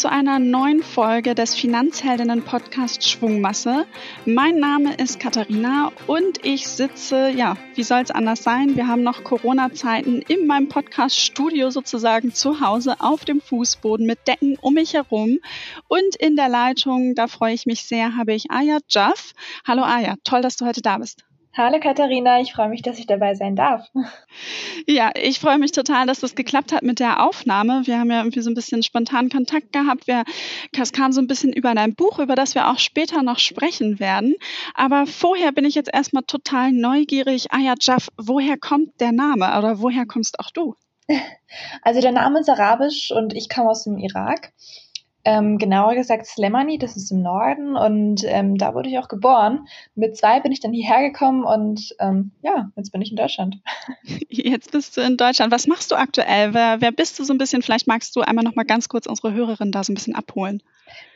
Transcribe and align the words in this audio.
zu 0.00 0.10
einer 0.10 0.38
neuen 0.38 0.82
Folge 0.82 1.34
des 1.34 1.54
Finanzheldinnen 1.54 2.42
Podcast 2.42 3.06
Schwungmasse. 3.06 3.84
Mein 4.24 4.58
Name 4.58 4.94
ist 4.94 5.20
Katharina 5.20 5.92
und 6.06 6.42
ich 6.42 6.66
sitze, 6.66 7.28
ja, 7.28 7.58
wie 7.74 7.82
soll 7.82 8.00
es 8.00 8.10
anders 8.10 8.42
sein? 8.42 8.76
Wir 8.76 8.88
haben 8.88 9.02
noch 9.02 9.24
Corona-Zeiten 9.24 10.22
in 10.22 10.46
meinem 10.46 10.70
Podcast-Studio 10.70 11.68
sozusagen 11.68 12.32
zu 12.32 12.62
Hause 12.62 12.96
auf 13.00 13.26
dem 13.26 13.42
Fußboden 13.42 14.06
mit 14.06 14.26
Decken 14.26 14.56
um 14.62 14.72
mich 14.72 14.94
herum. 14.94 15.38
Und 15.88 16.16
in 16.18 16.34
der 16.34 16.48
Leitung, 16.48 17.14
da 17.14 17.26
freue 17.26 17.52
ich 17.52 17.66
mich 17.66 17.84
sehr, 17.84 18.16
habe 18.16 18.32
ich 18.32 18.50
Aya 18.50 18.78
Jaff. 18.88 19.32
Hallo 19.66 19.82
Aya, 19.82 20.14
toll, 20.24 20.40
dass 20.40 20.56
du 20.56 20.64
heute 20.64 20.80
da 20.80 20.96
bist. 20.96 21.26
Hallo 21.62 21.78
Katharina, 21.78 22.40
ich 22.40 22.54
freue 22.54 22.70
mich, 22.70 22.80
dass 22.80 22.98
ich 22.98 23.06
dabei 23.06 23.34
sein 23.34 23.54
darf. 23.54 23.90
Ja, 24.86 25.10
ich 25.14 25.38
freue 25.38 25.58
mich 25.58 25.72
total, 25.72 26.06
dass 26.06 26.20
das 26.20 26.34
geklappt 26.34 26.72
hat 26.72 26.82
mit 26.82 27.00
der 27.00 27.22
Aufnahme. 27.22 27.82
Wir 27.84 27.98
haben 27.98 28.10
ja 28.10 28.20
irgendwie 28.20 28.40
so 28.40 28.50
ein 28.50 28.54
bisschen 28.54 28.82
spontan 28.82 29.28
Kontakt 29.28 29.72
gehabt. 29.72 30.06
Wir, 30.06 30.24
kam 30.72 31.12
so 31.12 31.20
ein 31.20 31.26
bisschen 31.26 31.52
über 31.52 31.74
dein 31.74 31.94
Buch, 31.94 32.18
über 32.18 32.34
das 32.34 32.54
wir 32.54 32.70
auch 32.70 32.78
später 32.78 33.22
noch 33.22 33.38
sprechen 33.38 34.00
werden. 34.00 34.36
Aber 34.74 35.06
vorher 35.06 35.52
bin 35.52 35.66
ich 35.66 35.74
jetzt 35.74 35.92
erstmal 35.92 36.22
total 36.22 36.72
neugierig. 36.72 37.52
Aya 37.52 37.74
Jaff, 37.78 38.08
woher 38.16 38.56
kommt 38.56 38.98
der 38.98 39.12
Name 39.12 39.46
oder 39.58 39.80
woher 39.80 40.06
kommst 40.06 40.40
auch 40.40 40.50
du? 40.50 40.74
Also 41.82 42.00
der 42.00 42.12
Name 42.12 42.40
ist 42.40 42.48
arabisch 42.48 43.10
und 43.10 43.34
ich 43.34 43.48
komme 43.48 43.68
aus 43.68 43.84
dem 43.84 43.98
Irak. 43.98 44.52
Ähm, 45.24 45.58
genauer 45.58 45.94
gesagt 45.94 46.26
Slemani, 46.26 46.78
das 46.78 46.96
ist 46.96 47.10
im 47.10 47.20
Norden 47.20 47.76
und 47.76 48.22
ähm, 48.24 48.56
da 48.56 48.74
wurde 48.74 48.88
ich 48.88 48.98
auch 48.98 49.08
geboren. 49.08 49.66
Mit 49.94 50.16
zwei 50.16 50.40
bin 50.40 50.50
ich 50.50 50.60
dann 50.60 50.72
hierher 50.72 51.02
gekommen 51.02 51.44
und 51.44 51.94
ähm, 51.98 52.30
ja, 52.42 52.70
jetzt 52.76 52.90
bin 52.90 53.02
ich 53.02 53.10
in 53.10 53.16
Deutschland. 53.16 53.58
Jetzt 54.28 54.72
bist 54.72 54.96
du 54.96 55.02
in 55.02 55.16
Deutschland. 55.16 55.52
Was 55.52 55.66
machst 55.66 55.90
du 55.90 55.96
aktuell? 55.96 56.54
Wer, 56.54 56.80
wer 56.80 56.92
bist 56.92 57.18
du 57.18 57.24
so 57.24 57.34
ein 57.34 57.38
bisschen? 57.38 57.60
Vielleicht 57.62 57.86
magst 57.86 58.16
du 58.16 58.22
einmal 58.22 58.44
noch 58.44 58.54
mal 58.54 58.64
ganz 58.64 58.88
kurz 58.88 59.06
unsere 59.06 59.34
Hörerin 59.34 59.72
da 59.72 59.84
so 59.84 59.92
ein 59.92 59.94
bisschen 59.94 60.14
abholen. 60.14 60.62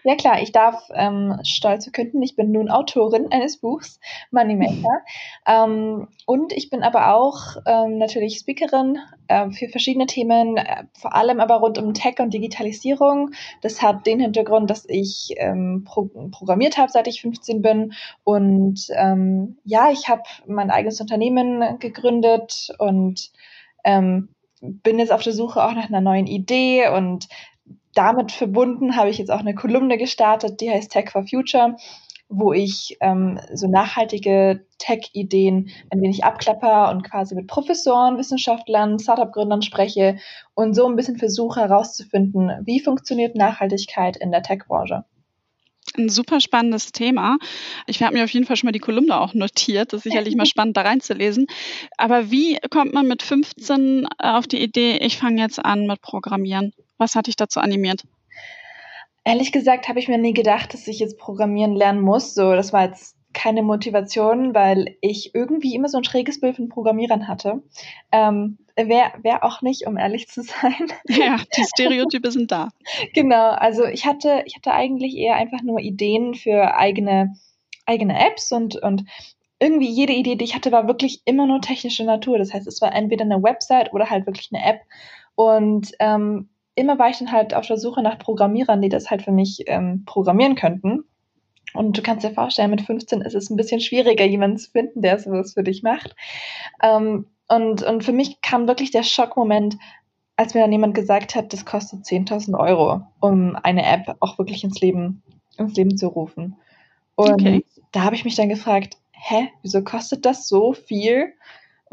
Ja 0.07 0.17
klar, 0.17 0.43
ich 0.43 0.53
darf 0.53 0.91
ähm, 0.95 1.39
stolz 1.45 1.85
verkünden, 1.85 2.23
ich 2.23 2.37
bin 2.37 2.53
nun 2.53 2.71
Autorin 2.71 3.33
eines 3.33 3.57
Buchs, 3.57 3.99
Moneymaker. 4.31 5.03
ähm, 5.47 6.09
und 6.27 6.53
ich 6.53 6.69
bin 6.69 6.83
aber 6.83 7.15
auch 7.15 7.57
ähm, 7.65 7.97
natürlich 7.97 8.39
Speakerin 8.39 8.99
äh, 9.29 9.51
für 9.51 9.69
verschiedene 9.69 10.05
Themen, 10.05 10.59
äh, 10.59 10.85
vor 10.93 11.15
allem 11.15 11.41
aber 11.41 11.57
rund 11.57 11.79
um 11.79 11.95
Tech 11.95 12.19
und 12.19 12.35
Digitalisierung. 12.35 13.31
Das 13.63 13.81
hat 13.81 14.07
den 14.07 14.21
Hintergrund, 14.21 14.69
dass 14.69 14.85
ich 14.87 15.35
ähm, 15.39 15.85
pro 15.87 16.11
programmiert 16.31 16.77
habe, 16.77 16.93
seit 16.93 17.09
ich 17.09 17.23
15 17.23 17.63
bin. 17.63 17.95
Und 18.25 18.87
ähm, 18.95 19.57
ja, 19.65 19.91
ich 19.91 20.09
habe 20.09 20.23
mein 20.47 20.71
eigenes 20.71 21.01
Unternehmen 21.01 21.79
gegründet 21.79 22.75
und 22.79 23.31
ähm, 23.85 24.29
bin 24.61 24.99
jetzt 24.99 25.13
auf 25.13 25.23
der 25.23 25.33
Suche 25.33 25.63
auch 25.65 25.73
nach 25.73 25.89
einer 25.89 26.01
neuen 26.01 26.27
Idee 26.27 26.89
und 26.89 27.29
damit 27.95 28.33
verbunden 28.33 28.97
habe 28.97 29.11
ich 29.11 29.19
jetzt 29.19 29.31
auch 29.31 29.41
eine 29.41 29.55
Kolumne 29.55 29.99
gestartet, 29.99 30.61
die 30.61 30.71
heißt 30.71 30.93
Tech 30.93 31.11
for 31.11 31.27
Future, 31.27 31.77
wo 32.29 32.53
ich 32.53 32.97
ähm, 33.01 33.39
so 33.53 33.69
nachhaltige 33.69 34.67
Tech-Ideen 34.79 35.71
ein 35.91 36.01
wenig 36.01 36.25
abklapper 36.25 36.91
und 36.91 37.03
quasi 37.03 37.35
mit 37.35 37.47
Professoren, 37.47 38.19
Wissenschaftlern, 38.19 38.99
Startup-Gründern 38.99 39.63
spreche 39.63 40.19
und 40.55 40.75
so 40.75 40.87
ein 40.87 40.97
bisschen 40.97 41.19
versuche 41.19 41.61
herauszufinden, 41.61 42.51
wie 42.65 42.81
funktioniert 42.81 43.37
Nachhaltigkeit 43.37 44.17
in 44.17 44.31
der 44.31 44.43
Tech-Branche 44.43 45.05
ein 45.97 46.09
super 46.09 46.41
spannendes 46.41 46.93
Thema. 46.93 47.39
Ich 47.87 48.03
habe 48.03 48.15
mir 48.15 48.25
auf 48.25 48.31
jeden 48.31 48.47
Fall 48.47 48.57
schon 48.57 48.69
mal 48.69 48.73
die 48.73 48.79
Kolumne 48.79 49.21
auch 49.21 49.35
notiert. 49.35 49.93
Das 49.93 49.99
ist 49.99 50.05
sicherlich 50.05 50.35
mal 50.35 50.47
spannend, 50.47 50.77
da 50.77 50.83
reinzulesen. 50.83 51.47
Aber 51.97 52.31
wie 52.31 52.59
kommt 52.71 52.93
man 52.95 53.07
mit 53.07 53.23
15 53.23 54.09
auf 54.19 54.47
die 54.47 54.63
Idee, 54.63 54.99
ich 54.99 55.19
fange 55.19 55.43
jetzt 55.43 55.65
an 55.65 55.87
mit 55.87 56.01
Programmieren? 56.01 56.73
Was 56.99 57.15
hat 57.15 57.27
dich 57.27 57.37
dazu 57.37 57.61
animiert? 57.61 58.05
Ehrlich 59.25 59.53
gesagt 59.53 59.89
habe 59.89 59.99
ich 59.99 60.09
mir 60.09 60.19
nie 60.19 60.35
gedacht, 60.35 60.75
dass 60.75 60.87
ich 60.87 60.99
jetzt 60.99 61.19
programmieren 61.19 61.75
lernen 61.75 62.01
muss. 62.01 62.35
So, 62.35 62.53
das 62.53 62.73
war 62.73 62.85
jetzt 62.85 63.17
keine 63.35 63.63
Motivation, 63.63 64.55
weil 64.55 64.97
ich 65.01 65.35
irgendwie 65.35 65.75
immer 65.75 65.89
so 65.89 65.99
ein 65.99 66.05
schräges 66.05 66.41
Bild 66.41 66.57
von 66.57 66.69
Programmierern 66.69 67.29
hatte. 67.29 67.63
Ähm, 68.13 68.59
wer, 68.77 69.13
wer 69.23 69.45
auch 69.45 69.61
nicht, 69.61 69.87
um 69.87 69.99
ehrlich 69.99 70.29
zu 70.29 70.43
sein. 70.43 70.89
Ja, 71.09 71.39
die 71.57 71.65
Stereotype 71.65 72.31
sind 72.31 72.51
da. 72.51 72.71
Genau, 73.13 73.51
also 73.51 73.85
ich 73.85 74.07
hatte, 74.07 74.43
ich 74.47 74.57
hatte 74.57 74.73
eigentlich 74.73 75.17
eher 75.17 75.37
einfach 75.37 75.63
nur 75.63 75.81
Ideen 75.81 76.35
für 76.35 76.77
eigene, 76.77 77.35
eigene 77.87 78.19
Apps 78.25 78.53
und, 78.53 78.77
und 78.77 79.05
irgendwie 79.59 79.89
jede 79.89 80.13
Idee, 80.13 80.37
die 80.37 80.45
ich 80.45 80.55
hatte, 80.55 80.73
war 80.73 80.87
wirklich 80.87 81.23
immer 81.25 81.47
nur 81.47 81.61
technische 81.61 82.05
Natur. 82.05 82.39
Das 82.39 82.53
heißt, 82.53 82.67
es 82.67 82.81
war 82.81 82.95
entweder 82.95 83.25
eine 83.25 83.43
Website 83.43 83.93
oder 83.93 84.11
halt 84.11 84.27
wirklich 84.27 84.51
eine 84.53 84.65
App. 84.65 84.81
Und 85.35 85.93
ähm, 85.99 86.49
immer 86.75 86.99
war 86.99 87.11
ich 87.11 87.19
dann 87.19 87.33
halt 87.33 87.55
auf 87.55 87.67
der 87.67 87.79
Suche 87.79 88.03
nach 88.03 88.19
Programmierern, 88.19 88.83
die 88.83 88.89
das 88.89 89.11
halt 89.11 89.23
für 89.23 89.33
mich 89.33 89.65
ähm, 89.67 90.05
programmieren 90.05 90.55
könnten. 90.55 91.05
Und 91.75 91.99
du 91.99 92.03
kannst 92.03 92.25
dir 92.25 92.33
vorstellen, 92.33 92.71
mit 92.71 92.83
15 92.83 93.21
ist 93.23 93.35
es 93.35 93.51
ein 93.51 93.57
bisschen 93.57 93.81
schwieriger, 93.81 94.25
jemanden 94.25 94.59
zu 94.59 94.71
finden, 94.71 95.03
der 95.03 95.19
sowas 95.19 95.55
für 95.55 95.65
dich 95.65 95.83
macht. 95.83 96.15
Ähm, 96.83 97.27
und, 97.49 97.83
und 97.83 98.05
für 98.05 98.13
mich 98.13 98.41
kam 98.41 98.69
wirklich 98.69 98.91
der 98.91 99.03
Schockmoment, 99.03 99.77
als 100.37 100.55
mir 100.55 100.61
dann 100.61 100.73
jemand 100.73 100.95
gesagt 100.95 101.35
hat, 101.35 101.53
das 101.53 101.65
kostet 101.65 102.05
10.000 102.05 102.59
Euro, 102.59 103.03
um 103.21 103.57
eine 103.57 103.85
App 103.85 104.17
auch 104.21 104.39
wirklich 104.39 104.65
ins 104.65 104.81
Leben, 104.81 105.23
ins 105.59 105.77
Leben 105.77 105.97
zu 105.97 106.09
rufen. 106.09 106.57
Und 107.17 107.35
okay. 107.35 107.65
da 107.93 108.03
habe 108.03 108.17
ich 108.17 108.25
mich 108.25 108.35
dann 108.35 108.49
gefragt, 108.49 108.97
hä, 109.13 109.49
wieso 109.63 109.83
kostet 109.83 110.25
das 110.25 110.49
so 110.49 110.73
viel? 110.73 111.33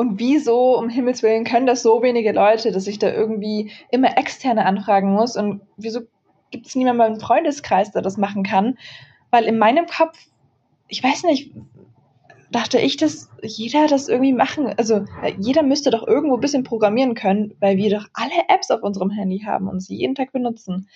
Und 0.01 0.17
wieso, 0.17 0.79
um 0.79 0.89
Himmels 0.89 1.21
Willen, 1.21 1.43
können 1.43 1.67
das 1.67 1.83
so 1.83 2.01
wenige 2.01 2.31
Leute, 2.31 2.71
dass 2.71 2.87
ich 2.87 2.97
da 2.97 3.13
irgendwie 3.13 3.69
immer 3.91 4.17
externe 4.17 4.65
anfragen 4.65 5.11
muss? 5.11 5.37
Und 5.37 5.61
wieso 5.77 6.01
gibt 6.49 6.65
es 6.65 6.75
niemanden 6.75 7.13
im 7.13 7.19
Freundeskreis, 7.19 7.91
der 7.91 8.01
das 8.01 8.17
machen 8.17 8.41
kann? 8.41 8.79
Weil 9.29 9.43
in 9.43 9.59
meinem 9.59 9.85
Kopf, 9.85 10.17
ich 10.87 11.03
weiß 11.03 11.25
nicht, 11.25 11.53
dachte 12.49 12.79
ich, 12.79 12.97
dass 12.97 13.29
jeder 13.43 13.85
das 13.85 14.07
irgendwie 14.07 14.33
machen, 14.33 14.73
also 14.75 15.05
jeder 15.37 15.61
müsste 15.61 15.91
doch 15.91 16.07
irgendwo 16.07 16.33
ein 16.33 16.41
bisschen 16.41 16.63
programmieren 16.63 17.13
können, 17.13 17.53
weil 17.59 17.77
wir 17.77 17.91
doch 17.91 18.07
alle 18.15 18.49
Apps 18.49 18.71
auf 18.71 18.81
unserem 18.81 19.11
Handy 19.11 19.43
haben 19.45 19.67
und 19.67 19.81
sie 19.81 19.97
jeden 19.97 20.15
Tag 20.15 20.31
benutzen. 20.31 20.89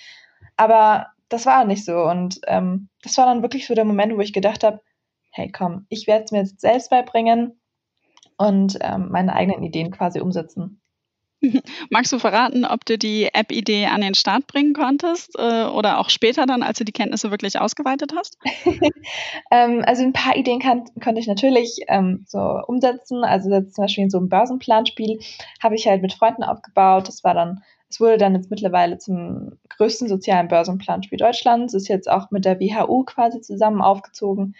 Aber 0.57 1.09
das 1.29 1.45
war 1.45 1.63
nicht 1.63 1.85
so 1.85 2.05
und 2.05 2.39
ähm, 2.47 2.89
das 3.03 3.15
war 3.19 3.27
dann 3.27 3.43
wirklich 3.43 3.67
so 3.67 3.75
der 3.75 3.85
Moment, 3.85 4.15
wo 4.15 4.21
ich 4.21 4.33
gedacht 4.33 4.63
habe, 4.63 4.81
hey 5.29 5.51
komm, 5.51 5.85
ich 5.89 6.07
werde 6.07 6.23
es 6.23 6.31
mir 6.31 6.39
jetzt 6.39 6.59
selbst 6.59 6.89
beibringen 6.89 7.59
und 8.37 8.77
ähm, 8.81 9.09
meine 9.11 9.33
eigenen 9.33 9.63
Ideen 9.63 9.91
quasi 9.91 10.19
umsetzen. 10.19 10.81
Magst 11.89 12.11
du 12.11 12.19
verraten, 12.19 12.65
ob 12.65 12.85
du 12.85 12.97
die 12.97 13.29
App-Idee 13.33 13.85
an 13.87 14.01
den 14.01 14.15
Start 14.15 14.47
bringen 14.47 14.73
konntest 14.73 15.37
äh, 15.37 15.65
oder 15.65 15.99
auch 15.99 16.09
später 16.09 16.45
dann, 16.45 16.63
als 16.63 16.77
du 16.77 16.85
die 16.85 16.91
Kenntnisse 16.91 17.31
wirklich 17.31 17.59
ausgeweitet 17.59 18.13
hast? 18.15 18.37
ähm, 19.51 19.83
also 19.85 20.03
ein 20.03 20.13
paar 20.13 20.35
Ideen 20.35 20.59
kann, 20.59 20.85
konnte 21.03 21.19
ich 21.19 21.27
natürlich 21.27 21.79
ähm, 21.87 22.25
so 22.27 22.39
umsetzen. 22.67 23.23
Also 23.23 23.49
zum 23.61 23.83
Beispiel 23.83 24.05
in 24.05 24.09
so 24.09 24.17
einem 24.17 24.29
Börsenplanspiel 24.29 25.19
habe 25.61 25.75
ich 25.75 25.87
halt 25.87 26.01
mit 26.01 26.13
Freunden 26.13 26.43
aufgebaut. 26.43 27.07
Das 27.07 27.23
war 27.23 27.33
dann, 27.33 27.61
es 27.89 27.99
wurde 27.99 28.17
dann 28.17 28.35
jetzt 28.35 28.49
mittlerweile 28.49 28.97
zum 28.97 29.59
größten 29.69 30.07
sozialen 30.07 30.47
Börsenplanspiel 30.47 31.17
Deutschlands. 31.17 31.73
Ist 31.73 31.87
jetzt 31.87 32.09
auch 32.09 32.31
mit 32.31 32.45
der 32.45 32.59
WHU 32.59 33.03
quasi 33.03 33.41
zusammen 33.41 33.81
aufgezogen. 33.81 34.55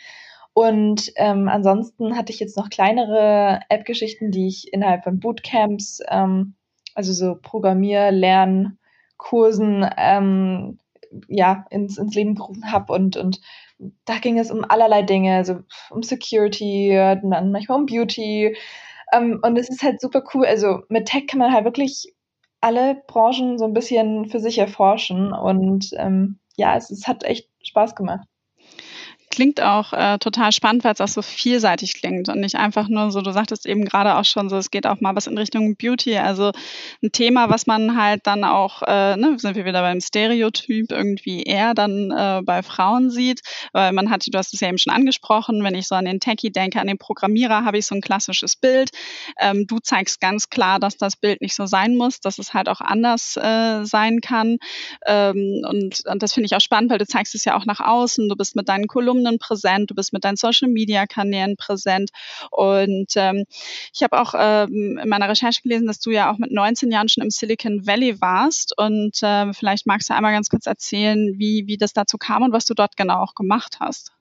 Und 0.56 1.12
ähm, 1.18 1.50
ansonsten 1.50 2.16
hatte 2.16 2.32
ich 2.32 2.40
jetzt 2.40 2.56
noch 2.56 2.70
kleinere 2.70 3.60
App-Geschichten, 3.68 4.32
die 4.32 4.48
ich 4.48 4.72
innerhalb 4.72 5.04
von 5.04 5.20
Bootcamps 5.20 6.00
ähm, 6.08 6.56
also 6.94 7.12
so 7.12 7.36
Programmier-, 7.36 8.12
Lernkursen 8.12 9.86
ähm, 9.98 10.80
ja, 11.28 11.66
ins, 11.72 11.98
ins 11.98 12.16
Leben 12.16 12.36
gerufen 12.36 12.72
habe 12.72 12.94
und, 12.94 13.18
und 13.18 13.42
da 14.06 14.20
ging 14.20 14.40
es 14.40 14.50
um 14.50 14.64
allerlei 14.64 15.02
Dinge, 15.02 15.36
also 15.36 15.60
um 15.90 16.04
Security, 16.04 16.92
dann 16.94 17.52
manchmal 17.52 17.80
um 17.80 17.86
Beauty. 17.86 18.56
Ähm, 19.12 19.42
und 19.44 19.58
es 19.58 19.68
ist 19.68 19.84
halt 19.84 20.00
super 20.00 20.24
cool. 20.34 20.46
Also 20.46 20.84
mit 20.88 21.08
Tech 21.08 21.28
kann 21.28 21.40
man 21.40 21.52
halt 21.52 21.66
wirklich 21.66 22.14
alle 22.62 22.96
Branchen 23.08 23.58
so 23.58 23.66
ein 23.66 23.74
bisschen 23.74 24.30
für 24.30 24.40
sich 24.40 24.58
erforschen. 24.58 25.34
Und 25.34 25.90
ähm, 25.98 26.40
ja, 26.56 26.78
es, 26.78 26.92
es 26.92 27.08
hat 27.08 27.26
echt 27.26 27.50
Spaß 27.62 27.96
gemacht 27.96 28.26
klingt 29.36 29.62
auch 29.62 29.92
äh, 29.92 30.18
total 30.18 30.52
spannend, 30.54 30.84
weil 30.84 30.94
es 30.94 31.02
auch 31.02 31.10
so 31.10 31.22
vielseitig 31.22 31.94
klingt 31.96 32.30
und 32.30 32.40
nicht 32.40 32.56
einfach 32.56 32.88
nur 32.88 33.12
so, 33.12 33.22
du 33.22 33.32
sagtest 33.32 33.66
eben 33.66 33.84
gerade 33.84 34.16
auch 34.16 34.24
schon 34.24 34.50
so, 34.50 34.56
es 34.56 34.72
geht 34.72 34.88
auch 34.88 35.02
mal 35.02 35.16
was 35.16 35.28
in 35.28 35.38
Richtung 35.38 35.76
Beauty, 35.76 36.18
also 36.18 36.52
ein 37.04 37.12
Thema, 37.12 37.50
was 37.50 37.68
man 37.68 38.02
halt 38.02 38.26
dann 38.26 38.46
auch, 38.46 38.82
äh, 38.84 39.18
ne, 39.18 39.38
sind 39.38 39.56
wir 39.56 39.66
wieder 39.66 39.82
beim 39.82 40.00
Stereotyp 40.00 40.92
irgendwie 40.92 41.44
eher 41.44 41.74
dann 41.74 42.12
äh, 42.12 42.42
bei 42.44 42.64
Frauen 42.64 43.12
sieht, 43.12 43.42
weil 43.74 43.92
man 43.92 44.10
hat, 44.10 44.24
du 44.26 44.38
hast 44.38 44.54
es 44.54 44.62
ja 44.62 44.70
eben 44.70 44.78
schon 44.78 44.94
angesprochen, 44.94 45.62
wenn 45.64 45.76
ich 45.76 45.88
so 45.88 45.96
an 45.96 46.06
den 46.06 46.22
Techie 46.22 46.52
denke, 46.52 46.80
an 46.80 46.88
den 46.88 46.98
Programmierer, 46.98 47.66
habe 47.66 47.78
ich 47.78 47.86
so 47.86 47.96
ein 47.96 48.02
klassisches 48.02 48.56
Bild. 48.56 48.92
Ähm, 49.40 49.68
du 49.68 49.80
zeigst 49.80 50.22
ganz 50.22 50.50
klar, 50.50 50.80
dass 50.80 50.96
das 50.96 51.18
Bild 51.18 51.42
nicht 51.42 51.56
so 51.56 51.66
sein 51.66 51.98
muss, 51.98 52.22
dass 52.22 52.40
es 52.40 52.54
halt 52.54 52.70
auch 52.70 52.80
anders 52.80 53.36
äh, 53.36 53.84
sein 53.84 54.22
kann. 54.22 54.58
Ähm, 55.06 55.62
und, 55.68 56.06
und 56.06 56.24
das 56.24 56.34
finde 56.34 56.46
ich 56.46 56.56
auch 56.56 56.62
spannend, 56.62 56.90
weil 56.90 57.00
du 57.00 57.06
zeigst 57.06 57.36
es 57.36 57.44
ja 57.44 57.58
auch 57.58 57.66
nach 57.66 57.82
außen, 57.82 58.30
du 58.30 58.36
bist 58.38 58.56
mit 58.56 58.70
deinen 58.70 58.88
Kolumnen 58.88 59.25
Studierenden 59.26 59.40
präsent, 59.40 59.92
du 59.92 59.96
bist 59.96 60.14
mit 60.14 60.24
deinen 60.24 60.38
Social-Media-Kanälen 60.38 61.58
präsent. 61.58 62.12
Und 62.52 63.14
ähm, 63.16 63.46
ich 63.94 64.04
habe 64.04 64.20
auch 64.20 64.34
ähm, 64.38 65.00
in 65.02 65.10
meiner 65.10 65.30
Recherche 65.30 65.62
gelesen, 65.62 65.88
dass 65.88 66.00
du 66.00 66.12
ja 66.12 66.32
auch 66.32 66.38
mit 66.38 66.52
19 66.52 66.92
Jahren 66.92 67.10
schon 67.10 67.24
im 67.24 67.30
Silicon 67.30 67.86
Valley 67.86 68.22
warst. 68.22 68.78
Und 68.78 69.22
äh, 69.24 69.54
vielleicht 69.54 69.86
magst 69.88 70.10
du 70.10 70.14
einmal 70.14 70.34
ganz 70.34 70.50
kurz 70.50 70.66
erzählen, 70.66 71.34
wie, 71.38 71.68
wie 71.68 71.78
das 71.78 71.94
dazu 71.94 72.18
kam 72.18 72.44
und 72.44 72.54
was 72.54 72.66
du 72.66 72.74
dort 72.74 72.98
genau 72.98 73.22
auch 73.22 73.36
gemacht 73.36 73.78
hast. 73.80 74.12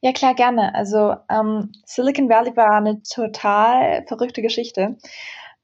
Ja, 0.00 0.12
klar, 0.12 0.34
gerne. 0.34 0.74
Also 0.74 1.16
ähm, 1.28 1.72
Silicon 1.84 2.28
Valley 2.28 2.56
war 2.56 2.76
eine 2.76 3.02
total 3.02 4.04
verrückte 4.06 4.40
Geschichte. 4.40 4.96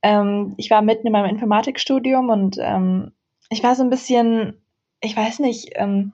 Ähm, 0.02 0.54
ich 0.56 0.70
war 0.70 0.82
mitten 0.82 1.06
in 1.06 1.12
meinem 1.12 1.30
Informatikstudium 1.30 2.28
und 2.28 2.56
ähm, 2.60 3.12
ich 3.50 3.62
war 3.62 3.74
so 3.74 3.82
ein 3.82 3.90
bisschen, 3.90 4.60
ich 5.00 5.16
weiß 5.16 5.38
nicht, 5.40 5.72
ähm, 5.74 6.12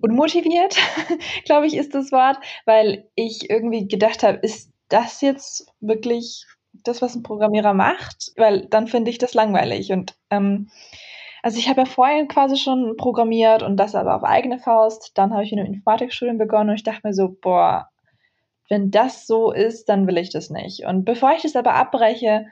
unmotiviert, 0.00 0.76
glaube 1.44 1.66
ich, 1.66 1.76
ist 1.76 1.94
das 1.94 2.12
Wort, 2.12 2.38
weil 2.64 3.08
ich 3.14 3.50
irgendwie 3.50 3.88
gedacht 3.88 4.22
habe, 4.22 4.38
ist 4.38 4.72
das 4.88 5.20
jetzt 5.20 5.72
wirklich 5.80 6.46
das, 6.84 7.02
was 7.02 7.14
ein 7.14 7.22
Programmierer 7.22 7.74
macht? 7.74 8.32
Weil 8.36 8.66
dann 8.66 8.86
finde 8.86 9.10
ich 9.10 9.18
das 9.18 9.34
langweilig. 9.34 9.92
Und 9.92 10.14
ähm, 10.30 10.70
also 11.42 11.58
ich 11.58 11.68
habe 11.68 11.82
ja 11.82 11.86
vorher 11.86 12.26
quasi 12.26 12.56
schon 12.56 12.96
programmiert 12.96 13.62
und 13.62 13.76
das 13.76 13.94
aber 13.94 14.16
auf 14.16 14.24
eigene 14.24 14.58
Faust. 14.58 15.12
Dann 15.14 15.32
habe 15.32 15.44
ich 15.44 15.52
in 15.52 15.58
einem 15.58 15.72
Informatikstudium 15.72 16.38
begonnen 16.38 16.70
und 16.70 16.76
ich 16.76 16.82
dachte 16.82 17.00
mir 17.04 17.14
so, 17.14 17.36
boah, 17.40 17.88
wenn 18.68 18.90
das 18.90 19.26
so 19.26 19.52
ist, 19.52 19.88
dann 19.88 20.06
will 20.06 20.18
ich 20.18 20.30
das 20.30 20.50
nicht. 20.50 20.84
Und 20.86 21.04
bevor 21.04 21.32
ich 21.32 21.42
das 21.42 21.56
aber 21.56 21.74
abbreche, 21.74 22.46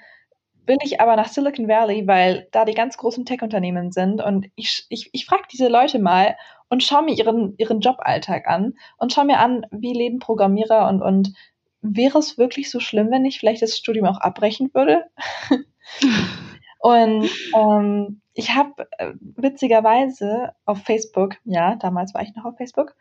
will 0.66 0.78
ich 0.82 1.00
aber 1.00 1.16
nach 1.16 1.28
Silicon 1.28 1.68
Valley, 1.68 2.06
weil 2.06 2.48
da 2.52 2.64
die 2.64 2.74
ganz 2.74 2.96
großen 2.96 3.24
Tech-Unternehmen 3.24 3.92
sind. 3.92 4.22
Und 4.22 4.46
ich, 4.54 4.86
ich, 4.88 5.10
ich 5.12 5.26
frage 5.26 5.44
diese 5.52 5.68
Leute 5.68 5.98
mal 5.98 6.36
und 6.68 6.82
schaue 6.82 7.04
mir 7.04 7.14
ihren, 7.14 7.54
ihren 7.58 7.80
Joballtag 7.80 8.46
an 8.46 8.74
und 8.96 9.12
schaue 9.12 9.26
mir 9.26 9.38
an, 9.38 9.66
wie 9.70 9.92
leben 9.92 10.18
Programmierer 10.18 10.88
und, 10.88 11.02
und 11.02 11.34
wäre 11.82 12.18
es 12.18 12.38
wirklich 12.38 12.70
so 12.70 12.80
schlimm, 12.80 13.10
wenn 13.10 13.24
ich 13.24 13.38
vielleicht 13.38 13.62
das 13.62 13.76
Studium 13.76 14.06
auch 14.06 14.20
abbrechen 14.20 14.70
würde? 14.72 15.04
und 16.78 17.30
ähm, 17.54 18.20
ich 18.32 18.54
habe 18.54 18.88
äh, 18.98 19.12
witzigerweise 19.20 20.52
auf 20.64 20.82
Facebook, 20.82 21.36
ja, 21.44 21.76
damals 21.76 22.14
war 22.14 22.22
ich 22.22 22.34
noch 22.34 22.44
auf 22.44 22.56
Facebook, 22.56 22.96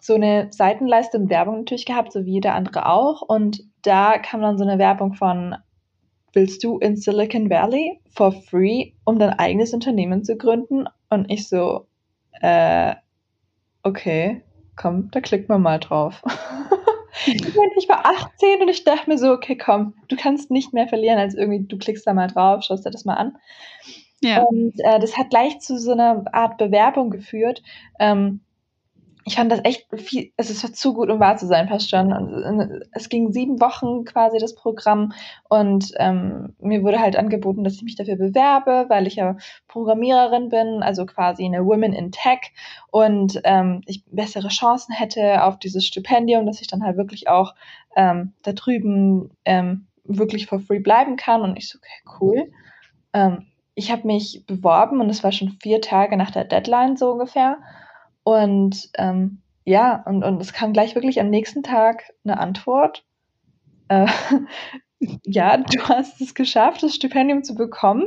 so 0.00 0.14
eine 0.14 0.48
Seitenleiste 0.50 1.18
und 1.18 1.30
Werbung 1.30 1.58
natürlich 1.58 1.86
gehabt, 1.86 2.12
so 2.12 2.26
wie 2.26 2.32
jeder 2.32 2.54
andere 2.54 2.86
auch. 2.86 3.22
Und 3.22 3.62
da 3.82 4.18
kam 4.18 4.42
dann 4.42 4.58
so 4.58 4.64
eine 4.64 4.78
Werbung 4.78 5.14
von, 5.14 5.56
willst 6.36 6.62
du 6.62 6.78
in 6.78 6.96
Silicon 6.96 7.50
Valley 7.50 8.00
for 8.14 8.30
free, 8.30 8.92
um 9.04 9.18
dein 9.18 9.30
eigenes 9.30 9.72
Unternehmen 9.72 10.22
zu 10.22 10.36
gründen? 10.36 10.86
Und 11.08 11.30
ich 11.30 11.48
so, 11.48 11.86
äh, 12.42 12.94
okay, 13.82 14.42
komm, 14.76 15.10
da 15.10 15.20
klickt 15.20 15.48
man 15.48 15.62
mal 15.62 15.78
drauf. 15.78 16.22
ich 17.26 17.88
war 17.88 18.04
18 18.04 18.60
und 18.60 18.68
ich 18.68 18.84
dachte 18.84 19.10
mir 19.10 19.18
so, 19.18 19.32
okay, 19.32 19.56
komm, 19.56 19.94
du 20.08 20.16
kannst 20.16 20.50
nicht 20.50 20.74
mehr 20.74 20.86
verlieren, 20.86 21.18
als 21.18 21.34
irgendwie, 21.34 21.66
du 21.66 21.78
klickst 21.78 22.06
da 22.06 22.12
mal 22.12 22.28
drauf, 22.28 22.62
schaust 22.62 22.84
dir 22.84 22.90
das 22.90 23.06
mal 23.06 23.14
an. 23.14 23.36
Ja. 24.20 24.42
Und 24.42 24.74
äh, 24.78 25.00
das 25.00 25.16
hat 25.16 25.30
gleich 25.30 25.58
zu 25.60 25.78
so 25.78 25.92
einer 25.92 26.24
Art 26.32 26.58
Bewerbung 26.58 27.10
geführt. 27.10 27.62
Ähm, 27.98 28.40
ich 29.26 29.34
fand 29.34 29.50
das 29.50 29.60
echt 29.64 29.88
viel, 29.96 30.30
es 30.36 30.50
ist 30.50 30.76
zu 30.76 30.94
gut, 30.94 31.10
um 31.10 31.18
wahr 31.18 31.36
zu 31.36 31.48
sein, 31.48 31.66
fast 31.66 31.90
schon. 31.90 32.12
Und 32.12 32.84
es 32.92 33.08
ging 33.08 33.32
sieben 33.32 33.60
Wochen 33.60 34.04
quasi 34.04 34.38
das 34.38 34.54
Programm 34.54 35.12
und 35.48 35.90
ähm, 35.96 36.54
mir 36.60 36.84
wurde 36.84 37.00
halt 37.00 37.16
angeboten, 37.16 37.64
dass 37.64 37.74
ich 37.74 37.82
mich 37.82 37.96
dafür 37.96 38.14
bewerbe, 38.14 38.84
weil 38.88 39.08
ich 39.08 39.16
ja 39.16 39.36
Programmiererin 39.66 40.48
bin, 40.48 40.84
also 40.84 41.06
quasi 41.06 41.44
eine 41.44 41.66
Woman 41.66 41.92
in 41.92 42.12
Tech 42.12 42.52
und 42.92 43.40
ähm, 43.42 43.80
ich 43.86 44.04
bessere 44.06 44.46
Chancen 44.46 44.94
hätte 44.94 45.42
auf 45.42 45.58
dieses 45.58 45.84
Stipendium, 45.84 46.46
dass 46.46 46.60
ich 46.60 46.68
dann 46.68 46.84
halt 46.84 46.96
wirklich 46.96 47.28
auch 47.28 47.56
ähm, 47.96 48.32
da 48.44 48.52
drüben 48.52 49.32
ähm, 49.44 49.88
wirklich 50.04 50.46
for 50.46 50.60
free 50.60 50.78
bleiben 50.78 51.16
kann. 51.16 51.42
Und 51.42 51.56
ich 51.56 51.68
so, 51.68 51.78
okay, 51.78 52.20
cool. 52.20 52.52
Ähm, 53.12 53.46
ich 53.74 53.90
habe 53.90 54.06
mich 54.06 54.44
beworben 54.46 55.00
und 55.00 55.10
es 55.10 55.24
war 55.24 55.32
schon 55.32 55.56
vier 55.60 55.80
Tage 55.80 56.16
nach 56.16 56.30
der 56.30 56.44
Deadline 56.44 56.96
so 56.96 57.10
ungefähr. 57.10 57.58
Und 58.26 58.90
ähm, 58.98 59.40
ja, 59.64 60.02
und, 60.04 60.24
und 60.24 60.40
es 60.40 60.52
kam 60.52 60.72
gleich 60.72 60.96
wirklich 60.96 61.20
am 61.20 61.30
nächsten 61.30 61.62
Tag 61.62 62.12
eine 62.24 62.40
Antwort. 62.40 63.04
Äh, 63.86 64.08
ja, 65.22 65.56
du 65.58 65.80
hast 65.84 66.20
es 66.20 66.34
geschafft, 66.34 66.82
das 66.82 66.96
Stipendium 66.96 67.44
zu 67.44 67.54
bekommen. 67.54 68.02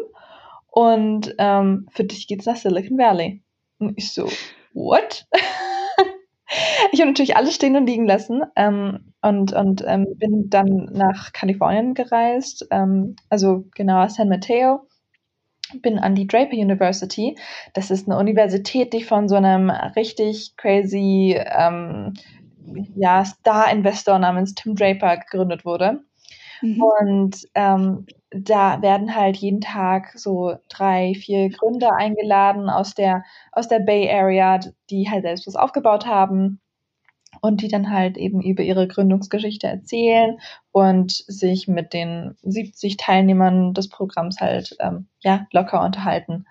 Und 0.67 1.33
ähm, 1.37 1.87
für 1.93 2.03
dich 2.03 2.27
geht's 2.27 2.45
nach 2.45 2.57
Silicon 2.57 2.97
Valley. 2.97 3.43
Und 3.77 3.93
ich 3.97 4.11
so, 4.11 4.29
what? 4.73 5.25
ich 6.91 6.99
habe 6.99 7.11
natürlich 7.11 7.37
alles 7.37 7.55
stehen 7.55 7.77
und 7.77 7.87
liegen 7.87 8.05
lassen 8.05 8.41
ähm, 8.57 9.13
und, 9.21 9.53
und 9.53 9.85
ähm, 9.87 10.05
bin 10.17 10.49
dann 10.49 10.89
nach 10.91 11.31
Kalifornien 11.31 11.93
gereist, 11.93 12.67
ähm, 12.71 13.15
also 13.29 13.69
genauer 13.73 14.09
San 14.09 14.27
Mateo 14.27 14.88
bin 15.81 15.99
an 15.99 16.15
die 16.15 16.27
Draper 16.27 16.53
University. 16.55 17.37
Das 17.73 17.91
ist 17.91 18.07
eine 18.07 18.17
Universität, 18.17 18.93
die 18.93 19.03
von 19.03 19.27
so 19.27 19.35
einem 19.35 19.69
richtig 19.69 20.55
crazy 20.57 21.37
ähm, 21.37 22.13
ja, 22.95 23.25
Star-Investor 23.25 24.19
namens 24.19 24.55
Tim 24.55 24.75
Draper 24.75 25.17
gegründet 25.17 25.65
wurde. 25.65 26.01
Mhm. 26.61 26.83
Und 26.83 27.47
ähm, 27.55 28.05
da 28.31 28.81
werden 28.81 29.15
halt 29.15 29.37
jeden 29.37 29.61
Tag 29.61 30.11
so 30.15 30.55
drei, 30.69 31.13
vier 31.15 31.49
Gründer 31.49 31.95
eingeladen 31.95 32.69
aus 32.69 32.93
der, 32.93 33.23
aus 33.51 33.67
der 33.67 33.79
Bay 33.79 34.09
Area, 34.11 34.59
die 34.89 35.09
halt 35.09 35.23
selbst 35.23 35.47
was 35.47 35.55
aufgebaut 35.55 36.05
haben 36.05 36.59
und 37.41 37.61
die 37.61 37.67
dann 37.67 37.91
halt 37.91 38.17
eben 38.17 38.41
über 38.41 38.63
ihre 38.63 38.87
Gründungsgeschichte 38.87 39.67
erzählen 39.67 40.39
und 40.71 41.11
sich 41.11 41.67
mit 41.67 41.93
den 41.93 42.35
70 42.43 42.97
Teilnehmern 42.97 43.73
des 43.73 43.89
Programms 43.89 44.39
halt 44.39 44.75
ähm, 44.79 45.07
ja 45.21 45.47
locker 45.51 45.83
unterhalten. 45.83 46.45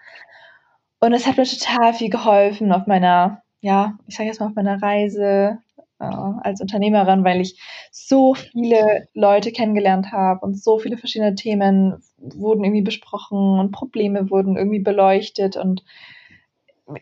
Und 1.01 1.13
es 1.13 1.27
hat 1.27 1.37
mir 1.37 1.45
total 1.45 1.95
viel 1.95 2.11
geholfen 2.11 2.73
auf 2.73 2.87
meiner, 2.87 3.43
ja, 3.61 3.99
ich 4.07 4.17
sage 4.17 4.29
jetzt 4.29 4.41
mal 4.41 4.47
auf 4.47 4.55
meiner 4.55 4.83
Reise 4.83 5.59
äh, 6.01 6.05
als 6.05 6.61
Unternehmerin, 6.61 7.25
weil 7.25 7.41
ich 7.41 7.61
so 7.91 8.35
viele 8.35 9.09
Leute 9.15 9.53
kennengelernt 9.53 10.13
habe 10.13 10.45
und 10.45 10.61
so 10.63 10.79
viele 10.79 10.97
verschiedene 10.97 11.35
Themen 11.35 12.03
wurden 12.19 12.65
irgendwie 12.65 12.83
besprochen 12.83 13.59
und 13.59 13.73
Probleme 13.73 14.31
wurden 14.31 14.57
irgendwie 14.57 14.81
beleuchtet 14.81 15.57
und 15.57 15.85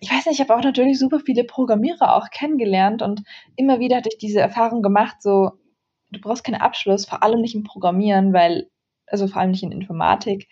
ich 0.00 0.10
weiß 0.10 0.26
nicht, 0.26 0.40
ich 0.40 0.40
habe 0.40 0.58
auch 0.58 0.64
natürlich 0.64 0.98
super 0.98 1.20
viele 1.20 1.44
Programmierer 1.44 2.16
auch 2.16 2.30
kennengelernt 2.30 3.02
und 3.02 3.22
immer 3.56 3.78
wieder 3.80 3.96
hatte 3.96 4.08
ich 4.10 4.18
diese 4.18 4.40
Erfahrung 4.40 4.82
gemacht, 4.82 5.22
so, 5.22 5.52
du 6.10 6.20
brauchst 6.20 6.44
keinen 6.44 6.60
Abschluss, 6.60 7.06
vor 7.06 7.22
allem 7.22 7.40
nicht 7.40 7.54
im 7.54 7.64
Programmieren, 7.64 8.32
weil, 8.32 8.68
also 9.06 9.28
vor 9.28 9.40
allem 9.40 9.52
nicht 9.52 9.62
in 9.62 9.72
Informatik, 9.72 10.48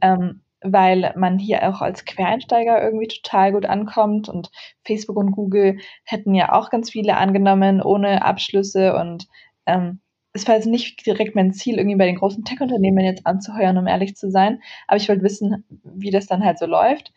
ähm, 0.00 0.42
weil 0.60 1.12
man 1.16 1.38
hier 1.38 1.68
auch 1.68 1.82
als 1.82 2.04
Quereinsteiger 2.04 2.82
irgendwie 2.82 3.08
total 3.08 3.52
gut 3.52 3.66
ankommt 3.66 4.28
und 4.28 4.50
Facebook 4.84 5.16
und 5.16 5.30
Google 5.32 5.78
hätten 6.04 6.34
ja 6.34 6.52
auch 6.52 6.70
ganz 6.70 6.90
viele 6.90 7.16
angenommen 7.16 7.80
ohne 7.82 8.24
Abschlüsse 8.24 8.96
und 8.96 9.26
ähm, 9.66 10.00
es 10.32 10.46
war 10.46 10.54
jetzt 10.56 10.66
nicht 10.66 11.04
direkt 11.06 11.34
mein 11.34 11.52
Ziel, 11.52 11.78
irgendwie 11.78 11.96
bei 11.96 12.06
den 12.06 12.16
großen 12.16 12.44
Tech-Unternehmen 12.44 13.04
jetzt 13.04 13.26
anzuheuern, 13.26 13.78
um 13.78 13.86
ehrlich 13.86 14.14
zu 14.16 14.30
sein, 14.30 14.60
aber 14.86 14.96
ich 14.96 15.08
wollte 15.08 15.22
wissen, 15.22 15.64
wie 15.84 16.10
das 16.10 16.26
dann 16.26 16.44
halt 16.44 16.58
so 16.58 16.66
läuft. 16.66 17.12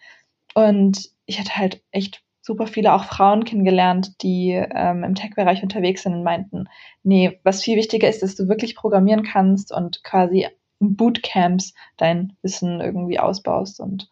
Und 0.54 1.10
ich 1.26 1.40
hatte 1.40 1.56
halt 1.56 1.82
echt 1.92 2.22
super 2.42 2.68
viele 2.68 2.94
auch 2.94 3.06
Frauen 3.06 3.46
kennengelernt, 3.46 4.22
die 4.24 4.52
ähm, 4.52 5.04
im 5.04 5.16
Tech-Bereich 5.16 5.64
unterwegs 5.64 6.04
sind 6.04 6.14
und 6.14 6.24
meinten, 6.24 6.68
nee, 7.04 7.40
was 7.44 7.64
viel 7.64 7.78
wichtiger 7.78 8.10
ist, 8.10 8.24
dass 8.24 8.36
du 8.36 8.48
wirklich 8.48 8.76
programmieren 8.76 9.24
kannst 9.24 9.72
und 9.72 10.04
quasi 10.04 10.48
in 10.80 10.96
Bootcamps 10.96 11.74
dein 11.98 12.36
Wissen 12.42 12.82
irgendwie 12.82 13.20
ausbaust. 13.20 13.80
Und 13.80 14.10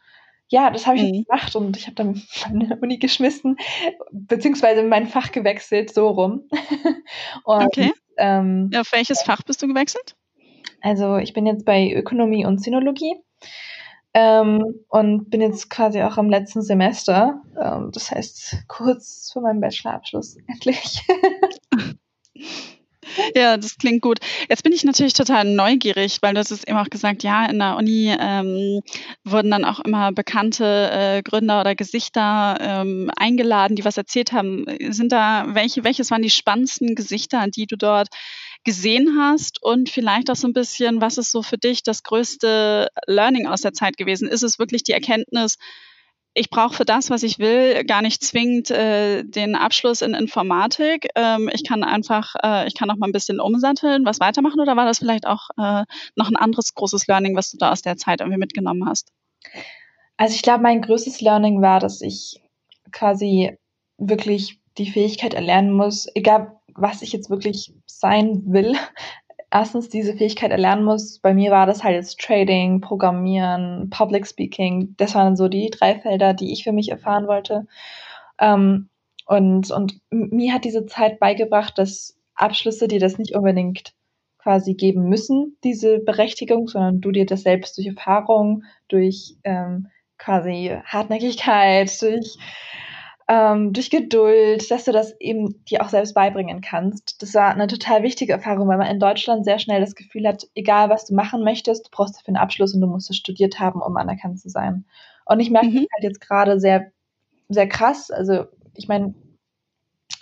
ja, 0.47 0.69
das 0.69 0.85
habe 0.85 0.97
ich 0.97 1.03
mhm. 1.03 1.23
gemacht 1.25 1.55
und 1.55 1.77
ich 1.77 1.87
habe 1.87 1.95
dann 1.95 2.21
meine 2.51 2.77
Uni 2.81 2.97
geschmissen, 2.97 3.57
beziehungsweise 4.11 4.83
mein 4.83 5.07
Fach 5.07 5.31
gewechselt, 5.31 5.93
so 5.93 6.09
rum. 6.09 6.43
und, 7.43 7.65
okay. 7.65 7.91
Ähm, 8.17 8.69
Auf 8.75 8.91
welches 8.91 9.21
Fach 9.23 9.41
bist 9.43 9.61
du 9.61 9.67
gewechselt? 9.67 10.15
Also 10.81 11.17
ich 11.17 11.33
bin 11.33 11.45
jetzt 11.45 11.65
bei 11.65 11.91
Ökonomie 11.91 12.45
und 12.45 12.61
Sinologie. 12.61 13.15
Ähm, 14.13 14.75
und 14.89 15.29
bin 15.29 15.41
jetzt 15.41 15.69
quasi 15.69 16.01
auch 16.01 16.17
im 16.17 16.29
letzten 16.29 16.61
Semester. 16.61 17.41
Ähm, 17.61 17.91
das 17.93 18.11
heißt, 18.11 18.63
kurz 18.67 19.29
vor 19.31 19.43
meinem 19.43 19.61
Bachelorabschluss 19.61 20.37
endlich. 20.47 21.01
Ja, 23.35 23.57
das 23.57 23.77
klingt 23.77 24.01
gut. 24.01 24.19
Jetzt 24.49 24.63
bin 24.63 24.73
ich 24.73 24.83
natürlich 24.83 25.13
total 25.13 25.45
neugierig, 25.45 26.19
weil 26.21 26.33
du 26.33 26.39
hast 26.39 26.51
es 26.51 26.63
eben 26.63 26.77
auch 26.77 26.89
gesagt, 26.89 27.23
ja, 27.23 27.45
in 27.45 27.59
der 27.59 27.75
Uni 27.75 28.15
ähm, 28.19 28.81
wurden 29.23 29.51
dann 29.51 29.65
auch 29.65 29.79
immer 29.79 30.11
bekannte 30.11 30.89
äh, 30.91 31.21
Gründer 31.23 31.61
oder 31.61 31.75
Gesichter 31.75 32.57
ähm, 32.59 33.11
eingeladen, 33.17 33.75
die 33.75 33.85
was 33.85 33.97
erzählt 33.97 34.31
haben. 34.31 34.65
Sind 34.89 35.11
da 35.11 35.45
welche, 35.49 35.83
welches 35.83 36.11
waren 36.11 36.21
die 36.21 36.29
spannendsten 36.29 36.95
Gesichter, 36.95 37.45
die 37.47 37.65
du 37.65 37.77
dort 37.77 38.09
gesehen 38.65 39.17
hast 39.19 39.61
und 39.63 39.89
vielleicht 39.89 40.29
auch 40.29 40.35
so 40.35 40.47
ein 40.47 40.53
bisschen, 40.53 41.01
was 41.01 41.17
ist 41.17 41.31
so 41.31 41.41
für 41.41 41.57
dich 41.57 41.83
das 41.83 42.03
größte 42.03 42.89
Learning 43.07 43.47
aus 43.47 43.61
der 43.61 43.73
Zeit 43.73 43.97
gewesen? 43.97 44.27
Ist 44.27 44.43
es 44.43 44.59
wirklich 44.59 44.83
die 44.83 44.91
Erkenntnis, 44.91 45.57
ich 46.33 46.49
brauche 46.49 46.75
für 46.75 46.85
das, 46.85 47.09
was 47.09 47.23
ich 47.23 47.39
will, 47.39 47.83
gar 47.85 48.01
nicht 48.01 48.23
zwingend 48.23 48.69
äh, 48.71 49.23
den 49.23 49.55
Abschluss 49.55 50.01
in 50.01 50.13
Informatik. 50.13 51.09
Ähm, 51.15 51.49
ich 51.51 51.63
kann 51.63 51.83
einfach, 51.83 52.35
äh, 52.43 52.67
ich 52.67 52.75
kann 52.75 52.89
auch 52.89 52.97
mal 52.97 53.07
ein 53.07 53.11
bisschen 53.11 53.39
umsatteln, 53.39 54.05
was 54.05 54.19
weitermachen 54.19 54.59
oder 54.59 54.77
war 54.77 54.85
das 54.85 54.99
vielleicht 54.99 55.25
auch 55.25 55.49
äh, 55.57 55.83
noch 56.15 56.29
ein 56.29 56.35
anderes 56.35 56.73
großes 56.75 57.07
Learning, 57.07 57.35
was 57.35 57.51
du 57.51 57.57
da 57.57 57.71
aus 57.71 57.81
der 57.81 57.97
Zeit 57.97 58.21
irgendwie 58.21 58.39
mitgenommen 58.39 58.87
hast? 58.87 59.11
Also 60.17 60.35
ich 60.35 60.41
glaube, 60.41 60.63
mein 60.63 60.81
größtes 60.81 61.21
Learning 61.21 61.61
war, 61.61 61.79
dass 61.79 62.01
ich 62.01 62.41
quasi 62.91 63.57
wirklich 63.97 64.59
die 64.77 64.89
Fähigkeit 64.89 65.33
erlernen 65.33 65.71
muss, 65.71 66.07
egal 66.13 66.59
was 66.75 67.01
ich 67.01 67.11
jetzt 67.11 67.29
wirklich 67.29 67.73
sein 67.99 68.43
will, 68.45 68.75
erstens 69.51 69.89
diese 69.89 70.15
Fähigkeit 70.15 70.51
erlernen 70.51 70.83
muss. 70.83 71.19
Bei 71.19 71.33
mir 71.33 71.51
war 71.51 71.65
das 71.65 71.83
halt 71.83 71.95
jetzt 71.95 72.19
Trading, 72.19 72.81
Programmieren, 72.81 73.89
Public 73.89 74.25
Speaking. 74.27 74.95
Das 74.97 75.15
waren 75.15 75.35
so 75.35 75.47
die 75.47 75.69
drei 75.69 75.99
Felder, 75.99 76.33
die 76.33 76.53
ich 76.53 76.63
für 76.63 76.71
mich 76.71 76.89
erfahren 76.89 77.27
wollte. 77.27 77.67
Ähm, 78.39 78.89
und, 79.25 79.71
und 79.71 79.99
mir 80.09 80.53
hat 80.53 80.65
diese 80.65 80.85
Zeit 80.85 81.19
beigebracht, 81.19 81.77
dass 81.77 82.17
Abschlüsse 82.35 82.87
dir 82.87 82.99
das 82.99 83.17
nicht 83.17 83.35
unbedingt 83.35 83.93
quasi 84.39 84.73
geben 84.73 85.09
müssen, 85.09 85.57
diese 85.63 85.99
Berechtigung, 85.99 86.67
sondern 86.67 87.01
du 87.01 87.11
dir 87.11 87.25
das 87.25 87.43
selbst 87.43 87.77
durch 87.77 87.87
Erfahrung, 87.87 88.63
durch 88.87 89.35
ähm, 89.43 89.87
quasi 90.17 90.75
Hartnäckigkeit, 90.85 92.01
durch 92.01 92.37
ähm, 93.29 93.73
durch 93.73 93.91
Geduld, 93.91 94.71
dass 94.71 94.85
du 94.85 94.91
das 94.91 95.15
eben 95.19 95.63
dir 95.65 95.83
auch 95.83 95.89
selbst 95.89 96.15
beibringen 96.15 96.61
kannst. 96.61 97.21
Das 97.21 97.35
war 97.35 97.51
eine 97.51 97.67
total 97.67 98.01
wichtige 98.01 98.33
Erfahrung, 98.33 98.67
weil 98.67 98.79
man 98.79 98.87
in 98.89 98.99
Deutschland 98.99 99.45
sehr 99.45 99.59
schnell 99.59 99.81
das 99.81 99.93
Gefühl 99.93 100.27
hat, 100.27 100.47
egal 100.55 100.89
was 100.89 101.05
du 101.05 101.13
machen 101.13 101.43
möchtest, 101.43 101.85
du 101.85 101.89
brauchst 101.91 102.15
dafür 102.15 102.29
einen 102.29 102.43
Abschluss 102.43 102.73
und 102.73 102.81
du 102.81 102.87
musst 102.87 103.11
es 103.11 103.17
studiert 103.17 103.59
haben, 103.59 103.83
um 103.83 103.95
anerkannt 103.97 104.39
zu 104.39 104.49
sein. 104.49 104.85
Und 105.25 105.39
ich 105.39 105.51
merke 105.51 105.67
mhm. 105.67 105.85
halt 105.93 106.01
jetzt 106.01 106.21
gerade 106.21 106.59
sehr, 106.59 106.91
sehr 107.49 107.69
krass. 107.69 108.09
Also 108.09 108.45
ich 108.73 108.87
meine, 108.87 109.13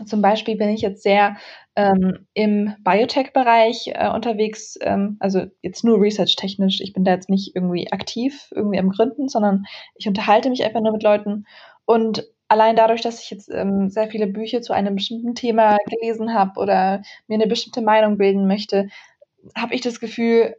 zum 0.05 0.21
Beispiel 0.21 0.57
bin 0.57 0.67
ich 0.67 0.81
jetzt 0.81 1.01
sehr 1.01 1.37
ähm, 1.77 2.27
im 2.33 2.75
Biotech-Bereich 2.83 3.87
äh, 3.93 4.09
unterwegs, 4.09 4.77
ähm, 4.81 5.15
also 5.21 5.45
jetzt 5.61 5.85
nur 5.85 6.01
research-technisch. 6.01 6.81
Ich 6.81 6.91
bin 6.91 7.05
da 7.05 7.11
jetzt 7.11 7.29
nicht 7.29 7.55
irgendwie 7.55 7.89
aktiv, 7.89 8.49
irgendwie 8.53 8.79
am 8.79 8.89
Gründen, 8.89 9.29
sondern 9.29 9.63
ich 9.95 10.09
unterhalte 10.09 10.49
mich 10.49 10.65
einfach 10.65 10.81
nur 10.81 10.91
mit 10.91 11.03
Leuten. 11.03 11.45
Und 11.85 12.27
allein 12.47 12.75
dadurch, 12.75 13.01
dass 13.01 13.21
ich 13.21 13.29
jetzt 13.29 13.49
ähm, 13.49 13.89
sehr 13.89 14.09
viele 14.09 14.27
Bücher 14.27 14.61
zu 14.61 14.73
einem 14.73 14.95
bestimmten 14.95 15.35
Thema 15.35 15.77
gelesen 15.89 16.33
habe 16.33 16.59
oder 16.59 17.01
mir 17.27 17.35
eine 17.35 17.47
bestimmte 17.47 17.81
Meinung 17.81 18.17
bilden 18.17 18.47
möchte, 18.47 18.89
habe 19.55 19.75
ich 19.75 19.81
das 19.81 19.99
Gefühl, 19.99 20.55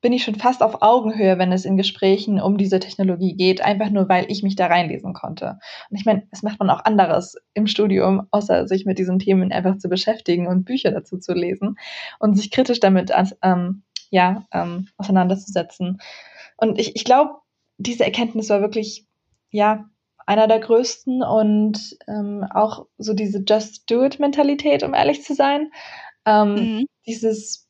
bin 0.00 0.12
ich 0.12 0.22
schon 0.22 0.36
fast 0.36 0.62
auf 0.62 0.82
Augenhöhe, 0.82 1.38
wenn 1.38 1.50
es 1.50 1.64
in 1.64 1.76
Gesprächen 1.76 2.40
um 2.40 2.56
diese 2.56 2.78
Technologie 2.78 3.34
geht, 3.34 3.62
einfach 3.62 3.90
nur 3.90 4.08
weil 4.08 4.30
ich 4.30 4.42
mich 4.42 4.54
da 4.54 4.66
reinlesen 4.66 5.12
konnte. 5.12 5.58
Und 5.90 5.96
ich 5.96 6.04
meine, 6.04 6.22
es 6.30 6.42
macht 6.42 6.60
man 6.60 6.70
auch 6.70 6.84
anderes 6.84 7.34
im 7.54 7.66
Studium, 7.66 8.28
außer 8.30 8.68
sich 8.68 8.84
mit 8.84 8.98
diesen 8.98 9.18
Themen 9.18 9.50
einfach 9.50 9.78
zu 9.78 9.88
beschäftigen 9.88 10.46
und 10.46 10.64
Bücher 10.64 10.92
dazu 10.92 11.18
zu 11.18 11.32
lesen 11.32 11.76
und 12.20 12.36
sich 12.36 12.50
kritisch 12.52 12.78
damit 12.78 13.12
ähm, 13.42 13.82
ja, 14.10 14.46
ähm, 14.52 14.88
auseinanderzusetzen. 14.96 16.00
Und 16.56 16.78
ich, 16.78 16.94
ich 16.94 17.04
glaube, 17.04 17.32
diese 17.76 18.04
Erkenntnis 18.04 18.50
war 18.50 18.60
wirklich, 18.60 19.06
ja, 19.50 19.84
einer 20.28 20.46
der 20.46 20.60
größten 20.60 21.22
und 21.22 21.96
ähm, 22.06 22.46
auch 22.54 22.86
so 22.98 23.14
diese 23.14 23.42
Just 23.48 23.90
Do 23.90 24.04
It 24.04 24.20
Mentalität, 24.20 24.82
um 24.82 24.92
ehrlich 24.92 25.22
zu 25.22 25.34
sein. 25.34 25.72
Ähm, 26.26 26.54
mhm. 26.54 26.86
Dieses, 27.06 27.66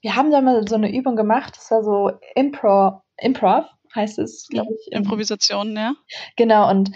wir 0.00 0.16
haben 0.16 0.32
da 0.32 0.40
mal 0.40 0.66
so 0.66 0.74
eine 0.74 0.92
Übung 0.92 1.14
gemacht, 1.14 1.54
das 1.56 1.70
war 1.70 1.84
so 1.84 2.10
Impro, 2.34 3.00
Improv 3.16 3.64
heißt 3.94 4.18
es, 4.18 4.48
glaube 4.48 4.74
ich. 4.74 4.92
Improvisation, 4.92 5.76
ja. 5.76 5.94
Genau, 6.34 6.68
und 6.68 6.90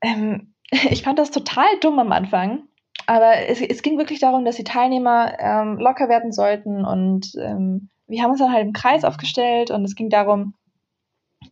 ähm, 0.00 0.54
ich 0.90 1.04
fand 1.04 1.20
das 1.20 1.30
total 1.30 1.68
dumm 1.80 2.00
am 2.00 2.10
Anfang. 2.10 2.64
Aber 3.06 3.46
es, 3.46 3.60
es 3.60 3.82
ging 3.82 3.96
wirklich 3.96 4.18
darum, 4.18 4.44
dass 4.44 4.56
die 4.56 4.64
Teilnehmer 4.64 5.38
ähm, 5.38 5.78
locker 5.78 6.08
werden 6.08 6.32
sollten 6.32 6.84
und 6.84 7.30
ähm, 7.40 7.90
wir 8.08 8.22
haben 8.24 8.32
uns 8.32 8.40
dann 8.40 8.52
halt 8.52 8.66
im 8.66 8.72
Kreis 8.72 9.04
aufgestellt 9.04 9.70
und 9.70 9.84
es 9.84 9.94
ging 9.94 10.10
darum, 10.10 10.54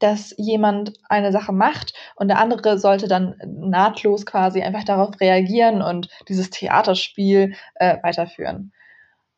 dass 0.00 0.34
jemand 0.36 0.92
eine 1.08 1.32
Sache 1.32 1.52
macht 1.52 1.94
und 2.16 2.28
der 2.28 2.38
andere 2.38 2.78
sollte 2.78 3.08
dann 3.08 3.36
nahtlos 3.44 4.26
quasi 4.26 4.62
einfach 4.62 4.84
darauf 4.84 5.20
reagieren 5.20 5.82
und 5.82 6.08
dieses 6.28 6.50
Theaterspiel 6.50 7.54
äh, 7.76 7.96
weiterführen. 8.02 8.72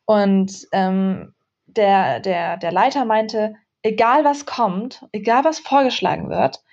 Und 0.05 0.67
ähm, 0.71 1.33
der, 1.67 2.19
der, 2.19 2.57
der 2.57 2.71
Leiter 2.71 3.05
meinte, 3.05 3.55
egal 3.83 4.25
was 4.25 4.45
kommt, 4.45 5.05
egal 5.11 5.43
was 5.43 5.59
vorgeschlagen 5.59 6.29
wird, 6.29 6.63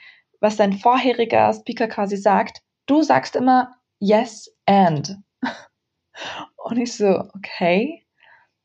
was 0.41 0.57
dein 0.57 0.73
vorheriger 0.73 1.53
Speaker 1.53 1.89
quasi 1.89 2.17
sagt, 2.17 2.63
du 2.87 3.03
sagst 3.03 3.37
immer 3.37 3.75
yes 3.99 4.55
and. 4.67 5.19
Und 6.57 6.79
ich 6.79 6.97
so, 6.97 7.29
okay 7.35 8.06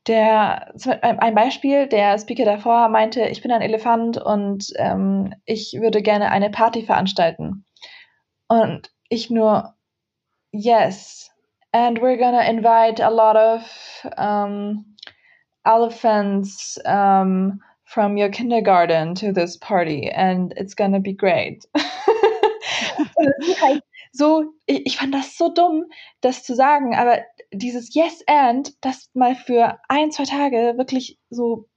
der, 0.06 0.72
ein 1.02 1.34
Beispiel, 1.34 1.86
der 1.86 2.18
Speaker 2.18 2.44
davor 2.44 2.88
meinte, 2.88 3.22
ich 3.26 3.42
bin 3.42 3.52
ein 3.52 3.62
Elefant 3.62 4.18
und 4.18 4.72
ähm, 4.76 5.34
ich 5.44 5.74
würde 5.78 6.02
gerne 6.02 6.30
eine 6.30 6.50
Party 6.50 6.82
veranstalten. 6.82 7.64
Und 8.48 8.90
ich 9.08 9.30
nur, 9.30 9.74
yes, 10.50 11.30
and 11.72 12.00
we're 12.00 12.18
gonna 12.18 12.42
invite 12.42 13.00
a 13.00 13.08
lot 13.08 13.36
of 13.36 13.62
um, 14.18 14.96
elephants 15.64 16.78
um, 16.84 17.60
from 17.84 18.16
your 18.16 18.28
kindergarten 18.28 19.14
to 19.14 19.32
this 19.32 19.56
party 19.58 20.10
and 20.10 20.52
it's 20.56 20.74
gonna 20.74 21.00
be 21.00 21.12
great. 21.12 21.64
halt 23.60 23.82
so, 24.12 24.44
ich, 24.66 24.86
ich 24.86 24.96
fand 24.98 25.14
das 25.14 25.36
so 25.36 25.48
dumm, 25.52 25.86
das 26.20 26.44
zu 26.44 26.54
sagen, 26.54 26.94
aber 26.94 27.20
dieses 27.52 27.94
Yes 27.94 28.22
and, 28.26 28.72
das 28.82 29.10
mal 29.14 29.34
für 29.34 29.78
ein, 29.88 30.10
zwei 30.10 30.24
Tage 30.24 30.74
wirklich 30.76 31.18
so 31.30 31.68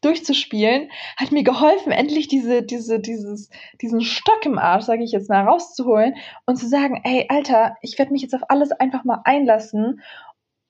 durchzuspielen, 0.00 0.90
hat 1.16 1.32
mir 1.32 1.42
geholfen, 1.42 1.90
endlich 1.90 2.28
diese, 2.28 2.62
diese, 2.62 3.00
dieses, 3.00 3.48
diesen 3.80 4.02
Stock 4.02 4.44
im 4.44 4.58
Arsch, 4.58 4.84
sage 4.84 5.02
ich 5.02 5.12
jetzt 5.12 5.30
mal, 5.30 5.44
rauszuholen 5.44 6.14
und 6.46 6.56
zu 6.56 6.68
sagen, 6.68 7.00
ey, 7.04 7.26
Alter, 7.28 7.76
ich 7.80 7.98
werde 7.98 8.12
mich 8.12 8.22
jetzt 8.22 8.34
auf 8.34 8.50
alles 8.50 8.70
einfach 8.72 9.04
mal 9.04 9.22
einlassen, 9.24 10.02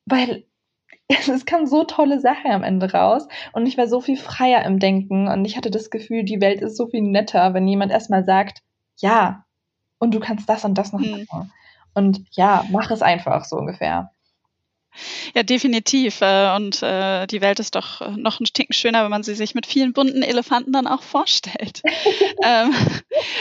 weil 0.06 0.46
es 1.08 1.44
kam 1.44 1.66
so 1.66 1.84
tolle 1.84 2.20
Sachen 2.20 2.50
am 2.50 2.62
Ende 2.62 2.92
raus 2.92 3.26
und 3.52 3.66
ich 3.66 3.76
war 3.76 3.88
so 3.88 4.00
viel 4.00 4.16
freier 4.16 4.64
im 4.64 4.78
Denken 4.78 5.28
und 5.28 5.44
ich 5.44 5.56
hatte 5.56 5.70
das 5.70 5.90
Gefühl, 5.90 6.25
die 6.25 6.40
Welt 6.40 6.62
ist 6.62 6.76
so 6.76 6.87
viel 6.87 7.02
netter, 7.02 7.52
wenn 7.52 7.68
jemand 7.68 7.92
erstmal 7.92 8.25
sagt, 8.25 8.62
ja, 9.00 9.44
und 9.98 10.14
du 10.14 10.20
kannst 10.20 10.48
das 10.48 10.64
und 10.64 10.76
das 10.76 10.92
noch 10.92 11.00
hm. 11.00 11.26
machen. 11.30 11.52
Und 11.94 12.24
ja, 12.32 12.64
mach 12.70 12.90
es 12.90 13.02
einfach 13.02 13.44
so 13.44 13.56
ungefähr. 13.56 14.10
Ja, 15.34 15.42
definitiv. 15.42 16.20
Äh, 16.20 16.54
und 16.54 16.82
äh, 16.82 17.26
die 17.26 17.40
Welt 17.40 17.58
ist 17.58 17.74
doch 17.74 18.16
noch 18.16 18.40
ein 18.40 18.44
Ticken 18.44 18.72
schöner, 18.72 19.02
wenn 19.02 19.10
man 19.10 19.22
sie 19.22 19.34
sich 19.34 19.54
mit 19.54 19.66
vielen 19.66 19.92
bunten 19.92 20.22
Elefanten 20.22 20.72
dann 20.72 20.86
auch 20.86 21.02
vorstellt. 21.02 21.82
Ähm, 22.46 22.74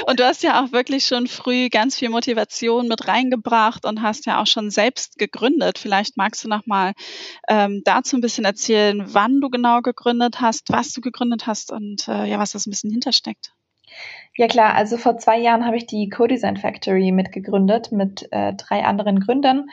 und 0.08 0.20
du 0.20 0.26
hast 0.26 0.44
ja 0.44 0.64
auch 0.64 0.72
wirklich 0.72 1.06
schon 1.06 1.28
früh 1.28 1.68
ganz 1.68 1.98
viel 1.98 2.10
Motivation 2.10 2.88
mit 2.88 3.06
reingebracht 3.08 3.86
und 3.86 4.02
hast 4.02 4.26
ja 4.26 4.42
auch 4.42 4.48
schon 4.48 4.70
selbst 4.70 5.18
gegründet. 5.18 5.78
Vielleicht 5.78 6.16
magst 6.16 6.46
du 6.46 6.48
noch 6.48 6.66
mal 6.66 6.94
ähm, 7.50 7.82
dazu 7.84 8.16
ein 8.16 8.22
bisschen 8.22 8.46
erzählen, 8.46 9.04
wann 9.14 9.42
du 9.42 9.50
genau 9.50 9.82
gegründet 9.82 10.40
hast, 10.40 10.70
was 10.70 10.94
du 10.94 11.02
gegründet 11.02 11.48
hast 11.48 11.72
und 11.72 12.08
äh, 12.08 12.26
ja, 12.26 12.40
was 12.40 12.52
das 12.52 12.66
ein 12.66 12.70
bisschen 12.70 12.92
hintersteckt. 12.92 13.54
Ja 14.36 14.48
klar, 14.48 14.74
also 14.74 14.98
vor 14.98 15.18
zwei 15.18 15.38
Jahren 15.38 15.66
habe 15.66 15.78
ich 15.78 15.86
die 15.86 16.10
Co-Design 16.10 16.58
Factory 16.58 17.12
mitgegründet 17.12 17.92
mit 17.92 18.28
äh, 18.32 18.54
drei 18.54 18.84
anderen 18.84 19.20
Gründern 19.20 19.70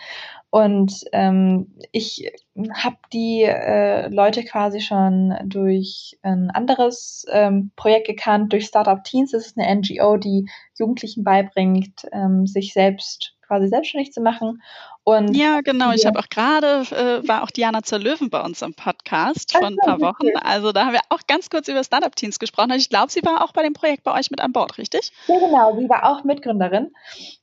und 0.50 1.04
ähm, 1.12 1.72
ich 1.92 2.30
habe 2.74 2.96
die 3.12 3.42
äh, 3.44 4.08
Leute 4.08 4.44
quasi 4.44 4.80
schon 4.80 5.34
durch 5.44 6.18
ein 6.22 6.50
anderes 6.50 7.24
ähm, 7.30 7.70
Projekt 7.76 8.08
gekannt, 8.08 8.52
durch 8.52 8.66
Startup 8.66 9.02
Teens. 9.02 9.30
Das 9.30 9.46
ist 9.46 9.56
eine 9.56 9.72
NGO, 9.76 10.16
die 10.16 10.50
Jugendlichen 10.76 11.22
beibringt, 11.22 12.04
ähm, 12.12 12.48
sich 12.48 12.72
selbst 12.72 13.36
quasi 13.50 13.66
selbstständig 13.66 14.12
zu 14.12 14.20
machen. 14.20 14.62
Und 15.02 15.36
ja, 15.36 15.60
genau. 15.60 15.90
Ich 15.92 16.06
habe 16.06 16.20
auch 16.20 16.28
gerade, 16.28 16.82
äh, 16.92 17.26
war 17.26 17.42
auch 17.42 17.50
Diana 17.50 17.82
zur 17.82 17.98
Löwen 17.98 18.30
bei 18.30 18.40
uns 18.40 18.62
im 18.62 18.74
Podcast 18.74 19.56
vor 19.56 19.66
ein 19.66 19.76
paar 19.76 20.00
Wochen. 20.00 20.28
Also 20.42 20.70
da 20.70 20.86
haben 20.86 20.92
wir 20.92 21.00
auch 21.08 21.20
ganz 21.26 21.50
kurz 21.50 21.66
über 21.66 21.82
Startup-Teams 21.82 22.38
gesprochen. 22.38 22.70
Ich 22.72 22.90
glaube, 22.90 23.10
sie 23.10 23.24
war 23.24 23.42
auch 23.42 23.52
bei 23.52 23.62
dem 23.62 23.72
Projekt 23.72 24.04
bei 24.04 24.16
euch 24.16 24.30
mit 24.30 24.40
an 24.40 24.52
Bord, 24.52 24.78
richtig? 24.78 25.10
Ja, 25.26 25.38
genau. 25.38 25.76
Sie 25.76 25.88
war 25.88 26.08
auch 26.08 26.22
Mitgründerin. 26.22 26.92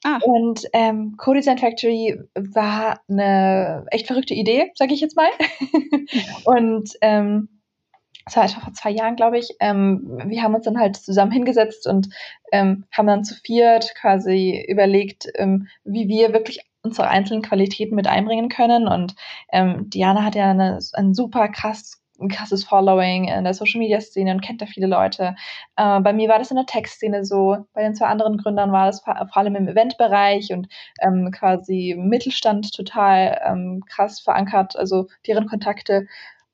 Ah. 0.06 0.20
Und 0.24 0.62
ähm, 0.72 1.16
Co-Design 1.18 1.58
Factory 1.58 2.18
war 2.36 3.02
eine 3.10 3.86
echt 3.92 4.08
verrückte 4.08 4.34
Idee, 4.34 4.72
sage 4.76 4.94
ich 4.94 5.02
jetzt 5.02 5.18
mal. 5.18 5.30
und 6.46 6.92
ähm, 7.02 7.50
das 8.28 8.36
war 8.36 8.44
einfach 8.44 8.62
vor 8.62 8.74
zwei 8.74 8.90
Jahren, 8.92 9.16
glaube 9.16 9.38
ich. 9.38 9.56
Ähm, 9.62 10.22
wir 10.26 10.44
haben 10.44 10.54
uns 10.54 10.66
dann 10.66 10.78
halt 10.78 10.98
zusammen 10.98 11.32
hingesetzt 11.32 11.88
und 11.88 12.10
ähm, 12.52 12.84
haben 12.92 13.08
dann 13.08 13.24
zu 13.24 13.36
viert 13.36 13.94
quasi 13.96 14.66
überlegt, 14.68 15.28
ähm, 15.36 15.68
wie 15.86 16.10
wir 16.10 16.34
wirklich 16.34 16.60
unsere 16.84 17.08
einzelnen 17.08 17.42
Qualitäten 17.42 17.96
mit 17.96 18.08
einbringen 18.08 18.50
können. 18.50 18.88
Und 18.88 19.16
ähm, 19.52 19.90
Diana 19.90 20.24
hat 20.24 20.36
ja 20.36 20.52
eine, 20.52 20.80
ein 20.94 21.14
super 21.14 21.48
krass 21.48 22.04
ein 22.20 22.30
krasses 22.30 22.64
Following 22.64 23.28
in 23.28 23.44
der 23.44 23.54
Social 23.54 23.80
Media 23.80 24.02
Szene 24.02 24.32
und 24.32 24.42
kennt 24.42 24.62
da 24.62 24.66
viele 24.66 24.88
Leute. 24.88 25.36
Äh, 25.76 26.00
bei 26.00 26.14
mir 26.14 26.30
war 26.30 26.40
das 26.40 26.52
in 26.52 26.58
der 26.58 26.66
Tech-Szene 26.66 27.24
so. 27.24 27.58
Bei 27.74 27.84
den 27.84 27.96
zwei 27.96 28.08
anderen 28.08 28.38
Gründern 28.38 28.72
war 28.72 28.88
das 28.88 29.02
vor, 29.02 29.16
vor 29.32 29.38
allem 29.38 29.56
im 29.56 29.68
Eventbereich 29.68 30.52
und 30.52 30.68
ähm, 31.00 31.32
quasi 31.32 31.96
Mittelstand 31.98 32.74
total 32.74 33.40
ähm, 33.46 33.84
krass 33.88 34.20
verankert, 34.20 34.76
also 34.76 35.08
deren 35.28 35.48
Kontakte. 35.48 36.08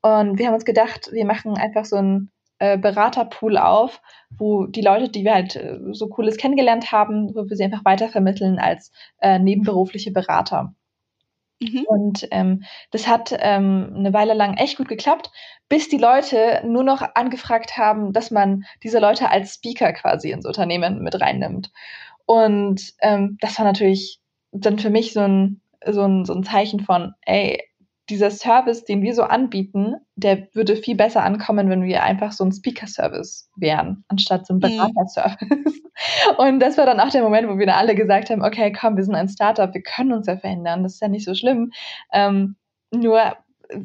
Und 0.04 0.38
wir 0.38 0.48
haben 0.48 0.54
uns 0.54 0.66
gedacht, 0.66 1.10
wir 1.12 1.26
machen 1.26 1.58
einfach 1.58 1.86
so 1.86 1.96
ein 1.96 2.30
äh, 2.60 2.78
Beraterpool 2.78 3.58
auf, 3.58 4.02
wo 4.30 4.66
die 4.66 4.82
Leute, 4.82 5.10
die 5.10 5.24
wir 5.24 5.34
halt 5.34 5.56
äh, 5.56 5.80
so 5.92 6.08
cooles 6.08 6.38
kennengelernt 6.38 6.92
haben, 6.92 7.34
wo 7.34 7.50
wir 7.50 7.56
sie 7.56 7.64
einfach 7.64 7.86
weitervermitteln 7.86 8.60
als 8.60 8.92
äh, 9.22 9.40
nebenberufliche 9.40 10.12
Berater. 10.12 10.76
Mhm. 11.62 11.86
Und 11.88 12.28
ähm, 12.32 12.64
das 12.92 13.08
hat 13.08 13.34
ähm, 13.40 13.94
eine 13.96 14.14
Weile 14.14 14.34
lang 14.34 14.58
echt 14.58 14.78
gut 14.78 14.90
geklappt, 14.90 15.32
bis 15.70 15.88
die 15.88 15.98
Leute 15.98 16.62
nur 16.66 16.84
noch 16.84 17.02
angefragt 17.16 17.78
haben, 17.78 18.12
dass 18.12 18.30
man 18.30 18.66
diese 18.84 19.00
Leute 19.00 19.30
als 19.30 19.56
Speaker 19.56 19.94
quasi 19.94 20.32
ins 20.32 20.46
Unternehmen 20.46 21.02
mit 21.02 21.20
reinnimmt. 21.20 21.72
Und 22.26 22.94
ähm, 23.02 23.38
das 23.40 23.58
war 23.58 23.66
natürlich 23.66 24.20
dann 24.52 24.80
für 24.80 24.90
mich 24.90 25.14
so 25.14 25.22
ein, 25.22 25.62
so 25.86 26.04
ein, 26.04 26.26
so 26.26 26.34
ein 26.34 26.44
Zeichen 26.44 26.82
von, 26.82 27.14
ey, 27.22 27.64
dieser 28.10 28.32
Service, 28.32 28.84
den 28.84 29.02
wir 29.02 29.16
so 29.16 29.24
anbieten, 29.24 29.96
der 30.16 30.48
würde 30.54 30.76
viel 30.76 30.96
besser 30.96 31.24
ankommen, 31.24 31.70
wenn 31.70 31.84
wir 31.84 32.04
einfach 32.04 32.32
so 32.34 32.44
ein 32.44 32.52
Speaker-Service 32.52 33.50
wären, 33.56 34.04
anstatt 34.10 34.46
so 34.46 34.54
ein 34.54 34.58
mhm. 34.58 34.62
Berater-Service. 34.62 35.82
Und 36.38 36.60
das 36.60 36.78
war 36.78 36.86
dann 36.86 37.00
auch 37.00 37.10
der 37.10 37.24
Moment, 37.24 37.48
wo 37.48 37.58
wir 37.58 37.66
dann 37.66 37.76
alle 37.76 37.96
gesagt 37.96 38.30
haben, 38.30 38.44
okay, 38.44 38.72
komm, 38.72 38.98
wir 38.98 39.04
sind 39.04 39.16
ein 39.16 39.30
Startup, 39.30 39.74
wir 39.74 39.82
können 39.82 40.12
uns 40.12 40.28
ja 40.28 40.38
verhindern, 40.38 40.84
das 40.84 40.96
ist 40.96 41.02
ja 41.02 41.08
nicht 41.08 41.26
so 41.26 41.34
schlimm. 41.34 41.72
Ähm, 42.12 42.56
nur 42.92 43.38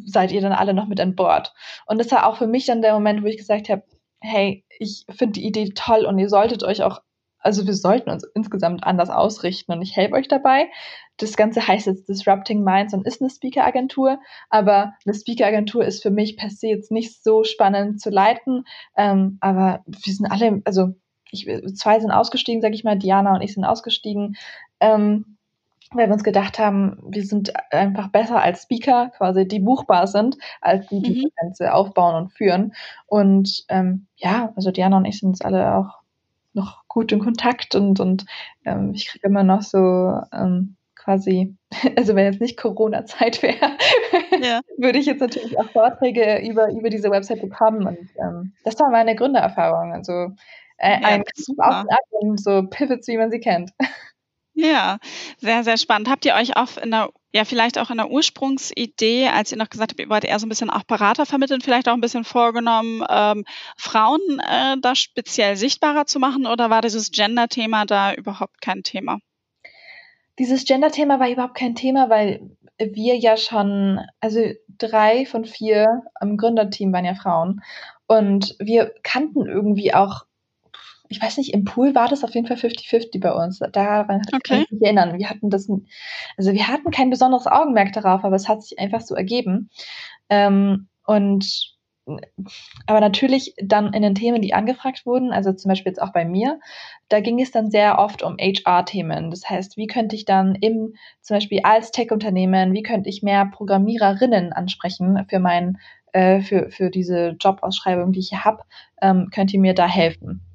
seid 0.05 0.33
ihr 0.33 0.41
dann 0.41 0.53
alle 0.53 0.75
noch 0.75 0.89
mit 0.89 1.01
an 1.01 1.15
Bord. 1.15 1.55
Und 1.87 1.99
das 1.99 2.11
war 2.11 2.27
auch 2.27 2.37
für 2.37 2.47
mich 2.47 2.67
dann 2.67 2.83
der 2.83 2.95
Moment, 2.95 3.23
wo 3.23 3.27
ich 3.27 3.37
gesagt 3.37 3.69
habe, 3.69 3.83
hey, 4.21 4.65
ich 4.79 5.05
finde 5.11 5.41
die 5.41 5.47
Idee 5.47 5.71
toll 5.75 6.05
und 6.05 6.19
ihr 6.19 6.29
solltet 6.29 6.65
euch 6.65 6.83
auch 6.83 7.01
also 7.49 7.67
wir 7.67 7.73
sollten 7.73 8.11
uns 8.11 8.25
insgesamt 8.35 8.85
anders 8.85 9.09
ausrichten 9.09 9.73
und 9.73 9.81
ich 9.81 9.97
helfe 9.97 10.17
euch 10.17 10.29
dabei. 10.29 10.69
Das 11.17 11.35
Ganze 11.35 11.67
heißt 11.67 11.87
jetzt 11.87 12.07
Disrupting 12.07 12.63
Minds 12.63 12.93
und 12.93 13.07
ist 13.07 13.23
eine 13.23 13.31
Speaker-Agentur, 13.31 14.21
aber 14.51 14.93
eine 15.07 15.15
Speaker-Agentur 15.15 15.83
ist 15.83 16.03
für 16.03 16.11
mich 16.11 16.37
per 16.37 16.51
se 16.51 16.67
jetzt 16.67 16.91
nicht 16.91 17.25
so 17.25 17.45
spannend 17.45 18.03
zu 18.03 18.11
leiten. 18.11 18.67
Ähm, 18.99 19.39
aber 19.41 19.83
wir 19.87 20.13
sind 20.13 20.31
alle, 20.31 20.61
also 20.67 20.91
ich, 21.31 21.47
zwei 21.75 21.99
sind 22.01 22.11
ausgestiegen, 22.11 22.61
sag 22.61 22.75
ich 22.75 22.85
mal, 22.85 22.99
Diana 22.99 23.35
und 23.35 23.41
ich 23.41 23.55
sind 23.55 23.65
ausgestiegen. 23.65 24.37
Ähm, 24.81 25.39
weil 25.93 26.09
wir 26.09 26.13
uns 26.13 26.25
gedacht 26.25 26.59
haben, 26.59 26.99
wir 27.09 27.25
sind 27.25 27.55
einfach 27.73 28.09
besser 28.09 28.43
als 28.43 28.65
Speaker, 28.65 29.11
quasi 29.17 29.49
die 29.49 29.61
buchbar 29.61 30.07
sind, 30.07 30.37
als 30.61 30.87
die, 30.89 31.01
die 31.01 31.21
mhm. 31.21 31.23
das 31.23 31.33
Ganze 31.35 31.73
aufbauen 31.73 32.15
und 32.15 32.29
führen. 32.29 32.75
Und 33.07 33.65
ähm, 33.71 34.07
ja, 34.17 34.53
also 34.55 34.71
Diana 34.71 34.99
und 34.99 35.07
ich 35.07 35.19
sind 35.19 35.31
uns 35.31 35.41
alle 35.41 35.77
auch 35.77 36.03
noch 36.53 36.87
gut 36.89 37.13
in 37.13 37.21
Kontakt 37.21 37.75
und, 37.75 38.01
und 38.01 38.27
ähm, 38.65 38.93
ich 38.95 39.09
kriege 39.09 39.27
immer 39.27 39.43
noch 39.43 39.63
so 39.63 40.21
ähm, 40.33 40.77
quasi, 41.09 41.57
also 41.97 42.15
wenn 42.15 42.27
jetzt 42.27 42.41
nicht 42.41 42.59
Corona-Zeit 42.59 43.43
wäre, 43.43 43.77
ja. 44.43 44.61
würde 44.77 44.99
ich 44.99 45.07
jetzt 45.07 45.21
natürlich 45.21 45.59
auch 45.59 45.71
Vorträge 45.71 46.47
über, 46.47 46.71
über 46.71 46.91
diese 46.91 47.11
Website 47.11 47.41
bekommen. 47.41 47.87
Und 47.87 48.09
ähm, 48.19 48.53
das 48.65 48.79
war 48.79 48.91
meine 48.91 49.15
Gründererfahrung. 49.15 49.93
Also 49.93 50.33
äh, 50.79 51.01
ja, 51.01 51.09
ein 51.09 51.25
Auf 51.59 51.87
und 52.11 52.41
so 52.41 52.63
Pivots, 52.65 53.09
wie 53.09 53.17
man 53.17 53.31
sie 53.31 53.41
kennt. 53.41 53.73
Ja, 54.61 54.99
sehr, 55.37 55.63
sehr 55.63 55.77
spannend. 55.77 56.09
Habt 56.09 56.25
ihr 56.25 56.35
euch 56.35 56.57
auch 56.57 56.79
in 56.79 56.91
der, 56.91 57.11
ja, 57.33 57.45
vielleicht 57.45 57.79
auch 57.79 57.91
in 57.91 57.99
der 57.99 58.11
Ursprungsidee, 58.11 59.29
als 59.29 59.53
ihr 59.53 59.59
noch 59.59 59.71
gesagt 59.71 59.93
habt, 59.93 60.01
ihr 60.01 60.09
wollt 60.09 60.25
eher 60.25 60.39
so 60.41 60.47
ein 60.47 60.49
bisschen 60.49 60.69
auch 60.69 60.83
Berater 60.83 61.27
vermitteln, 61.27 61.61
vielleicht 61.61 61.89
auch 61.89 61.93
ein 61.93 62.01
bisschen 62.01 62.25
vorgenommen, 62.25 63.05
ähm, 63.09 63.45
Frauen 63.77 64.21
äh, 64.41 64.77
da 64.81 64.97
speziell 64.97 65.57
sichtbarer 65.57 66.07
zu 66.07 66.19
machen 66.19 66.45
oder 66.45 66.71
war 66.71 66.83
dieses 66.83 67.13
Gender-Thema 67.13 67.87
da 67.87 68.13
überhaupt 68.13 68.61
kein 68.61 68.83
Thema? 68.83 69.21
Dieses 70.41 70.65
Gender-Thema 70.65 71.21
war 71.21 71.31
überhaupt 71.31 71.55
kein 71.55 71.77
Thema, 71.77 72.11
weil 72.11 72.51
wir 72.79 73.17
ja 73.17 73.37
schon, 73.37 74.01
also 74.21 74.41
drei 74.77 75.25
von 75.25 75.45
vier 75.45 76.03
im 76.21 76.37
Gründerteam 76.37 76.93
waren 76.93 77.05
ja 77.05 77.15
Frauen. 77.15 77.63
Und 78.09 78.57
wir 78.59 78.93
kannten 79.05 79.47
irgendwie 79.47 79.95
auch 79.95 80.25
ich 81.09 81.23
weiß 81.23 81.39
nicht, 81.39 81.55
im 81.55 81.65
Pool 81.65 81.95
war 81.95 82.09
das 82.09 82.25
auf 82.25 82.35
jeden 82.35 82.47
Fall 82.47 82.57
50-50 82.57 83.21
bei 83.21 83.33
uns. 83.33 83.61
Daran 83.73 84.23
okay. 84.27 84.39
kann 84.45 84.63
ich 84.63 84.71
mich 84.71 84.83
erinnern. 84.83 85.19
Wir 85.19 85.31
hatten 85.31 85.51
das, 85.51 85.69
also 86.37 86.53
wir 86.53 86.69
hatten 86.69 86.91
kein 86.91 87.11
besonderes 87.11 87.47
Augenmerk 87.47 87.93
darauf, 87.93 88.25
aber 88.25 88.37
es 88.37 88.49
hat 88.49 88.63
sich 88.63 88.79
einfach 88.79 89.01
so 89.01 89.15
ergeben. 89.15 89.71
Ähm, 90.29 90.89
und 91.07 91.77
aber 92.87 93.01
natürlich 93.01 93.55
dann 93.63 93.93
in 93.93 94.03
den 94.03 94.15
Themen, 94.15 94.41
die 94.41 94.55
angefragt 94.55 95.05
wurden, 95.05 95.33
also 95.33 95.53
zum 95.53 95.69
Beispiel 95.69 95.91
jetzt 95.91 96.01
auch 96.01 96.13
bei 96.13 96.25
mir, 96.25 96.59
da 97.09 97.21
ging 97.21 97.41
es 97.41 97.51
dann 97.51 97.71
sehr 97.71 97.99
oft 97.99 98.23
um 98.23 98.37
HR-Themen. 98.39 99.31
Das 99.31 99.49
heißt, 99.49 99.77
wie 99.77 99.87
könnte 99.87 100.17
ich 100.17 100.25
dann 100.25 100.55
im, 100.55 100.95
zum 101.21 101.37
Beispiel 101.37 101.61
als 101.65 101.91
Tech-Unternehmen, 101.91 102.73
wie 102.73 102.83
könnte 102.83 103.11
ich 103.11 103.23
mehr 103.23 103.47
Programmiererinnen 103.47 104.53
ansprechen 104.53 105.25
für 105.29 105.39
mein, 105.39 105.79
äh, 106.13 106.41
für, 106.41 106.71
für 106.71 106.91
diese 106.91 107.37
Jobausschreibung, 107.41 108.13
die 108.13 108.21
ich 108.21 108.31
hier 108.31 108.45
habe, 108.45 108.63
ähm, 109.03 109.29
könnt 109.33 109.53
ihr 109.53 109.61
mir 109.61 109.75
da 109.75 109.87
helfen? 109.87 110.48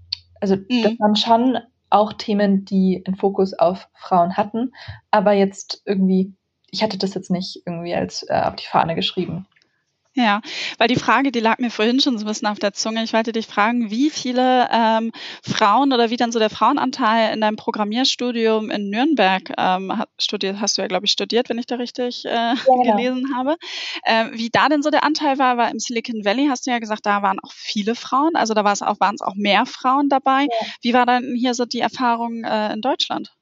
Also 0.43 0.57
mhm. 0.57 0.83
das 0.83 0.99
waren 0.99 1.15
schon 1.15 1.57
auch 1.89 2.11
Themen, 2.11 2.65
die 2.65 3.01
einen 3.07 3.15
Fokus 3.15 3.53
auf 3.53 3.87
Frauen 3.93 4.35
hatten, 4.35 4.73
aber 5.09 5.31
jetzt 5.31 5.81
irgendwie, 5.85 6.33
ich 6.69 6.83
hatte 6.83 6.97
das 6.97 7.13
jetzt 7.13 7.31
nicht 7.31 7.61
irgendwie 7.65 7.95
als 7.95 8.23
äh, 8.27 8.41
auf 8.43 8.57
die 8.57 8.65
Fahne 8.65 8.93
geschrieben. 8.93 9.45
Ja, 10.15 10.41
weil 10.77 10.87
die 10.87 10.95
Frage, 10.95 11.31
die 11.31 11.39
lag 11.39 11.57
mir 11.57 11.71
vorhin 11.71 11.99
schon 11.99 12.19
so 12.19 12.25
ein 12.25 12.27
bisschen 12.27 12.47
auf 12.47 12.59
der 12.59 12.73
Zunge. 12.73 13.03
Ich 13.03 13.13
wollte 13.13 13.31
dich 13.31 13.47
fragen, 13.47 13.89
wie 13.89 14.11
viele 14.11 14.69
ähm, 14.71 15.11
Frauen 15.41 15.91
oder 15.91 16.11
wie 16.11 16.17
dann 16.17 16.31
so 16.31 16.37
der 16.37 16.51
Frauenanteil 16.51 17.33
in 17.33 17.41
deinem 17.41 17.55
Programmierstudium 17.55 18.69
in 18.69 18.91
Nürnberg 18.91 19.51
ähm, 19.57 19.91
studiert, 20.19 20.61
hast 20.61 20.77
du 20.77 20.83
ja, 20.83 20.87
glaube 20.87 21.07
ich, 21.07 21.11
studiert, 21.11 21.49
wenn 21.49 21.57
ich 21.57 21.65
da 21.65 21.75
richtig 21.75 22.25
äh, 22.25 22.29
ja, 22.29 22.53
genau. 22.53 22.95
gelesen 22.95 23.35
habe. 23.35 23.55
Äh, 24.03 24.25
wie 24.33 24.49
da 24.51 24.69
denn 24.69 24.83
so 24.83 24.91
der 24.91 25.03
Anteil 25.03 25.39
war, 25.39 25.57
weil 25.57 25.71
im 25.71 25.79
Silicon 25.79 26.23
Valley 26.23 26.45
hast 26.47 26.67
du 26.67 26.71
ja 26.71 26.77
gesagt, 26.77 27.07
da 27.07 27.23
waren 27.23 27.39
auch 27.39 27.51
viele 27.51 27.95
Frauen, 27.95 28.35
also 28.35 28.53
da 28.53 28.63
war 28.63 28.73
es 28.73 28.83
auch, 28.83 28.99
waren 28.99 29.15
es 29.15 29.21
auch 29.21 29.35
mehr 29.35 29.65
Frauen 29.65 30.09
dabei. 30.09 30.43
Ja. 30.43 30.67
Wie 30.81 30.93
war 30.93 31.07
dann 31.07 31.33
hier 31.35 31.55
so 31.55 31.65
die 31.65 31.79
Erfahrung 31.79 32.43
äh, 32.43 32.71
in 32.71 32.81
Deutschland? 32.81 33.33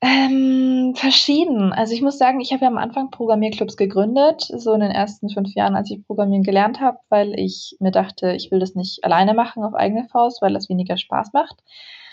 Ähm, 0.00 0.94
verschieden. 0.94 1.72
Also 1.72 1.92
ich 1.92 2.02
muss 2.02 2.18
sagen, 2.18 2.40
ich 2.40 2.52
habe 2.52 2.62
ja 2.62 2.70
am 2.70 2.78
Anfang 2.78 3.10
Programmierclubs 3.10 3.76
gegründet, 3.76 4.42
so 4.42 4.72
in 4.72 4.80
den 4.80 4.92
ersten 4.92 5.28
fünf 5.28 5.52
Jahren, 5.54 5.74
als 5.74 5.90
ich 5.90 6.06
Programmieren 6.06 6.44
gelernt 6.44 6.80
habe, 6.80 6.98
weil 7.08 7.34
ich 7.38 7.76
mir 7.80 7.90
dachte, 7.90 8.32
ich 8.32 8.52
will 8.52 8.60
das 8.60 8.76
nicht 8.76 9.02
alleine 9.02 9.34
machen 9.34 9.64
auf 9.64 9.74
eigene 9.74 10.06
Faust, 10.08 10.40
weil 10.40 10.52
das 10.54 10.68
weniger 10.68 10.96
Spaß 10.96 11.32
macht. 11.32 11.56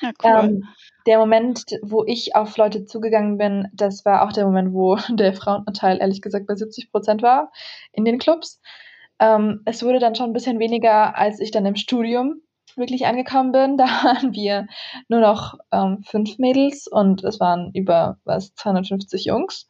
Ja, 0.01 0.11
cool. 0.23 0.49
Ähm, 0.49 0.63
der 1.05 1.19
Moment, 1.19 1.65
wo 1.83 2.03
ich 2.05 2.35
auf 2.35 2.57
Leute 2.57 2.85
zugegangen 2.85 3.37
bin, 3.37 3.67
das 3.71 4.03
war 4.03 4.23
auch 4.23 4.31
der 4.31 4.45
Moment, 4.45 4.73
wo 4.73 4.95
der 5.09 5.33
Frauenanteil 5.33 5.99
ehrlich 5.99 6.21
gesagt 6.21 6.47
bei 6.47 6.55
70 6.55 6.91
Prozent 6.91 7.21
war 7.21 7.51
in 7.91 8.03
den 8.03 8.17
Clubs. 8.17 8.59
Ähm, 9.19 9.61
es 9.65 9.83
wurde 9.83 9.99
dann 9.99 10.15
schon 10.15 10.31
ein 10.31 10.33
bisschen 10.33 10.57
weniger, 10.57 11.15
als 11.17 11.39
ich 11.39 11.51
dann 11.51 11.67
im 11.67 11.75
Studium 11.75 12.41
wirklich 12.77 13.05
angekommen 13.05 13.51
bin, 13.51 13.77
da 13.77 13.85
waren 13.85 14.33
wir 14.33 14.67
nur 15.07 15.19
noch 15.19 15.55
ähm, 15.71 16.03
fünf 16.05 16.37
Mädels 16.37 16.87
und 16.87 17.23
es 17.23 17.39
waren 17.39 17.71
über 17.73 18.17
was 18.25 18.53
250 18.55 19.25
Jungs. 19.25 19.67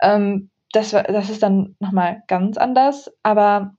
Ähm, 0.00 0.50
das, 0.72 0.90
das 0.90 1.28
ist 1.28 1.42
dann 1.42 1.76
nochmal 1.80 2.22
ganz 2.28 2.56
anders, 2.56 3.10
aber 3.22 3.74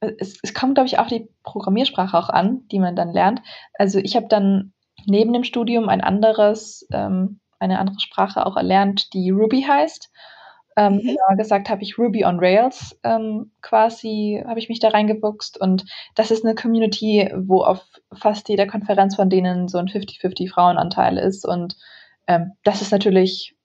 es, 0.00 0.38
es 0.42 0.54
kommt, 0.54 0.74
glaube 0.74 0.86
ich, 0.86 0.98
auch 0.98 1.06
die 1.06 1.28
Programmiersprache 1.42 2.16
auch 2.16 2.28
an, 2.28 2.66
die 2.68 2.78
man 2.78 2.96
dann 2.96 3.12
lernt. 3.12 3.42
Also 3.74 3.98
ich 3.98 4.16
habe 4.16 4.26
dann 4.28 4.72
neben 5.06 5.32
dem 5.32 5.44
Studium 5.44 5.88
ein 5.88 6.00
anderes, 6.00 6.86
ähm, 6.92 7.40
eine 7.58 7.78
andere 7.78 8.00
Sprache 8.00 8.44
auch 8.46 8.56
erlernt, 8.56 9.12
die 9.14 9.30
Ruby 9.30 9.62
heißt. 9.62 10.10
Ähm, 10.76 10.94
mhm. 10.94 11.00
Genauer 11.00 11.36
gesagt 11.36 11.70
habe 11.70 11.82
ich 11.82 11.98
Ruby 11.98 12.24
on 12.24 12.38
Rails 12.38 12.98
ähm, 13.04 13.52
quasi, 13.62 14.42
habe 14.46 14.58
ich 14.58 14.68
mich 14.68 14.80
da 14.80 14.88
reingebuchst 14.88 15.60
und 15.60 15.84
das 16.14 16.30
ist 16.30 16.44
eine 16.44 16.54
Community, 16.54 17.30
wo 17.36 17.62
auf 17.62 17.82
fast 18.12 18.48
jeder 18.48 18.66
Konferenz 18.66 19.16
von 19.16 19.30
denen 19.30 19.68
so 19.68 19.78
ein 19.78 19.86
50-50 19.86 20.50
Frauenanteil 20.50 21.18
ist 21.18 21.46
und 21.46 21.76
ähm, 22.26 22.52
das 22.64 22.82
ist 22.82 22.90
natürlich 22.90 23.56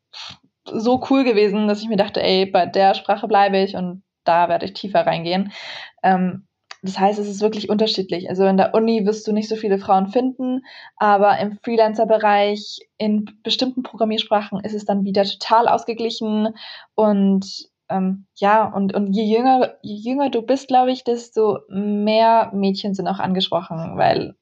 so 0.66 1.04
cool 1.10 1.24
gewesen, 1.24 1.68
dass 1.68 1.82
ich 1.82 1.90
mir 1.90 1.98
dachte, 1.98 2.22
ey, 2.22 2.46
bei 2.46 2.66
der 2.66 2.94
Sprache 2.94 3.28
bleibe 3.28 3.58
ich 3.58 3.76
und 3.76 4.04
da 4.24 4.50
werde 4.50 4.66
ich 4.66 4.74
tiefer 4.74 5.06
reingehen. 5.06 5.52
Ähm, 6.04 6.46
das 6.82 6.98
heißt, 6.98 7.20
es 7.20 7.28
ist 7.28 7.42
wirklich 7.42 7.70
unterschiedlich. 7.70 8.30
Also 8.30 8.46
in 8.46 8.58
der 8.58 8.74
Uni 8.74 9.06
wirst 9.06 9.28
du 9.28 9.34
nicht 9.34 9.50
so 9.50 9.56
viele 9.56 9.80
Frauen 9.80 10.08
finden, 10.08 10.66
aber 10.96 11.38
im 11.40 11.58
Freelancer-Bereich, 11.64 12.80
in 12.98 13.30
bestimmten 13.44 13.84
Programmiersprachen 13.84 14.62
ist 14.62 14.74
es 14.74 14.86
dann 14.86 15.04
wieder 15.04 15.24
total 15.24 15.68
ausgeglichen. 15.68 16.56
Und 16.96 17.70
ähm, 17.90 18.28
ja, 18.36 18.66
und, 18.66 18.94
und 18.94 19.14
je 19.14 19.24
jünger, 19.24 19.74
je 19.82 19.96
jünger 19.96 20.30
du 20.30 20.42
bist, 20.42 20.68
glaube 20.68 20.92
ich, 20.92 21.04
desto 21.04 21.60
mehr 21.70 22.52
Mädchen 22.54 22.94
sind 22.94 23.08
auch 23.08 23.20
angesprochen, 23.20 23.98
weil 23.98 24.36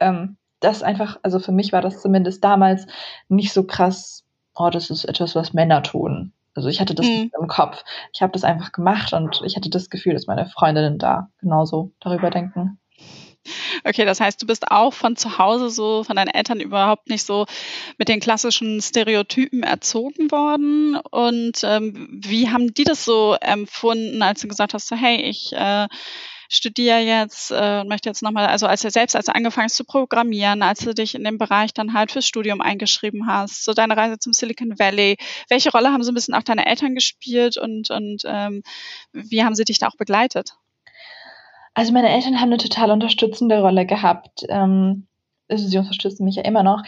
ähm, 0.00 0.36
das 0.60 0.82
einfach, 0.82 1.18
also 1.22 1.38
für 1.38 1.52
mich 1.52 1.72
war 1.72 1.82
das 1.82 2.02
zumindest 2.02 2.42
damals 2.42 2.86
nicht 3.28 3.52
so 3.52 3.62
krass, 3.64 4.24
oh, 4.56 4.70
das 4.70 4.90
ist 4.90 5.04
etwas, 5.04 5.36
was 5.36 5.52
Männer 5.52 5.82
tun 5.82 6.32
Also 6.58 6.70
ich 6.70 6.80
hatte 6.80 6.96
das 6.96 7.06
mhm. 7.06 7.30
im 7.40 7.46
Kopf. 7.46 7.84
Ich 8.12 8.20
habe 8.20 8.32
das 8.32 8.42
einfach 8.42 8.72
gemacht 8.72 9.12
und 9.12 9.42
ich 9.44 9.54
hatte 9.54 9.70
das 9.70 9.90
Gefühl, 9.90 10.14
dass 10.14 10.26
meine 10.26 10.44
Freundinnen 10.44 10.98
da 10.98 11.30
genauso 11.40 11.92
darüber 12.00 12.30
denken. 12.30 12.80
Okay, 13.84 14.04
das 14.04 14.20
heißt, 14.20 14.42
du 14.42 14.46
bist 14.46 14.72
auch 14.72 14.92
von 14.92 15.14
zu 15.14 15.38
Hause 15.38 15.70
so, 15.70 16.02
von 16.02 16.16
deinen 16.16 16.34
Eltern 16.34 16.58
überhaupt 16.58 17.10
nicht 17.10 17.24
so 17.24 17.46
mit 17.96 18.08
den 18.08 18.18
klassischen 18.18 18.80
Stereotypen 18.80 19.62
erzogen 19.62 20.32
worden. 20.32 20.96
Und 20.96 21.60
ähm, 21.62 22.20
wie 22.24 22.50
haben 22.50 22.74
die 22.74 22.82
das 22.82 23.04
so 23.04 23.36
empfunden, 23.40 24.20
als 24.20 24.40
du 24.40 24.48
gesagt 24.48 24.74
hast, 24.74 24.88
so, 24.88 24.96
hey, 24.96 25.22
ich 25.22 25.52
äh, 25.52 25.86
studiere 26.48 27.00
jetzt 27.00 27.50
äh, 27.50 27.84
möchte 27.84 28.08
jetzt 28.08 28.22
nochmal, 28.22 28.46
also 28.46 28.66
als 28.66 28.82
du 28.82 28.90
selbst, 28.90 29.14
als 29.14 29.26
du 29.26 29.34
angefangen 29.34 29.66
hast 29.66 29.76
zu 29.76 29.84
programmieren, 29.84 30.62
als 30.62 30.80
du 30.80 30.94
dich 30.94 31.14
in 31.14 31.24
dem 31.24 31.38
Bereich 31.38 31.74
dann 31.74 31.92
halt 31.92 32.10
fürs 32.10 32.26
Studium 32.26 32.60
eingeschrieben 32.60 33.26
hast, 33.26 33.64
so 33.64 33.74
deine 33.74 33.96
Reise 33.96 34.18
zum 34.18 34.32
Silicon 34.32 34.78
Valley, 34.78 35.16
welche 35.48 35.70
Rolle 35.70 35.92
haben 35.92 36.02
so 36.02 36.10
ein 36.10 36.14
bisschen 36.14 36.34
auch 36.34 36.42
deine 36.42 36.66
Eltern 36.66 36.94
gespielt 36.94 37.58
und, 37.58 37.90
und 37.90 38.22
ähm, 38.24 38.62
wie 39.12 39.44
haben 39.44 39.54
sie 39.54 39.64
dich 39.64 39.78
da 39.78 39.88
auch 39.88 39.96
begleitet? 39.96 40.54
Also 41.74 41.92
meine 41.92 42.08
Eltern 42.08 42.40
haben 42.40 42.48
eine 42.48 42.56
total 42.56 42.90
unterstützende 42.90 43.60
Rolle 43.60 43.86
gehabt. 43.86 44.44
Ähm, 44.48 45.06
also 45.48 45.68
sie 45.68 45.78
unterstützen 45.78 46.24
mich 46.24 46.36
ja 46.36 46.42
immer 46.44 46.62
noch. 46.62 46.82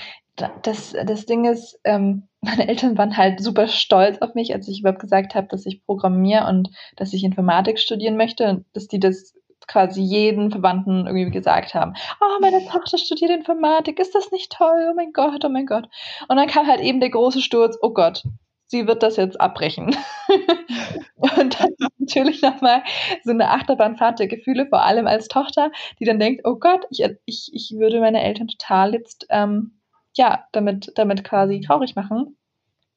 Das, 0.62 0.94
das 1.04 1.26
Ding 1.26 1.44
ist, 1.44 1.78
ähm, 1.84 2.28
meine 2.40 2.66
Eltern 2.66 2.96
waren 2.96 3.16
halt 3.16 3.40
super 3.40 3.68
stolz 3.68 4.18
auf 4.20 4.34
mich, 4.34 4.54
als 4.54 4.68
ich 4.68 4.80
überhaupt 4.80 5.00
gesagt 5.00 5.34
habe, 5.34 5.48
dass 5.48 5.66
ich 5.66 5.84
programmiere 5.84 6.46
und 6.46 6.70
dass 6.96 7.12
ich 7.12 7.24
Informatik 7.24 7.78
studieren 7.78 8.16
möchte 8.16 8.48
und 8.48 8.64
dass 8.72 8.88
die 8.88 8.98
das 8.98 9.34
quasi 9.70 10.02
jeden 10.02 10.50
Verwandten 10.50 11.06
irgendwie 11.06 11.30
gesagt 11.30 11.74
haben, 11.74 11.94
oh, 12.20 12.40
meine 12.40 12.64
Tochter 12.66 12.98
studiert 12.98 13.30
Informatik, 13.30 13.98
ist 13.98 14.14
das 14.14 14.32
nicht 14.32 14.52
toll? 14.52 14.88
Oh 14.90 14.94
mein 14.94 15.12
Gott, 15.12 15.44
oh 15.44 15.48
mein 15.48 15.66
Gott. 15.66 15.88
Und 16.28 16.36
dann 16.36 16.48
kam 16.48 16.66
halt 16.66 16.80
eben 16.80 17.00
der 17.00 17.10
große 17.10 17.40
Sturz, 17.40 17.78
oh 17.80 17.92
Gott, 17.92 18.24
sie 18.66 18.86
wird 18.86 19.02
das 19.02 19.16
jetzt 19.16 19.40
abbrechen. 19.40 19.96
und 21.16 21.60
dann 21.60 21.70
natürlich 21.98 22.42
nochmal 22.42 22.82
so 23.24 23.30
eine 23.30 23.50
Achterbahnfahrt 23.50 24.18
der 24.18 24.28
Gefühle, 24.28 24.66
vor 24.66 24.82
allem 24.82 25.06
als 25.06 25.28
Tochter, 25.28 25.70
die 25.98 26.04
dann 26.04 26.18
denkt, 26.18 26.42
oh 26.44 26.56
Gott, 26.56 26.84
ich, 26.90 27.04
ich, 27.24 27.50
ich 27.52 27.72
würde 27.78 28.00
meine 28.00 28.22
Eltern 28.22 28.48
total 28.48 28.94
jetzt, 28.94 29.26
ähm, 29.30 29.80
ja, 30.16 30.44
damit, 30.52 30.92
damit 30.96 31.22
quasi 31.22 31.60
traurig 31.60 31.94
machen. 31.94 32.36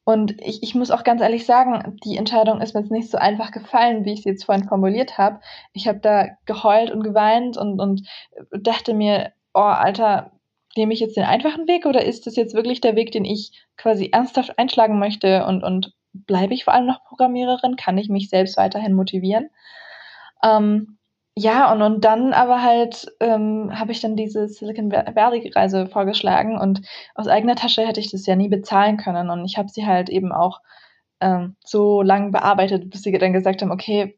Und 0.06 0.42
ich, 0.42 0.62
ich 0.64 0.76
muss 0.76 0.92
auch 0.92 1.04
ganz 1.04 1.22
ehrlich 1.22 1.46
sagen, 1.46 1.98
die 2.04 2.18
Entscheidung 2.18 2.60
ist 2.60 2.74
mir 2.74 2.82
jetzt 2.82 2.92
nicht 2.92 3.10
so 3.10 3.18
einfach 3.18 3.52
gefallen, 3.52 4.04
wie 4.04 4.14
ich 4.14 4.24
sie 4.24 4.30
jetzt 4.30 4.44
vorhin 4.44 4.68
formuliert 4.68 5.18
habe. 5.18 5.40
Ich 5.72 5.88
habe 5.88 6.00
da 6.00 6.28
geheult 6.46 6.92
und 6.92 7.04
geweint 7.04 7.56
und, 7.56 7.80
und 7.80 8.08
dachte 8.52 8.94
mir, 8.94 9.32
oh, 9.54 9.62
Alter, 9.62 10.32
nehme 10.76 10.94
ich 10.94 11.00
jetzt 11.00 11.16
den 11.16 11.24
einfachen 11.24 11.68
Weg 11.68 11.86
oder 11.86 12.04
ist 12.04 12.28
das 12.28 12.36
jetzt 12.36 12.54
wirklich 12.54 12.82
der 12.82 12.96
Weg, 12.96 13.12
den 13.12 13.24
ich 13.24 13.66
quasi 13.78 14.10
ernsthaft 14.12 14.58
einschlagen 14.60 15.00
möchte 15.00 15.46
und, 15.46 15.64
und 15.64 15.94
bleibe 16.14 16.54
ich 16.54 16.66
vor 16.66 16.74
allem 16.74 16.86
noch 16.86 17.04
Programmiererin? 17.06 17.78
Kann 17.78 17.98
ich 17.98 18.10
mich 18.10 18.30
selbst 18.30 18.58
weiterhin 18.58 18.94
motivieren? 18.94 19.50
Ähm, 20.44 20.98
ja, 21.36 21.72
und, 21.72 21.82
und 21.82 22.06
dann 22.06 22.32
aber 22.34 22.62
halt 22.62 23.12
ähm, 23.20 23.72
habe 23.74 23.92
ich 23.92 24.02
dann 24.02 24.16
diese 24.16 24.48
Silicon 24.48 24.92
Valley-Reise 24.92 25.88
vorgeschlagen 25.88 26.60
und 26.60 26.82
aus 27.16 27.28
eigener 27.28 27.56
Tasche 27.56 27.88
hätte 27.88 28.00
ich 28.00 28.12
das 28.12 28.28
ja 28.28 28.36
nie 28.36 28.50
bezahlen 28.50 28.98
können. 28.98 29.32
Und 29.32 29.46
ich 29.46 29.58
habe 29.58 29.70
sie 29.70 29.86
halt 29.86 30.10
eben 30.10 30.32
auch 30.32 30.62
ähm, 31.22 31.56
so 31.66 32.04
lange 32.04 32.32
bearbeitet, 32.32 32.90
bis 32.92 33.02
sie 33.02 33.12
dann 33.12 33.34
gesagt 33.34 33.62
haben, 33.64 33.72
okay, 33.72 34.16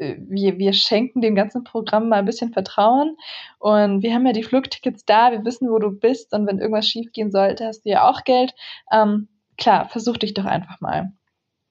äh, 0.00 0.16
wir, 0.18 0.58
wir 0.58 0.72
schenken 0.72 1.20
dem 1.20 1.36
ganzen 1.36 1.62
Programm 1.62 2.08
mal 2.08 2.20
ein 2.20 2.24
bisschen 2.24 2.52
Vertrauen 2.52 3.16
und 3.60 4.02
wir 4.02 4.12
haben 4.12 4.26
ja 4.26 4.32
die 4.32 4.42
Flugtickets 4.42 5.04
da, 5.04 5.30
wir 5.30 5.44
wissen, 5.44 5.70
wo 5.70 5.78
du 5.78 5.90
bist 5.92 6.32
und 6.32 6.46
wenn 6.46 6.58
irgendwas 6.58 6.88
schief 6.88 7.12
gehen 7.12 7.30
sollte, 7.30 7.66
hast 7.66 7.82
du 7.84 7.90
ja 7.90 8.08
auch 8.08 8.24
Geld. 8.24 8.54
Ähm, 8.92 9.28
klar, 9.58 9.88
versuch 9.88 10.16
dich 10.16 10.34
doch 10.34 10.46
einfach 10.46 10.80
mal. 10.80 11.12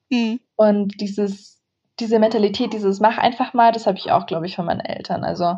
Mhm. 0.10 0.40
Und 0.56 1.02
dieses 1.02 1.57
diese 2.00 2.20
Mentalität, 2.20 2.74
dieses 2.74 3.00
mach 3.00 3.18
einfach 3.18 3.54
mal, 3.54 3.72
das 3.72 3.88
habe 3.88 3.98
ich 3.98 4.12
auch, 4.12 4.26
glaube 4.26 4.46
ich, 4.46 4.56
von 4.56 4.66
meinen 4.66 4.82
Eltern. 4.82 5.24
Also 5.24 5.56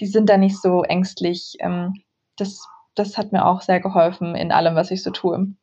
die 0.00 0.06
sind 0.06 0.28
da 0.28 0.36
nicht 0.36 0.60
so 0.60 0.82
ängstlich. 0.82 1.56
Ähm, 1.60 2.02
das, 2.36 2.66
das 2.94 3.16
hat 3.16 3.32
mir 3.32 3.46
auch 3.46 3.62
sehr 3.62 3.80
geholfen 3.80 4.34
in 4.34 4.52
allem, 4.52 4.74
was 4.74 4.90
ich 4.90 5.02
so 5.02 5.10
tue. 5.10 5.54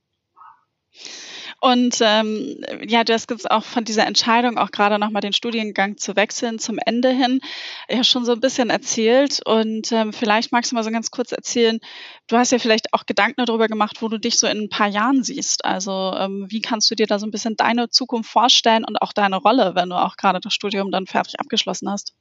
Und 1.63 1.99
ähm, 2.02 2.58
ja, 2.86 3.06
du 3.06 3.13
hast 3.13 3.30
jetzt 3.32 3.49
auch 3.49 3.63
von 3.63 3.86
dieser 3.86 4.06
Entscheidung, 4.06 4.58
auch 4.58 4.69
gerade 4.71 4.99
nochmal 4.99 5.21
den 5.21 5.32
Studiengang 5.32 5.95
zu 5.95 6.17
wechseln 6.17 6.60
zum 6.60 6.78
Ende 6.78 7.10
hin, 7.10 7.39
ja 7.89 8.04
schon 8.04 8.26
so 8.26 8.34
ein 8.34 8.41
bisschen 8.41 8.69
erzählt. 8.69 9.39
Und 9.45 9.89
ähm, 9.93 10.12
vielleicht 10.12 10.52
magst 10.52 10.71
du 10.71 10.76
mal 10.76 10.84
so 10.84 10.91
ganz 10.91 11.10
kurz 11.10 11.32
erzählen, 11.32 11.80
du 12.28 12.36
hast 12.36 12.52
ja 12.52 12.60
vielleicht 12.60 12.93
auch 12.93 13.06
Gedanken 13.06 13.45
darüber 13.45 13.69
gemacht, 13.69 14.02
wo 14.02 14.10
du 14.10 14.19
dich 14.19 14.39
so 14.39 14.47
in 14.47 14.63
ein 14.63 14.69
paar 14.69 14.89
Jahren 14.89 15.23
siehst. 15.23 15.63
Also 15.63 16.13
ähm, 16.17 16.47
wie 16.49 16.60
kannst 16.60 16.91
du 16.91 16.95
dir 16.95 17.08
da 17.08 17.17
so 17.17 17.26
ein 17.26 17.32
bisschen 17.32 17.56
deine 17.56 17.88
Zukunft 17.88 18.30
vorstellen 18.30 18.84
und 18.84 19.02
auch 19.02 19.13
deine 19.13 19.38
Rolle, 19.38 19.71
wenn 19.73 19.88
du 19.88 19.95
auch 19.95 20.17
gerade 20.17 20.41
das 20.41 20.54
Studium 20.54 20.91
dann 20.91 21.08
fertig 21.08 21.39
abgeschlossen 21.39 21.89
hast? 21.89 22.13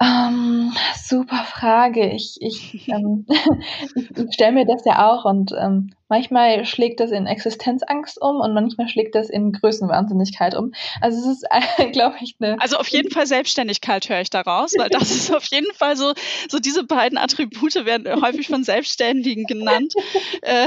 Ähm, 0.00 0.72
super 0.96 1.44
Frage. 1.44 2.10
Ich, 2.10 2.38
ich, 2.40 2.88
ähm, 2.88 3.26
ich, 3.94 4.10
ich 4.10 4.34
stelle 4.34 4.52
mir 4.52 4.66
das 4.66 4.84
ja 4.84 5.08
auch 5.08 5.24
und 5.24 5.52
ähm, 5.56 5.94
manchmal 6.14 6.64
schlägt 6.64 7.00
das 7.00 7.10
in 7.10 7.26
Existenzangst 7.26 8.22
um 8.22 8.36
und 8.36 8.54
manchmal 8.54 8.88
schlägt 8.88 9.16
das 9.16 9.28
in 9.28 9.50
Größenwahnsinnigkeit 9.50 10.54
um. 10.54 10.72
Also 11.00 11.18
es 11.18 11.38
ist, 11.38 11.46
äh, 11.78 11.90
glaube 11.90 12.16
ich, 12.20 12.36
eine. 12.38 12.56
Also 12.60 12.76
auf 12.76 12.86
jeden 12.88 13.10
Fall 13.10 13.26
Selbstständigkeit 13.26 14.08
höre 14.08 14.20
ich 14.20 14.30
daraus, 14.30 14.74
weil 14.78 14.90
das 14.90 15.10
ist 15.10 15.34
auf 15.34 15.44
jeden 15.46 15.72
Fall 15.74 15.96
so, 15.96 16.12
so 16.48 16.60
diese 16.60 16.84
beiden 16.84 17.18
Attribute 17.18 17.74
werden 17.84 18.22
häufig 18.22 18.46
von 18.46 18.62
Selbstständigen 18.62 19.46
genannt. 19.46 19.94
Äh, 20.42 20.66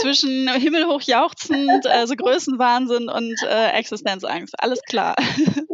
zwischen 0.00 0.52
himmelhoch 0.52 1.00
jauchzend, 1.02 1.86
also 1.86 2.14
Größenwahnsinn 2.14 3.08
und 3.08 3.36
äh, 3.48 3.70
Existenzangst. 3.70 4.54
Alles 4.58 4.82
klar. 4.82 5.14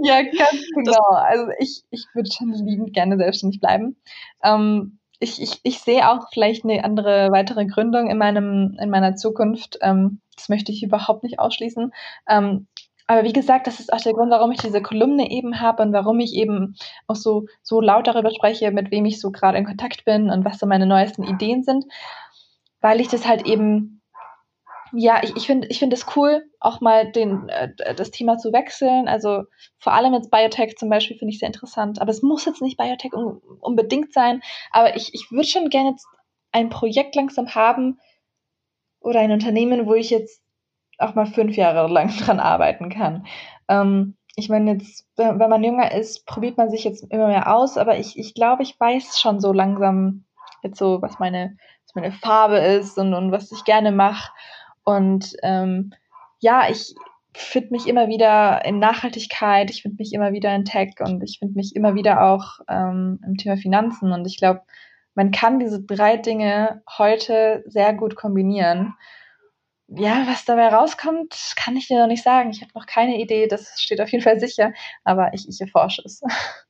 Ja, 0.02 0.22
ganz 0.22 0.62
genau. 0.74 0.92
Das, 1.10 1.24
also 1.26 1.46
ich, 1.58 1.82
ich 1.90 2.06
würde 2.14 2.30
schon 2.30 2.52
liebend 2.52 2.92
gerne 2.92 3.16
selbstständig 3.16 3.60
bleiben. 3.60 3.96
Ähm, 4.42 4.98
ich, 5.24 5.42
ich, 5.42 5.60
ich 5.62 5.80
sehe 5.80 6.08
auch 6.08 6.28
vielleicht 6.32 6.64
eine 6.64 6.84
andere 6.84 7.30
weitere 7.32 7.66
Gründung 7.66 8.08
in 8.08 8.18
meinem 8.18 8.76
in 8.80 8.90
meiner 8.90 9.16
Zukunft. 9.16 9.78
Ähm, 9.80 10.20
das 10.37 10.48
möchte 10.48 10.70
ich 10.70 10.82
überhaupt 10.82 11.24
nicht 11.24 11.38
ausschließen. 11.38 11.92
Ähm, 12.28 12.66
aber 13.06 13.24
wie 13.24 13.32
gesagt, 13.32 13.66
das 13.66 13.80
ist 13.80 13.92
auch 13.92 14.00
der 14.00 14.14
Grund, 14.14 14.30
warum 14.30 14.50
ich 14.52 14.60
diese 14.60 14.80
Kolumne 14.80 15.30
eben 15.30 15.60
habe 15.60 15.82
und 15.82 15.92
warum 15.92 16.20
ich 16.20 16.34
eben 16.34 16.74
auch 17.06 17.16
so, 17.16 17.46
so 17.62 17.80
laut 17.80 18.06
darüber 18.06 18.30
spreche, 18.30 18.70
mit 18.70 18.90
wem 18.90 19.04
ich 19.04 19.20
so 19.20 19.30
gerade 19.30 19.58
in 19.58 19.66
Kontakt 19.66 20.04
bin 20.04 20.30
und 20.30 20.44
was 20.44 20.58
so 20.58 20.66
meine 20.66 20.87
neuesten 20.87 21.22
Ideen 21.22 21.62
sind, 21.62 21.84
weil 22.80 23.00
ich 23.00 23.08
das 23.08 23.26
halt 23.26 23.46
eben 23.46 23.93
ja, 24.94 25.20
ich, 25.22 25.37
ich 25.37 25.46
finde 25.46 25.66
ich 25.68 25.78
finde 25.78 25.96
es 25.96 26.07
cool, 26.16 26.44
auch 26.61 26.80
mal 26.80 27.11
den, 27.11 27.48
äh, 27.48 27.94
das 27.94 28.11
Thema 28.11 28.38
zu 28.38 28.52
wechseln. 28.52 29.09
Also 29.09 29.44
vor 29.78 29.92
allem 29.92 30.14
jetzt 30.14 30.30
Biotech 30.30 30.76
zum 30.76 30.88
Beispiel 30.88 31.18
finde 31.18 31.33
ich 31.33 31.38
sehr 31.38 31.48
interessant. 31.48 32.00
Aber 32.00 32.11
es 32.11 32.22
muss 32.22 32.44
jetzt 32.44 32.62
nicht 32.62 32.76
Biotech 32.76 33.12
un 33.12 33.40
unbedingt 33.61 34.12
sein. 34.12 34.42
Aber 34.70 34.96
ich, 34.96 35.12
ich 35.14 35.30
würde 35.30 35.46
schon 35.46 35.70
gerne 35.70 35.90
jetzt 35.90 36.07
ein 36.52 36.70
Projekt 36.70 37.14
langsam 37.16 37.54
haben 37.54 37.98
oder 39.00 39.20
ein 39.20 39.33
Unternehmen, 39.33 39.87
wo 39.87 39.94
ich 39.94 40.11
jetzt 40.11 40.42
auch 40.98 41.14
mal 41.14 41.26
fünf 41.26 41.57
Jahre 41.57 41.90
lang 41.92 42.09
dran 42.18 42.40
arbeiten 42.40 42.88
kann. 42.88 43.26
Ähm, 43.68 44.16
ich 44.37 44.48
meine, 44.48 44.72
jetzt, 44.72 45.07
wenn 45.16 45.38
man 45.38 45.62
jünger 45.62 45.92
ist, 45.92 46.26
probiert 46.26 46.57
man 46.57 46.70
sich 46.70 46.85
jetzt 46.85 47.04
immer 47.11 47.28
mehr 47.28 47.54
aus, 47.54 47.78
aber 47.78 47.98
ich, 47.98 48.18
ich 48.18 48.35
glaube, 48.35 48.64
ich 48.64 48.78
weiß 48.78 49.20
schon 49.20 49.40
so 49.40 49.52
langsam 49.52 50.24
jetzt 50.62 50.78
so, 50.78 51.00
was 51.02 51.18
meine, 51.20 51.57
was 51.87 51.94
meine 51.94 52.12
Farbe 52.12 52.59
ist 52.59 52.98
und, 52.98 53.14
und 53.14 53.30
was 53.30 53.52
ich 53.52 53.64
gerne 53.64 53.92
mache. 53.92 54.33
Und 54.85 55.35
ähm, 55.42 55.92
ja, 56.40 56.68
ich 56.68 56.94
finde 57.37 57.70
mich 57.70 57.87
immer 57.87 58.09
wieder 58.09 58.64
in 58.64 58.79
Nachhaltigkeit, 58.79 59.70
ich 59.70 59.83
finde 59.83 59.97
mich 59.99 60.12
immer 60.12 60.33
wieder 60.33 60.55
in 60.55 60.64
Tech 60.64 60.94
und 61.01 61.23
ich 61.23 61.38
finde 61.40 61.55
mich 61.55 61.75
immer 61.75 61.94
wieder 61.94 62.23
auch 62.23 62.61
ähm, 62.68 63.20
im 63.27 63.37
Thema 63.37 63.57
Finanzen. 63.57 64.12
Und 64.12 64.27
ich 64.27 64.37
glaube, 64.37 64.61
man 65.14 65.31
kann 65.31 65.59
diese 65.59 65.83
drei 65.83 66.16
Dinge 66.16 66.83
heute 66.99 67.64
sehr 67.66 67.94
gut 67.94 68.14
kombinieren 68.14 68.94
ja, 69.88 70.27
was 70.27 70.44
dabei 70.44 70.68
rauskommt, 70.68 71.53
kann 71.57 71.77
ich 71.77 71.88
dir 71.88 71.99
noch 71.99 72.07
nicht 72.07 72.23
sagen. 72.23 72.51
Ich 72.51 72.62
habe 72.62 72.73
noch 72.75 72.87
keine 72.87 73.18
Idee, 73.20 73.47
das 73.47 73.81
steht 73.81 74.01
auf 74.01 74.11
jeden 74.11 74.25
Fall 74.25 74.40
sicher, 74.40 74.73
aber 75.05 75.33
ich, 75.35 75.49
ich 75.49 75.61
erforsche 75.61 76.03
es. 76.05 76.23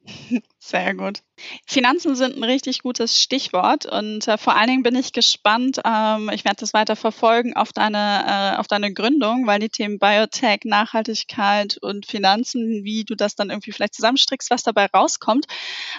Sehr 0.67 0.95
gut. 0.95 1.19
Finanzen 1.67 2.15
sind 2.15 2.37
ein 2.39 2.45
richtig 2.45 2.81
gutes 2.81 3.21
Stichwort 3.21 3.85
und 3.85 4.27
äh, 4.29 4.39
vor 4.39 4.57
allen 4.57 4.69
Dingen 4.69 4.83
bin 4.83 4.95
ich 4.95 5.13
gespannt, 5.13 5.79
ähm, 5.85 6.31
ich 6.33 6.47
werde 6.47 6.61
das 6.61 6.73
weiter 6.73 6.97
verfolgen 6.97 7.55
auf 7.55 7.73
deine, 7.75 8.55
äh, 8.55 8.57
auf 8.59 8.67
deine 8.67 8.91
Gründung, 8.95 9.47
weil 9.47 9.59
die 9.59 9.69
Themen 9.69 9.99
Biotech, 9.99 10.61
Nachhaltigkeit 10.65 11.77
und 11.83 12.07
Finanzen, 12.07 12.85
wie 12.85 13.05
du 13.05 13.15
das 13.15 13.35
dann 13.35 13.51
irgendwie 13.51 13.73
vielleicht 13.73 13.95
zusammenstrickst, 13.95 14.51
was 14.51 14.63
dabei 14.63 14.87
rauskommt. 14.87 15.45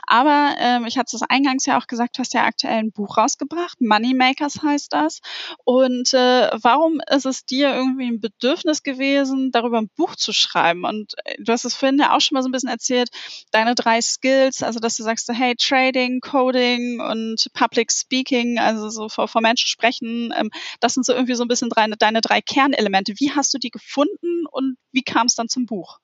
Aber 0.07 0.55
ähm, 0.57 0.85
ich 0.85 0.97
hatte 0.97 1.15
es 1.15 1.21
eingangs 1.21 1.67
ja 1.67 1.77
auch 1.77 1.85
gesagt, 1.85 2.17
du 2.17 2.21
hast 2.21 2.33
ja 2.33 2.45
aktuell 2.45 2.79
ein 2.79 2.91
Buch 2.91 3.17
rausgebracht, 3.17 3.81
Moneymakers 3.81 4.63
heißt 4.63 4.93
das. 4.93 5.19
Und 5.63 6.13
äh, 6.13 6.49
warum 6.59 7.01
ist 7.13 7.25
es 7.27 7.45
dir 7.45 7.75
irgendwie 7.75 8.07
ein 8.07 8.19
Bedürfnis 8.19 8.81
gewesen, 8.81 9.51
darüber 9.51 9.77
ein 9.79 9.89
Buch 9.95 10.15
zu 10.15 10.33
schreiben? 10.33 10.85
Und 10.85 11.13
äh, 11.25 11.35
du 11.39 11.51
hast 11.51 11.65
es 11.65 11.75
vorhin 11.75 11.99
ja 11.99 12.15
auch 12.15 12.21
schon 12.21 12.35
mal 12.35 12.41
so 12.41 12.49
ein 12.49 12.53
bisschen 12.53 12.69
erzählt, 12.69 13.09
deine 13.51 13.75
drei 13.75 14.01
Skills, 14.01 14.54
Skills, 14.55 14.63
also 14.63 14.79
dass 14.79 14.97
du 14.97 15.03
sagst, 15.03 15.29
hey, 15.31 15.55
Trading, 15.55 16.19
Coding 16.21 16.99
und 16.99 17.47
Public 17.53 17.91
Speaking, 17.91 18.57
also 18.59 18.89
so 18.89 19.09
vor, 19.09 19.27
vor 19.27 19.41
Menschen 19.41 19.67
sprechen, 19.67 20.33
ähm, 20.37 20.49
das 20.79 20.93
sind 20.93 21.05
so 21.05 21.13
irgendwie 21.13 21.35
so 21.35 21.43
ein 21.43 21.47
bisschen 21.47 21.69
deine, 21.69 21.95
deine 21.97 22.21
drei 22.21 22.41
Kernelemente. 22.41 23.13
Wie 23.17 23.31
hast 23.31 23.53
du 23.53 23.57
die 23.57 23.69
gefunden 23.69 24.45
und 24.51 24.77
wie 24.91 25.03
kam 25.03 25.27
es 25.27 25.35
dann 25.35 25.49
zum 25.49 25.65
Buch? 25.65 25.99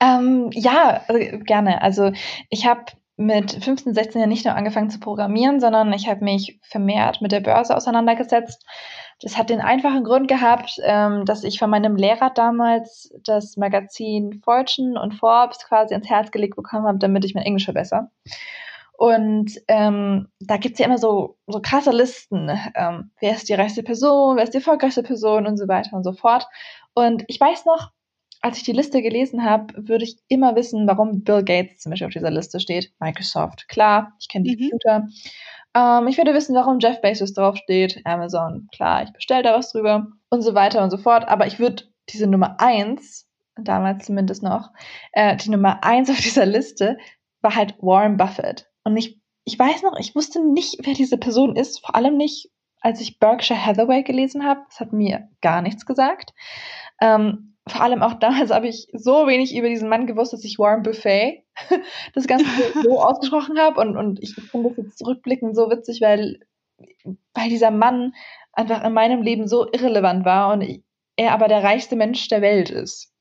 Ähm, 0.00 0.50
ja, 0.52 1.04
äh, 1.08 1.38
gerne. 1.38 1.82
Also 1.82 2.12
ich 2.50 2.66
habe 2.66 2.84
mit 3.16 3.52
15, 3.52 3.94
16 3.94 4.20
Jahren 4.20 4.28
nicht 4.28 4.44
nur 4.44 4.56
angefangen 4.56 4.90
zu 4.90 4.98
programmieren, 4.98 5.60
sondern 5.60 5.92
ich 5.92 6.08
habe 6.08 6.24
mich 6.24 6.58
vermehrt 6.62 7.22
mit 7.22 7.30
der 7.30 7.40
Börse 7.40 7.76
auseinandergesetzt. 7.76 8.64
Das 9.20 9.38
hat 9.38 9.50
den 9.50 9.60
einfachen 9.60 10.04
Grund 10.04 10.28
gehabt, 10.28 10.78
ähm, 10.82 11.24
dass 11.24 11.44
ich 11.44 11.58
von 11.58 11.70
meinem 11.70 11.96
Lehrer 11.96 12.30
damals 12.30 13.14
das 13.24 13.56
Magazin 13.56 14.40
Fortune 14.44 15.00
und 15.00 15.14
Forbes 15.14 15.58
quasi 15.66 15.94
ins 15.94 16.08
Herz 16.08 16.30
gelegt 16.30 16.56
bekommen 16.56 16.86
habe, 16.86 16.98
damit 16.98 17.24
ich 17.24 17.34
mein 17.34 17.44
Englisch 17.44 17.64
verbessere. 17.64 18.10
Und 18.96 19.52
ähm, 19.66 20.28
da 20.40 20.56
gibt's 20.56 20.78
ja 20.78 20.86
immer 20.86 20.98
so, 20.98 21.36
so 21.46 21.60
krasse 21.60 21.90
Listen. 21.90 22.50
Ähm, 22.74 23.10
wer 23.20 23.32
ist 23.32 23.48
die 23.48 23.54
reichste 23.54 23.82
Person, 23.82 24.36
wer 24.36 24.44
ist 24.44 24.54
die 24.54 24.58
erfolgreichste 24.58 25.02
Person 25.02 25.46
und 25.46 25.56
so 25.56 25.66
weiter 25.66 25.96
und 25.96 26.04
so 26.04 26.12
fort. 26.12 26.46
Und 26.94 27.24
ich 27.26 27.40
weiß 27.40 27.64
noch, 27.64 27.90
als 28.40 28.58
ich 28.58 28.64
die 28.64 28.72
Liste 28.72 29.00
gelesen 29.02 29.44
habe, 29.44 29.74
würde 29.88 30.04
ich 30.04 30.18
immer 30.28 30.54
wissen, 30.54 30.86
warum 30.86 31.24
Bill 31.24 31.42
Gates 31.42 31.78
zum 31.78 31.90
Beispiel 31.90 32.06
auf 32.06 32.12
dieser 32.12 32.30
Liste 32.30 32.60
steht. 32.60 32.92
Microsoft, 33.00 33.68
klar, 33.68 34.12
ich 34.20 34.28
kenne 34.28 34.44
die 34.44 34.56
mhm. 34.56 34.70
Computer. 34.70 35.08
Ähm, 35.74 36.06
ich 36.06 36.16
würde 36.16 36.34
wissen, 36.34 36.54
warum 36.54 36.78
Jeff 36.78 37.00
Bezos 37.00 37.34
draufsteht. 37.34 38.00
Amazon, 38.04 38.68
klar, 38.72 39.02
ich 39.02 39.12
bestelle 39.12 39.42
da 39.42 39.54
was 39.54 39.72
drüber 39.72 40.06
und 40.30 40.42
so 40.42 40.54
weiter 40.54 40.82
und 40.82 40.90
so 40.90 40.98
fort. 40.98 41.28
Aber 41.28 41.46
ich 41.46 41.58
würde 41.58 41.84
diese 42.08 42.26
Nummer 42.26 42.60
eins, 42.60 43.28
damals 43.56 44.06
zumindest 44.06 44.42
noch, 44.42 44.70
äh, 45.12 45.36
die 45.36 45.50
Nummer 45.50 45.82
eins 45.84 46.10
auf 46.10 46.16
dieser 46.20 46.46
Liste 46.46 46.98
war 47.40 47.54
halt 47.54 47.74
Warren 47.80 48.16
Buffett. 48.16 48.70
Und 48.84 48.96
ich, 48.96 49.20
ich 49.44 49.58
weiß 49.58 49.82
noch, 49.82 49.98
ich 49.98 50.14
wusste 50.14 50.44
nicht, 50.44 50.78
wer 50.82 50.94
diese 50.94 51.18
Person 51.18 51.56
ist, 51.56 51.80
vor 51.80 51.94
allem 51.94 52.16
nicht, 52.16 52.50
als 52.80 53.00
ich 53.00 53.18
Berkshire 53.18 53.64
Hathaway 53.64 54.02
gelesen 54.02 54.44
habe. 54.44 54.60
Das 54.68 54.80
hat 54.80 54.92
mir 54.92 55.28
gar 55.40 55.62
nichts 55.62 55.86
gesagt. 55.86 56.32
Ähm, 57.00 57.53
vor 57.66 57.80
allem 57.80 58.02
auch 58.02 58.14
damals 58.14 58.50
habe 58.50 58.68
ich 58.68 58.88
so 58.92 59.26
wenig 59.26 59.56
über 59.56 59.68
diesen 59.68 59.88
Mann 59.88 60.06
gewusst, 60.06 60.32
dass 60.32 60.44
ich 60.44 60.58
Warren 60.58 60.82
Buffet 60.82 61.44
das 62.14 62.26
Ganze 62.26 62.46
so 62.82 63.00
ausgesprochen 63.02 63.58
habe. 63.58 63.80
Und, 63.80 63.96
und 63.96 64.22
ich 64.22 64.34
finde 64.34 64.68
das 64.68 64.76
jetzt 64.76 64.98
zurückblickend 64.98 65.56
so 65.56 65.70
witzig, 65.70 66.00
weil, 66.02 66.40
weil 67.32 67.48
dieser 67.48 67.70
Mann 67.70 68.14
einfach 68.52 68.84
in 68.84 68.92
meinem 68.92 69.22
Leben 69.22 69.48
so 69.48 69.66
irrelevant 69.72 70.24
war 70.24 70.52
und 70.52 70.82
er 71.16 71.32
aber 71.32 71.48
der 71.48 71.62
reichste 71.62 71.96
Mensch 71.96 72.28
der 72.28 72.42
Welt 72.42 72.70
ist. 72.70 73.13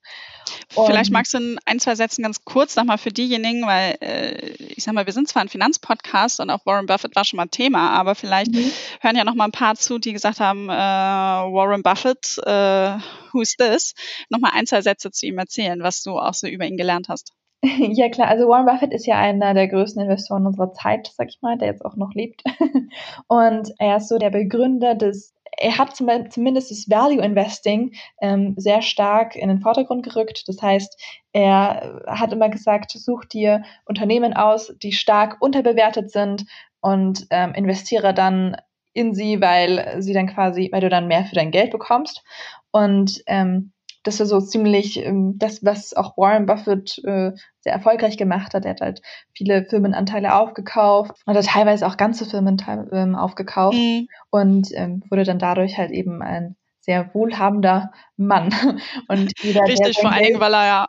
Vielleicht 0.70 1.12
magst 1.12 1.34
du 1.34 1.38
in 1.38 1.60
ein, 1.66 1.80
zwei 1.80 1.96
Sätzen 1.96 2.24
ganz 2.24 2.44
kurz 2.46 2.76
nochmal 2.76 2.98
für 2.98 3.12
diejenigen, 3.12 3.66
weil 3.66 3.96
äh, 4.02 4.50
ich 4.64 4.84
sag 4.84 4.94
mal, 4.94 5.06
wir 5.06 5.14
sind 5.14 5.28
zwar 5.28 5.42
ein 5.42 5.50
Finanzpodcast 5.50 6.40
und 6.40 6.50
auch 6.50 6.66
Warren 6.66 6.86
Buffett 6.86 7.16
war 7.16 7.26
schon 7.26 7.38
mal 7.38 7.48
Thema, 7.48 7.92
aber 7.92 8.16
vielleicht 8.16 8.54
mhm. 8.54 8.72
hören 9.02 9.16
ja 9.16 9.24
noch 9.24 9.36
mal 9.36 9.46
ein 9.46 9.52
paar 9.52 9.76
zu, 9.76 10.00
die 10.00 10.14
gesagt 10.14 10.40
haben, 10.40 10.70
äh, 10.70 10.74
Warren 10.74 11.84
Buffett, 11.84 12.38
äh, 12.46 12.98
who's 13.32 13.56
this? 13.58 13.94
Nochmal 14.30 14.52
ein, 14.56 14.66
zwei 14.66 14.82
Sätze 14.82 15.12
zu 15.12 15.26
ihm 15.26 15.38
erzählen, 15.38 15.82
was 15.82 16.02
du 16.04 16.18
auch 16.18 16.34
so 16.34 16.48
über 16.48 16.66
ihn 16.66 16.78
gelernt 16.78 17.08
hast. 17.10 17.34
Ja 17.94 18.10
klar, 18.10 18.28
also 18.28 18.48
Warren 18.50 18.66
Buffett 18.66 18.94
ist 18.94 19.06
ja 19.06 19.18
einer 19.18 19.54
der 19.54 19.68
größten 19.68 20.02
Investoren 20.02 20.46
unserer 20.46 20.74
Zeit, 20.74 21.12
sag 21.16 21.30
ich 21.30 21.42
mal, 21.42 21.58
der 21.58 21.70
jetzt 21.70 21.86
auch 21.86 21.96
noch 21.96 22.14
lebt. 22.14 22.44
Und 23.28 23.72
er 23.80 23.98
ist 23.98 24.10
so 24.10 24.18
der 24.18 24.32
Begründer 24.32 24.96
des 24.96 25.34
er 25.58 25.78
hat 25.78 25.96
zumindest 25.96 26.72
das 26.72 26.90
Value 26.90 27.24
Investing 27.24 27.94
ähm, 28.22 28.56
sehr 28.58 28.82
stark 28.82 29.36
in 29.36 29.50
den 29.50 29.60
Vordergrund 29.60 30.04
gerückt. 30.04 30.48
Das 30.48 30.62
heißt, 30.62 31.00
er 31.34 32.02
hat 32.08 32.32
immer 32.32 32.50
gesagt, 32.50 32.92
such 32.92 33.26
dir 33.26 33.64
Unternehmen 33.86 34.34
aus, 34.34 34.74
die 34.82 34.94
stark 34.94 35.38
unterbewertet 35.42 36.12
sind 36.12 36.46
und 36.80 37.28
ähm, 37.30 37.54
investiere 37.54 38.14
dann 38.14 38.56
in 38.94 39.14
sie, 39.14 39.42
weil 39.42 40.02
sie 40.02 40.14
dann 40.14 40.28
quasi, 40.28 40.70
weil 40.72 40.82
du 40.82 40.90
dann 40.90 41.08
mehr 41.08 41.26
für 41.26 41.36
dein 41.36 41.52
Geld 41.52 41.72
bekommst. 41.72 42.24
Und 42.72 43.24
ähm, 43.28 43.73
das 44.04 44.20
ist 44.20 44.30
so 44.30 44.40
ziemlich 44.40 44.98
ähm, 44.98 45.38
das, 45.38 45.64
was 45.64 45.94
auch 45.94 46.18
Warren 46.18 46.46
Buffett 46.46 46.98
äh, 47.06 47.32
sehr 47.62 47.74
erfolgreich 47.74 48.18
gemacht 48.18 48.54
hat. 48.54 48.66
Er 48.66 48.72
hat 48.72 48.82
halt 48.82 49.02
viele 49.34 49.66
Firmenanteile 49.66 50.36
aufgekauft 50.36 51.12
oder 51.26 51.42
teilweise 51.42 51.88
auch 51.88 51.98
ganze 51.98 52.26
Firmen 52.26 52.58
ähm, 52.92 53.16
aufgekauft 53.16 53.78
mhm. 53.78 54.08
und 54.30 54.70
ähm, 54.74 55.04
wurde 55.10 55.24
dann 55.24 55.40
dadurch 55.40 55.78
halt 55.78 55.92
eben 55.92 56.22
ein 56.22 56.56
sehr 56.80 57.14
wohlhabender 57.14 57.92
Mann. 58.18 58.50
Und 59.08 59.32
jeder, 59.42 59.64
Richtig, 59.64 60.00
vor 60.00 60.12
allen 60.12 60.24
Dingen, 60.24 60.40
weil 60.42 60.54
er 60.54 60.66
ja 60.66 60.88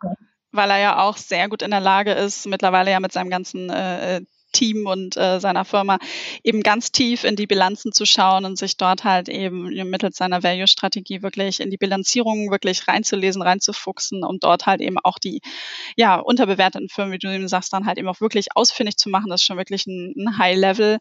weil 0.50 0.70
er 0.70 0.78
ja 0.78 1.02
auch 1.02 1.16
sehr 1.16 1.48
gut 1.48 1.62
in 1.62 1.72
der 1.72 1.80
Lage 1.80 2.12
ist, 2.12 2.46
mittlerweile 2.46 2.90
ja 2.92 3.00
mit 3.00 3.12
seinem 3.12 3.28
ganzen 3.28 3.70
äh, 3.70 4.20
Team 4.54 4.86
und 4.86 5.18
äh, 5.18 5.40
seiner 5.40 5.66
Firma 5.66 5.98
eben 6.42 6.62
ganz 6.62 6.90
tief 6.92 7.24
in 7.24 7.36
die 7.36 7.46
Bilanzen 7.46 7.92
zu 7.92 8.06
schauen 8.06 8.46
und 8.46 8.56
sich 8.56 8.78
dort 8.78 9.04
halt 9.04 9.28
eben 9.28 9.64
mittels 9.90 10.16
seiner 10.16 10.42
Value-Strategie 10.42 11.22
wirklich 11.22 11.60
in 11.60 11.70
die 11.70 11.76
Bilanzierung 11.76 12.50
wirklich 12.50 12.88
reinzulesen, 12.88 13.42
reinzufuchsen 13.42 14.24
und 14.24 14.44
dort 14.44 14.64
halt 14.64 14.80
eben 14.80 14.96
auch 15.02 15.18
die 15.18 15.42
ja 15.96 16.16
unterbewerteten 16.16 16.88
Firmen, 16.88 17.12
wie 17.12 17.18
du 17.18 17.28
eben 17.28 17.48
sagst, 17.48 17.72
dann 17.72 17.84
halt 17.84 17.98
eben 17.98 18.08
auch 18.08 18.20
wirklich 18.20 18.56
ausfindig 18.56 18.96
zu 18.96 19.10
machen. 19.10 19.28
Das 19.28 19.42
ist 19.42 19.46
schon 19.46 19.58
wirklich 19.58 19.86
ein, 19.86 20.14
ein 20.16 20.38
High-Level, 20.38 20.98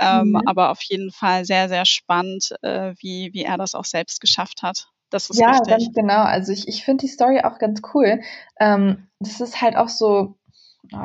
ähm, 0.00 0.28
mhm. 0.30 0.40
aber 0.46 0.70
auf 0.70 0.82
jeden 0.82 1.12
Fall 1.12 1.44
sehr, 1.44 1.68
sehr 1.68 1.86
spannend, 1.86 2.54
äh, 2.62 2.94
wie, 2.98 3.30
wie 3.32 3.44
er 3.44 3.58
das 3.58 3.74
auch 3.74 3.84
selbst 3.84 4.20
geschafft 4.20 4.62
hat. 4.62 4.88
Das 5.10 5.30
ist 5.30 5.38
ja, 5.38 5.50
richtig. 5.50 5.68
ganz 5.68 5.92
genau. 5.94 6.22
Also 6.22 6.52
ich, 6.52 6.66
ich 6.66 6.84
finde 6.84 7.02
die 7.02 7.12
Story 7.12 7.40
auch 7.44 7.58
ganz 7.58 7.82
cool. 7.94 8.20
Ähm, 8.58 9.06
das 9.20 9.40
ist 9.40 9.60
halt 9.60 9.76
auch 9.76 9.88
so, 9.88 10.34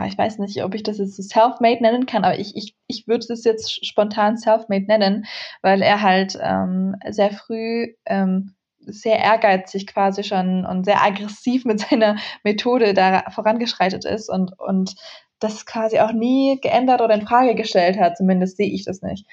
ich 0.07 0.17
weiß 0.17 0.39
nicht, 0.39 0.63
ob 0.63 0.75
ich 0.75 0.83
das 0.83 0.97
jetzt 0.97 1.15
so 1.15 1.23
self-made 1.23 1.81
nennen 1.81 2.05
kann, 2.05 2.23
aber 2.23 2.37
ich, 2.37 2.55
ich, 2.55 2.75
ich 2.87 3.07
würde 3.07 3.25
es 3.31 3.43
jetzt 3.43 3.85
spontan 3.85 4.37
self-made 4.37 4.85
nennen, 4.85 5.25
weil 5.61 5.81
er 5.81 6.01
halt 6.01 6.37
ähm, 6.41 6.95
sehr 7.09 7.31
früh 7.31 7.93
ähm, 8.05 8.55
sehr 8.81 9.19
ehrgeizig 9.19 9.87
quasi 9.87 10.23
schon 10.23 10.65
und 10.65 10.85
sehr 10.85 11.03
aggressiv 11.03 11.65
mit 11.65 11.79
seiner 11.79 12.17
Methode 12.43 12.93
da 12.93 13.23
vorangeschreitet 13.29 14.05
ist 14.05 14.29
und, 14.29 14.57
und 14.59 14.95
das 15.39 15.65
quasi 15.65 15.99
auch 15.99 16.11
nie 16.11 16.59
geändert 16.61 17.01
oder 17.01 17.15
in 17.15 17.27
Frage 17.27 17.55
gestellt 17.55 17.97
hat. 17.97 18.17
Zumindest 18.17 18.57
sehe 18.57 18.69
ich 18.69 18.85
das 18.85 19.01
nicht. 19.01 19.25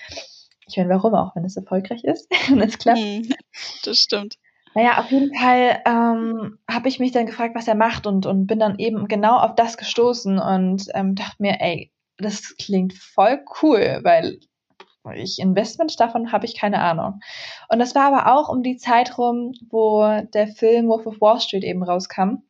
Ich 0.68 0.76
meine, 0.76 0.88
warum 0.90 1.14
auch, 1.14 1.35
wenn 1.35 1.44
es 1.44 1.56
erfolgreich 1.56 2.04
ist 2.04 2.28
und 2.50 2.61
es 2.61 2.78
klappt. 2.78 2.98
Hm, 2.98 3.35
das 3.85 3.98
stimmt. 3.98 4.37
Naja, 4.76 4.98
auf 4.98 5.10
jeden 5.10 5.34
Fall 5.34 5.80
ähm, 5.86 6.58
habe 6.70 6.88
ich 6.88 6.98
mich 6.98 7.10
dann 7.10 7.24
gefragt, 7.24 7.54
was 7.54 7.66
er 7.66 7.74
macht 7.74 8.06
und, 8.06 8.26
und 8.26 8.46
bin 8.46 8.58
dann 8.58 8.78
eben 8.78 9.08
genau 9.08 9.38
auf 9.38 9.54
das 9.54 9.78
gestoßen 9.78 10.38
und 10.38 10.88
ähm, 10.92 11.14
dachte 11.14 11.36
mir, 11.38 11.62
ey, 11.62 11.94
das 12.18 12.54
klingt 12.58 12.92
voll 12.92 13.42
cool, 13.62 14.00
weil 14.02 14.38
ich 15.14 15.38
Investment 15.38 15.98
davon 15.98 16.30
habe 16.30 16.44
ich 16.44 16.54
keine 16.54 16.80
Ahnung. 16.82 17.20
Und 17.70 17.78
das 17.78 17.94
war 17.94 18.12
aber 18.12 18.36
auch 18.36 18.50
um 18.50 18.62
die 18.62 18.76
Zeit 18.76 19.16
rum, 19.16 19.54
wo 19.70 20.20
der 20.34 20.48
Film 20.48 20.88
Wolf 20.88 21.06
of 21.06 21.22
Wall 21.22 21.40
Street 21.40 21.64
eben 21.64 21.82
rauskam. 21.82 22.42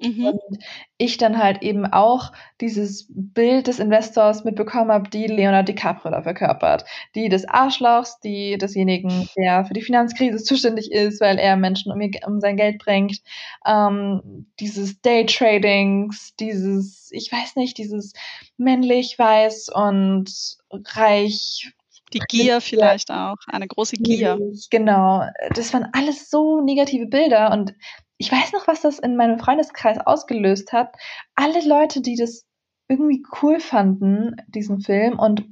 Mhm. 0.00 0.26
Und 0.26 0.64
ich 0.96 1.18
dann 1.18 1.38
halt 1.38 1.62
eben 1.62 1.86
auch 1.86 2.32
dieses 2.60 3.06
Bild 3.10 3.66
des 3.66 3.78
Investors 3.78 4.44
mitbekommen 4.44 4.90
habe, 4.90 5.10
die 5.10 5.26
Leonardo 5.26 5.72
DiCaprio 5.72 6.10
da 6.10 6.22
verkörpert. 6.22 6.84
Die 7.14 7.28
des 7.28 7.46
Arschlochs, 7.46 8.18
die 8.20 8.56
desjenigen, 8.58 9.28
der 9.36 9.64
für 9.64 9.74
die 9.74 9.82
Finanzkrise 9.82 10.42
zuständig 10.42 10.90
ist, 10.90 11.20
weil 11.20 11.38
er 11.38 11.56
Menschen 11.56 11.92
um, 11.92 12.00
ihr, 12.00 12.10
um 12.26 12.40
sein 12.40 12.56
Geld 12.56 12.78
bringt. 12.78 13.20
Ähm, 13.66 14.46
dieses 14.58 15.00
Daytradings, 15.02 16.34
dieses, 16.36 17.10
ich 17.12 17.30
weiß 17.30 17.56
nicht, 17.56 17.78
dieses 17.78 18.14
männlich, 18.56 19.18
weiß 19.18 19.68
und 19.68 20.30
reich 20.72 21.72
die 22.12 22.18
Gier 22.18 22.60
vielleicht 22.60 23.10
auch, 23.10 23.36
eine 23.46 23.68
große 23.68 23.96
Gier. 23.96 24.38
Genau, 24.70 25.24
das 25.54 25.72
waren 25.72 25.88
alles 25.92 26.28
so 26.28 26.60
negative 26.60 27.06
Bilder 27.06 27.52
und 27.52 27.74
ich 28.20 28.30
weiß 28.30 28.52
noch, 28.52 28.66
was 28.66 28.82
das 28.82 28.98
in 28.98 29.16
meinem 29.16 29.38
Freundeskreis 29.38 29.96
ausgelöst 29.98 30.74
hat. 30.74 30.94
Alle 31.36 31.66
Leute, 31.66 32.02
die 32.02 32.16
das 32.16 32.44
irgendwie 32.86 33.24
cool 33.40 33.60
fanden, 33.60 34.36
diesen 34.46 34.80
Film 34.80 35.18
und 35.18 35.46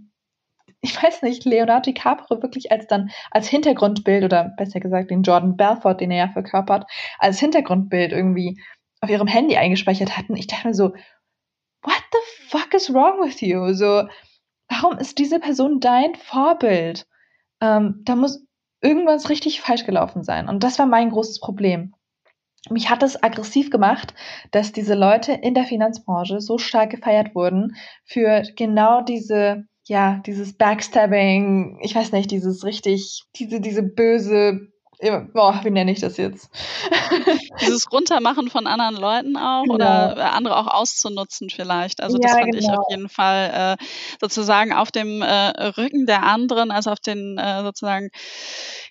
ich 0.83 1.03
weiß 1.03 1.23
nicht, 1.23 1.47
Leonardo 1.47 1.91
DiCaprio 1.91 2.43
wirklich 2.43 2.71
als 2.71 2.87
dann 2.87 3.11
als 3.31 3.49
Hintergrundbild 3.49 4.23
oder 4.23 4.53
besser 4.59 4.81
gesagt 4.81 5.11
den 5.11 5.23
Jordan 5.23 5.57
Belfort, 5.57 5.95
den 5.95 6.11
er 6.11 6.27
ja 6.27 6.33
verkörpert, 6.33 6.85
als 7.19 7.41
Hintergrundbild 7.41 8.13
irgendwie 8.13 8.61
auf 9.01 9.09
ihrem 9.09 9.29
Handy 9.29 9.57
eingespeichert 9.57 10.19
hatten. 10.19 10.37
Ich 10.37 10.47
dachte 10.47 10.69
mir 10.69 10.75
so, 10.75 10.93
what 11.83 12.03
the 12.13 12.49
fuck 12.49 12.75
is 12.75 12.93
wrong 12.93 13.23
with 13.23 13.41
you? 13.41 13.73
So, 13.73 14.07
warum 14.69 14.99
ist 14.99 15.19
diese 15.19 15.41
Person 15.41 15.81
dein 15.81 16.15
Vorbild? 16.17 17.07
Ähm, 17.63 18.03
da 18.05 18.15
muss 18.15 18.45
irgendwas 18.83 19.31
richtig 19.31 19.63
falsch 19.63 19.87
gelaufen 19.87 20.23
sein. 20.23 20.51
Und 20.51 20.63
das 20.63 20.79
war 20.79 20.87
mein 20.87 21.09
großes 21.09 21.41
Problem 21.41 21.95
mich 22.71 22.91
hat 22.91 23.03
es 23.03 23.23
aggressiv 23.23 23.71
gemacht, 23.71 24.15
dass 24.51 24.73
diese 24.73 24.95
Leute 24.95 25.33
in 25.33 25.55
der 25.55 25.65
Finanzbranche 25.65 26.41
so 26.41 26.59
stark 26.59 26.91
gefeiert 26.91 27.35
wurden 27.35 27.77
für 28.05 28.43
genau 28.57 29.03
diese, 29.03 29.65
ja, 29.85 30.21
dieses 30.27 30.57
Backstabbing, 30.57 31.79
ich 31.83 31.95
weiß 31.95 32.13
nicht, 32.13 32.31
dieses 32.31 32.65
richtig, 32.65 33.25
diese, 33.37 33.61
diese 33.61 33.83
böse 33.83 34.69
boah, 35.33 35.61
wie 35.63 35.71
nenne 35.71 35.93
ich 35.93 36.01
das 36.01 36.17
jetzt? 36.17 36.51
Dieses 37.61 37.91
Runtermachen 37.93 38.51
von 38.51 38.67
anderen 38.67 38.97
Leuten 38.97 39.37
auch 39.37 39.63
genau. 39.63 39.75
oder 39.75 40.33
andere 40.33 40.57
auch 40.57 40.67
auszunutzen 40.67 41.51
vielleicht. 41.51 42.03
Also 42.03 42.19
das 42.19 42.33
ja, 42.33 42.39
fand 42.39 42.53
genau. 42.53 42.59
ich 42.59 42.79
auf 42.79 42.85
jeden 42.91 43.09
Fall 43.09 43.77
äh, 43.81 43.85
sozusagen 44.21 44.73
auf 44.73 44.91
dem 44.91 45.23
äh, 45.23 45.69
Rücken 45.77 46.07
der 46.07 46.25
anderen, 46.25 46.71
also 46.71 46.91
auf 46.91 47.01
den 47.01 47.39
äh, 47.39 47.63
sozusagen 47.63 48.11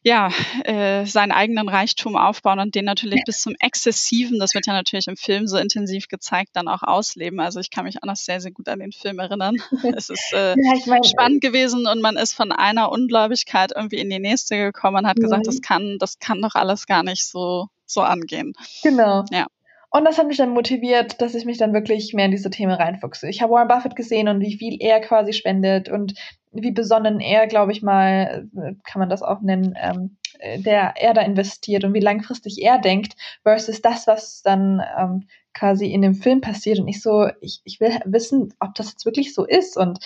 ja, 0.03 0.29
äh, 0.63 1.05
seinen 1.05 1.31
eigenen 1.31 1.67
Reichtum 1.67 2.15
aufbauen 2.15 2.59
und 2.59 2.75
den 2.75 2.85
natürlich 2.85 3.23
bis 3.25 3.41
zum 3.41 3.55
Exzessiven, 3.59 4.39
das 4.39 4.53
wird 4.53 4.65
ja 4.65 4.73
natürlich 4.73 5.07
im 5.07 5.17
Film 5.17 5.47
so 5.47 5.57
intensiv 5.57 6.07
gezeigt, 6.07 6.51
dann 6.53 6.69
auch 6.69 6.81
ausleben. 6.81 7.41
Also 7.41 7.59
ich 7.59 7.71
kann 7.71 7.83
mich 7.83 8.01
auch 8.01 8.07
noch 8.07 8.15
sehr, 8.15 8.39
sehr 8.39 8.51
gut 8.51 8.69
an 8.69 8.79
den 8.79 8.93
Film 8.93 9.19
erinnern. 9.19 9.57
es 9.97 10.09
ist 10.09 10.33
äh, 10.33 10.55
ja, 10.57 10.73
ich 10.77 10.85
mein, 10.85 11.03
spannend 11.03 11.41
gewesen 11.41 11.87
und 11.87 12.01
man 12.01 12.15
ist 12.15 12.33
von 12.33 12.53
einer 12.53 12.91
Ungläubigkeit 12.91 13.73
irgendwie 13.75 13.97
in 13.97 14.09
die 14.09 14.19
nächste 14.19 14.57
gekommen 14.57 14.97
und 14.97 15.07
hat 15.07 15.17
mhm. 15.17 15.23
gesagt, 15.23 15.47
das 15.47 15.61
kann, 15.61 15.96
das 16.01 16.19
kann 16.19 16.41
doch 16.41 16.55
alles 16.55 16.87
gar 16.87 17.03
nicht 17.03 17.25
so, 17.25 17.67
so 17.85 18.01
angehen. 18.01 18.53
Genau. 18.83 19.23
Ja. 19.31 19.47
Und 19.89 20.05
das 20.05 20.17
hat 20.17 20.27
mich 20.27 20.37
dann 20.37 20.49
motiviert, 20.49 21.21
dass 21.21 21.33
ich 21.33 21.45
mich 21.45 21.57
dann 21.57 21.73
wirklich 21.73 22.13
mehr 22.13 22.25
in 22.25 22.31
diese 22.31 22.49
Themen 22.49 22.73
reinfuchse. 22.73 23.29
Ich 23.29 23.41
habe 23.41 23.53
Warren 23.53 23.69
Buffett 23.69 23.95
gesehen 23.95 24.27
und 24.27 24.41
wie 24.41 24.57
viel 24.57 24.77
er 24.81 24.99
quasi 24.99 25.31
spendet 25.31 25.89
und 25.89 26.13
wie 26.51 26.71
besonnen 26.71 27.19
er, 27.19 27.47
glaube 27.47 27.71
ich 27.71 27.81
mal, 27.81 28.47
kann 28.83 28.99
man 28.99 29.09
das 29.09 29.21
auch 29.21 29.41
nennen, 29.41 29.75
ähm, 29.81 30.17
der 30.57 30.93
er 30.97 31.13
da 31.13 31.21
investiert 31.21 31.83
und 31.83 31.93
wie 31.93 31.99
langfristig 31.99 32.61
er 32.61 32.79
denkt, 32.79 33.15
versus 33.43 33.81
das, 33.81 34.07
was 34.07 34.41
dann 34.41 34.81
ähm, 34.97 35.27
quasi 35.53 35.87
in 35.87 36.01
dem 36.01 36.15
Film 36.15 36.41
passiert. 36.41 36.79
Und 36.79 36.87
ich 36.87 37.01
so, 37.01 37.29
ich, 37.41 37.61
ich 37.63 37.79
will 37.79 37.99
wissen, 38.05 38.53
ob 38.59 38.75
das 38.75 38.91
jetzt 38.91 39.05
wirklich 39.05 39.33
so 39.33 39.45
ist. 39.45 39.77
Und 39.77 39.99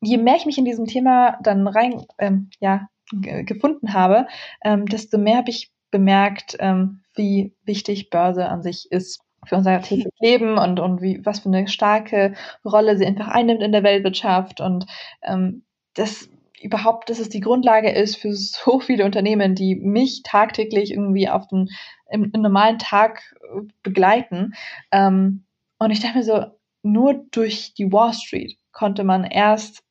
je 0.00 0.18
mehr 0.18 0.36
ich 0.36 0.46
mich 0.46 0.58
in 0.58 0.64
diesem 0.64 0.86
Thema 0.86 1.38
dann 1.42 1.66
rein, 1.66 2.04
ähm, 2.18 2.50
ja, 2.60 2.88
gefunden 3.12 3.92
habe, 3.92 4.26
ähm, 4.64 4.86
desto 4.86 5.18
mehr 5.18 5.38
habe 5.38 5.50
ich 5.50 5.70
bemerkt, 5.90 6.56
ähm, 6.58 7.02
wie 7.14 7.54
wichtig 7.64 8.10
Börse 8.10 8.48
an 8.48 8.62
sich 8.62 8.90
ist 8.90 9.20
für 9.44 9.56
unser 9.56 9.80
tägliches 9.82 10.12
Leben 10.20 10.58
und, 10.58 10.80
und 10.80 11.02
wie, 11.02 11.24
was 11.24 11.40
für 11.40 11.48
eine 11.48 11.68
starke 11.68 12.34
Rolle 12.64 12.96
sie 12.96 13.06
einfach 13.06 13.28
einnimmt 13.28 13.62
in 13.62 13.72
der 13.72 13.82
Weltwirtschaft 13.82 14.60
und 14.60 14.86
ähm, 15.22 15.64
das 15.94 16.28
überhaupt, 16.60 17.10
dass 17.10 17.18
es 17.18 17.28
die 17.28 17.40
Grundlage 17.40 17.90
ist 17.90 18.16
für 18.16 18.34
so 18.34 18.80
viele 18.80 19.04
Unternehmen, 19.04 19.54
die 19.54 19.76
mich 19.76 20.22
tagtäglich 20.22 20.90
irgendwie 20.90 21.28
auf 21.28 21.46
den 21.48 21.68
im, 22.10 22.30
im 22.32 22.42
normalen 22.42 22.78
Tag 22.78 23.34
äh, 23.42 23.60
begleiten. 23.82 24.54
Ähm, 24.90 25.44
und 25.78 25.90
ich 25.90 26.00
dachte 26.00 26.18
mir 26.18 26.24
so, 26.24 26.46
nur 26.82 27.14
durch 27.30 27.74
die 27.74 27.92
Wall 27.92 28.14
Street 28.14 28.58
konnte 28.72 29.04
man 29.04 29.24
erst 29.24 29.82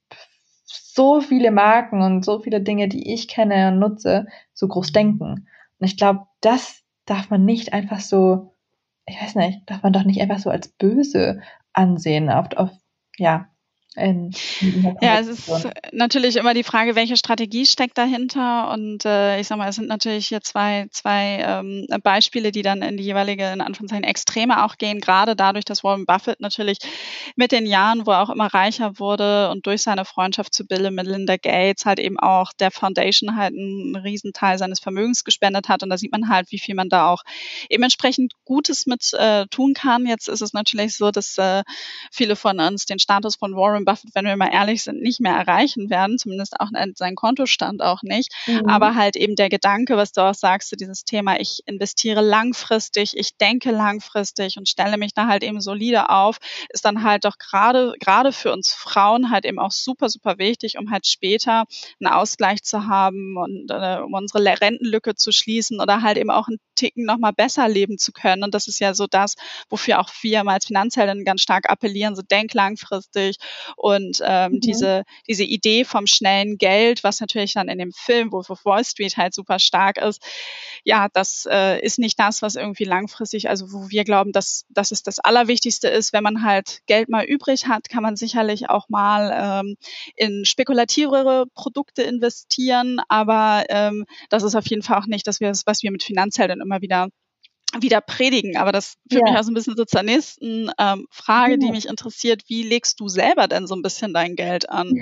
so 0.95 1.19
viele 1.19 1.51
Marken 1.51 2.01
und 2.01 2.23
so 2.23 2.39
viele 2.39 2.62
Dinge, 2.62 2.88
die 2.88 3.13
ich 3.13 3.27
kenne 3.27 3.67
und 3.67 3.79
nutze, 3.79 4.27
so 4.53 4.67
groß 4.67 4.93
denken. 4.93 5.47
Und 5.77 5.88
ich 5.88 5.97
glaube, 5.97 6.21
das 6.39 6.84
darf 7.05 7.29
man 7.29 7.43
nicht 7.43 7.73
einfach 7.73 7.99
so, 7.99 8.55
ich 9.05 9.21
weiß 9.21 9.36
nicht, 9.36 9.69
darf 9.69 9.84
man 9.84 9.91
doch 9.91 10.05
nicht 10.05 10.21
einfach 10.21 10.39
so 10.39 10.49
als 10.49 10.69
böse 10.69 11.41
ansehen 11.73 12.29
auf, 12.29 12.47
auf 12.55 12.71
ja, 13.17 13.49
ja, 15.01 15.19
es 15.19 15.27
ist 15.27 15.69
natürlich 15.93 16.36
immer 16.36 16.53
die 16.53 16.63
Frage, 16.63 16.95
welche 16.95 17.15
Strategie 17.15 17.65
steckt 17.65 17.97
dahinter. 17.97 18.71
Und 18.71 19.05
äh, 19.05 19.39
ich 19.39 19.47
sag 19.47 19.58
mal, 19.58 19.69
es 19.69 19.75
sind 19.75 19.88
natürlich 19.88 20.27
hier 20.27 20.41
zwei, 20.41 20.88
zwei 20.91 21.43
ähm, 21.45 21.88
Beispiele, 22.03 22.51
die 22.51 22.62
dann 22.62 22.81
in 22.81 22.97
die 22.97 23.03
jeweilige, 23.03 23.51
in 23.51 23.62
Anführungszeichen, 23.62 24.03
Extreme 24.03 24.65
auch 24.65 24.77
gehen, 24.77 24.99
gerade 24.99 25.36
dadurch, 25.36 25.65
dass 25.65 25.84
Warren 25.84 26.05
Buffett 26.05 26.41
natürlich 26.41 26.79
mit 27.36 27.51
den 27.51 27.65
Jahren, 27.65 28.05
wo 28.05 28.12
er 28.12 28.21
auch 28.21 28.29
immer 28.29 28.47
reicher 28.47 28.99
wurde 28.99 29.49
und 29.51 29.65
durch 29.65 29.81
seine 29.81 30.03
Freundschaft 30.03 30.53
zu 30.53 30.65
Bill 30.65 30.86
und 30.86 30.95
Melinda 30.95 31.38
Gates 31.38 31.86
halt 31.86 31.99
eben 31.99 32.19
auch 32.19 32.51
der 32.53 32.71
Foundation 32.71 33.38
halt 33.38 33.53
einen 33.53 33.95
Riesenteil 33.95 34.58
seines 34.58 34.79
Vermögens 34.79 35.23
gespendet 35.23 35.69
hat. 35.69 35.84
Und 35.84 35.89
da 35.89 35.97
sieht 35.97 36.12
man 36.12 36.27
halt, 36.27 36.51
wie 36.51 36.60
viel 36.60 36.75
man 36.75 36.89
da 36.89 37.10
auch 37.10 37.23
eben 37.69 37.84
entsprechend 37.84 38.34
Gutes 38.43 38.86
mit 38.86 39.13
äh, 39.13 39.45
tun 39.47 39.73
kann. 39.73 40.05
Jetzt 40.05 40.27
ist 40.27 40.41
es 40.41 40.53
natürlich 40.53 40.95
so, 40.97 41.12
dass 41.12 41.38
äh, 41.38 41.63
viele 42.12 42.36
von 42.36 42.60
uns 42.60 42.86
den 42.86 42.99
Status 42.99 43.36
von 43.36 43.55
Warren 43.55 43.85
Buffett, 43.86 44.12
wenn 44.13 44.26
wir 44.26 44.36
mal 44.36 44.52
ehrlich 44.52 44.84
sind, 44.84 45.02
nicht 45.02 45.19
mehr 45.19 45.34
erreichen 45.34 45.89
werden, 45.89 46.17
zumindest 46.17 46.60
auch 46.60 46.69
sein 46.95 47.15
Kontostand 47.15 47.82
auch 47.82 48.02
nicht. 48.04 48.34
Mhm. 48.48 48.67
Aber 48.67 48.95
halt 48.95 49.15
eben 49.15 49.36
der 49.36 49.50
Gedanke, 49.50 49.98
was 49.98 50.12
du 50.12 50.21
auch 50.21 50.34
sagst 50.34 50.69
zu 50.69 50.76
dieses 50.76 51.04
Thema, 51.04 51.39
ich 51.39 51.62
investiere 51.65 52.21
langfristig, 52.21 53.17
ich 53.17 53.38
denke 53.38 53.71
langfristig 53.71 54.58
und 54.58 54.67
stelle 54.67 54.98
mich 54.98 55.13
da 55.13 55.28
halt 55.28 55.43
eben 55.43 55.62
solide 55.62 56.10
auf, 56.10 56.38
ist 56.69 56.86
dann 56.86 57.04
halt 57.04 57.26
doch 57.26 57.38
gerade, 57.38 57.93
gerade 58.00 58.32
für 58.32 58.52
uns 58.52 58.74
Frauen 58.74 59.32
halt 59.32 59.45
eben 59.45 59.60
auch 59.60 59.71
super, 59.71 60.10
super 60.10 60.38
wichtig, 60.38 60.78
um 60.78 60.91
halt 60.91 61.08
später 61.08 61.65
einen 62.00 62.12
Ausgleich 62.12 62.63
zu 62.63 62.88
haben 62.88 63.38
und 63.38 63.69
äh, 63.69 64.00
um 64.00 64.13
unsere 64.13 64.43
Rentenlücke 64.62 65.15
zu 65.15 65.32
schließen 65.32 65.80
oder 65.80 66.02
halt 66.02 66.17
eben 66.17 66.32
auch 66.32 66.48
einen 66.48 66.60
Ticken 66.75 67.05
nochmal 67.05 67.33
besser 67.33 67.67
leben 67.67 67.97
zu 67.97 68.11
können. 68.11 68.43
Und 68.43 68.53
das 68.53 68.67
ist 68.67 68.79
ja 68.79 68.93
so 68.93 69.07
das, 69.07 69.35
wofür 69.69 69.99
auch 69.99 70.09
wir 70.21 70.43
mal 70.43 70.53
als 70.53 70.65
Finanzhelden 70.65 71.25
ganz 71.25 71.41
stark 71.41 71.69
appellieren, 71.69 72.15
so 72.15 72.21
denk 72.21 72.53
langfristig 72.53 73.38
und 73.75 74.21
ähm, 74.23 74.53
mhm. 74.53 74.59
diese, 74.59 75.03
diese 75.27 75.43
Idee 75.43 75.85
vom 75.85 76.07
schnellen 76.07 76.57
Geld, 76.57 77.03
was 77.03 77.19
natürlich 77.19 77.53
dann 77.53 77.69
in 77.69 77.79
dem 77.79 77.91
Film, 77.91 78.31
wo 78.31 78.43
Wall 78.63 78.83
Street 78.83 79.17
halt 79.17 79.33
super 79.33 79.59
stark 79.59 79.97
ist, 79.97 80.21
ja, 80.83 81.07
das 81.13 81.47
äh, 81.49 81.79
ist 81.81 81.99
nicht 81.99 82.19
das, 82.19 82.41
was 82.41 82.55
irgendwie 82.55 82.83
langfristig, 82.83 83.49
also 83.49 83.71
wo 83.71 83.89
wir 83.89 84.03
glauben, 84.03 84.31
dass, 84.31 84.65
dass 84.69 84.91
es 84.91 85.03
das 85.03 85.19
Allerwichtigste 85.19 85.88
ist. 85.88 86.13
Wenn 86.13 86.23
man 86.23 86.43
halt 86.43 86.81
Geld 86.85 87.09
mal 87.09 87.25
übrig 87.25 87.67
hat, 87.67 87.89
kann 87.89 88.03
man 88.03 88.15
sicherlich 88.15 88.69
auch 88.69 88.89
mal 88.89 89.31
ähm, 89.33 89.77
in 90.15 90.45
spekulativere 90.45 91.45
Produkte 91.53 92.03
investieren, 92.03 92.99
aber 93.07 93.65
ähm, 93.69 94.05
das 94.29 94.43
ist 94.43 94.55
auf 94.55 94.67
jeden 94.67 94.83
Fall 94.83 94.99
auch 94.99 95.07
nicht 95.07 95.27
das, 95.27 95.39
was 95.41 95.83
wir 95.83 95.91
mit 95.91 96.03
Finanzhelden 96.03 96.61
immer 96.65 96.82
wieder 96.82 97.08
wieder 97.82 98.01
predigen. 98.01 98.58
Aber 98.58 98.71
das 98.71 98.95
führt 99.10 99.23
ja. 99.25 99.32
mich 99.32 99.39
auch 99.39 99.43
so 99.43 99.51
ein 99.51 99.56
bisschen 99.56 99.75
so 99.75 99.86
zur 99.86 100.04
nächsten 100.04 100.69
ähm, 100.80 101.08
Frage, 101.10 101.54
ja. 101.54 101.58
die 101.58 101.71
mich 101.71 101.88
interessiert. 101.88 102.43
Wie 102.47 102.63
legst 102.63 102.99
du 102.99 103.08
selber 103.08 103.47
denn 103.47 103.67
so 103.67 103.75
ein 103.75 103.82
bisschen 103.82 104.13
dein 104.13 104.36
Geld 104.36 104.69
an? 104.69 104.93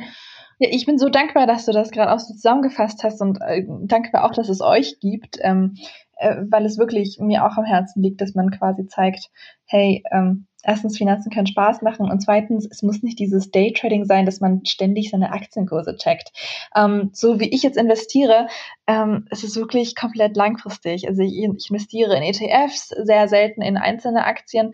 Ja, 0.59 0.69
ich 0.71 0.85
bin 0.85 0.97
so 0.97 1.09
dankbar, 1.09 1.47
dass 1.47 1.65
du 1.65 1.71
das 1.71 1.91
gerade 1.91 2.11
auch 2.11 2.19
so 2.19 2.33
zusammengefasst 2.33 3.03
hast 3.03 3.21
und 3.21 3.39
äh, 3.41 3.63
dankbar 3.83 4.23
auch, 4.23 4.33
dass 4.33 4.49
es 4.49 4.61
euch 4.61 4.99
gibt, 4.99 5.37
ähm, 5.41 5.75
äh, 6.17 6.37
weil 6.49 6.65
es 6.65 6.77
wirklich 6.77 7.17
mir 7.19 7.45
auch 7.45 7.57
am 7.57 7.65
Herzen 7.65 8.01
liegt, 8.01 8.21
dass 8.21 8.35
man 8.35 8.51
quasi 8.51 8.87
zeigt, 8.87 9.29
hey, 9.65 10.03
ähm, 10.11 10.47
erstens, 10.63 10.97
Finanzen 10.97 11.31
können 11.31 11.47
Spaß 11.47 11.81
machen 11.81 12.09
und 12.09 12.21
zweitens, 12.21 12.67
es 12.69 12.81
muss 12.81 13.03
nicht 13.03 13.19
dieses 13.19 13.51
Daytrading 13.51 14.05
sein, 14.05 14.25
dass 14.25 14.39
man 14.39 14.65
ständig 14.65 15.09
seine 15.11 15.31
Aktienkurse 15.31 15.95
checkt. 15.97 16.31
Ähm, 16.75 17.09
so 17.13 17.39
wie 17.39 17.49
ich 17.49 17.63
jetzt 17.63 17.77
investiere, 17.77 18.47
ähm, 18.87 19.27
es 19.29 19.43
ist 19.43 19.55
wirklich 19.55 19.95
komplett 19.95 20.35
langfristig. 20.35 21.07
Also 21.07 21.21
ich, 21.21 21.37
ich 21.37 21.69
investiere 21.69 22.15
in 22.15 22.23
ETFs, 22.23 22.89
sehr 22.89 23.27
selten 23.27 23.61
in 23.61 23.77
einzelne 23.77 24.25
Aktien, 24.25 24.73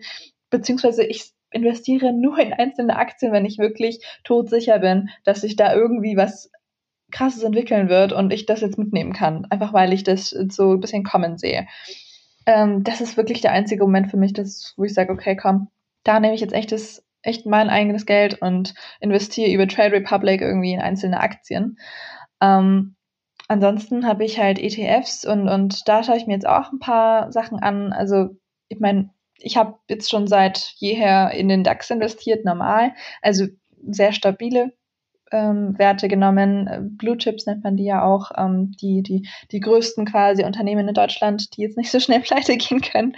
beziehungsweise 0.50 1.04
ich 1.04 1.32
investiere 1.50 2.12
nur 2.12 2.38
in 2.38 2.52
einzelne 2.52 2.96
Aktien, 2.96 3.32
wenn 3.32 3.44
ich 3.44 3.58
wirklich 3.58 4.04
todsicher 4.24 4.78
bin, 4.78 5.10
dass 5.24 5.40
sich 5.40 5.56
da 5.56 5.74
irgendwie 5.74 6.16
was 6.16 6.50
krasses 7.10 7.42
entwickeln 7.42 7.88
wird 7.88 8.12
und 8.12 8.32
ich 8.32 8.46
das 8.46 8.60
jetzt 8.60 8.78
mitnehmen 8.78 9.12
kann. 9.12 9.46
Einfach 9.50 9.72
weil 9.72 9.92
ich 9.92 10.04
das 10.04 10.30
so 10.30 10.74
ein 10.74 10.80
bisschen 10.80 11.02
kommen 11.02 11.38
sehe. 11.38 11.66
Ähm, 12.46 12.84
das 12.84 13.00
ist 13.00 13.16
wirklich 13.16 13.40
der 13.40 13.52
einzige 13.52 13.82
Moment 13.82 14.10
für 14.10 14.16
mich, 14.16 14.32
das, 14.32 14.74
wo 14.76 14.84
ich 14.84 14.94
sage, 14.94 15.12
okay, 15.12 15.36
komm, 15.36 15.68
da 16.04 16.20
nehme 16.20 16.34
ich 16.34 16.40
jetzt 16.40 16.54
echt, 16.54 16.72
das, 16.72 17.04
echt 17.22 17.46
mein 17.46 17.70
eigenes 17.70 18.06
Geld 18.06 18.40
und 18.40 18.74
investiere 19.00 19.50
über 19.50 19.68
Trade 19.68 19.92
Republic 19.92 20.40
irgendwie 20.40 20.72
in 20.72 20.80
einzelne 20.80 21.20
Aktien. 21.20 21.78
Ähm, 22.40 22.96
ansonsten 23.48 24.06
habe 24.06 24.24
ich 24.24 24.38
halt 24.38 24.58
ETFs 24.58 25.24
und, 25.24 25.48
und 25.48 25.88
da 25.88 26.02
schaue 26.02 26.16
ich 26.16 26.26
mir 26.26 26.34
jetzt 26.34 26.48
auch 26.48 26.72
ein 26.72 26.78
paar 26.78 27.32
Sachen 27.32 27.58
an. 27.58 27.92
Also 27.92 28.30
ich 28.68 28.80
meine, 28.80 29.10
ich 29.38 29.56
habe 29.56 29.78
jetzt 29.88 30.10
schon 30.10 30.26
seit 30.26 30.72
jeher 30.76 31.30
in 31.32 31.48
den 31.48 31.64
DAX 31.64 31.90
investiert, 31.90 32.44
normal. 32.44 32.92
Also 33.22 33.46
sehr 33.88 34.12
stabile 34.12 34.72
ähm, 35.32 35.78
Werte 35.78 36.08
genommen. 36.08 36.96
Blue 36.96 37.16
Chips 37.16 37.46
nennt 37.46 37.64
man 37.64 37.76
die 37.76 37.84
ja 37.84 38.04
auch, 38.04 38.30
ähm, 38.36 38.72
die, 38.80 39.02
die, 39.02 39.28
die 39.50 39.60
größten 39.60 40.04
quasi 40.04 40.44
Unternehmen 40.44 40.88
in 40.88 40.94
Deutschland, 40.94 41.56
die 41.56 41.62
jetzt 41.62 41.76
nicht 41.76 41.90
so 41.90 42.00
schnell 42.00 42.20
pleite 42.20 42.56
gehen 42.56 42.80
können. 42.80 43.16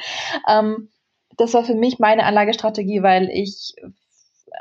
Ähm, 0.48 0.88
das 1.36 1.54
war 1.54 1.64
für 1.64 1.74
mich 1.74 1.98
meine 1.98 2.24
Anlagestrategie, 2.24 3.02
weil 3.02 3.28
ich 3.28 3.74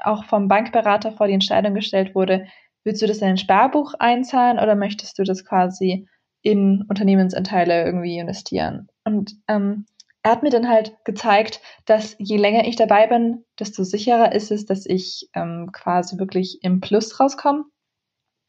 auch 0.04 0.26
vom 0.26 0.48
Bankberater 0.48 1.12
vor 1.12 1.28
die 1.28 1.34
Entscheidung 1.34 1.74
gestellt 1.74 2.16
wurde, 2.16 2.48
willst 2.84 3.02
du 3.02 3.08
das 3.08 3.20
in 3.20 3.28
ein 3.28 3.38
Sparbuch 3.38 3.94
einzahlen 4.00 4.60
oder 4.60 4.76
möchtest 4.76 5.20
du 5.20 5.24
das 5.24 5.46
quasi 5.46 6.08
in 6.42 6.84
Unternehmensanteile 6.88 7.84
irgendwie 7.86 8.18
investieren? 8.18 8.88
Und 9.04 9.36
ähm, 9.48 9.86
er 10.24 10.32
hat 10.32 10.44
mir 10.44 10.50
dann 10.50 10.70
halt 10.70 10.96
gezeigt, 11.04 11.62
dass 11.86 12.16
je 12.20 12.38
länger 12.38 12.68
ich 12.68 12.76
dabei 12.76 13.08
bin, 13.08 13.44
desto 13.60 13.84
sicherer 13.84 14.34
ist 14.34 14.52
es, 14.52 14.66
dass 14.66 14.86
ich 14.86 15.30
ähm, 15.34 15.70
quasi 15.74 16.18
wirklich 16.18 16.60
im 16.64 16.80
Plus 16.80 17.20
rauskomme. 17.20 17.66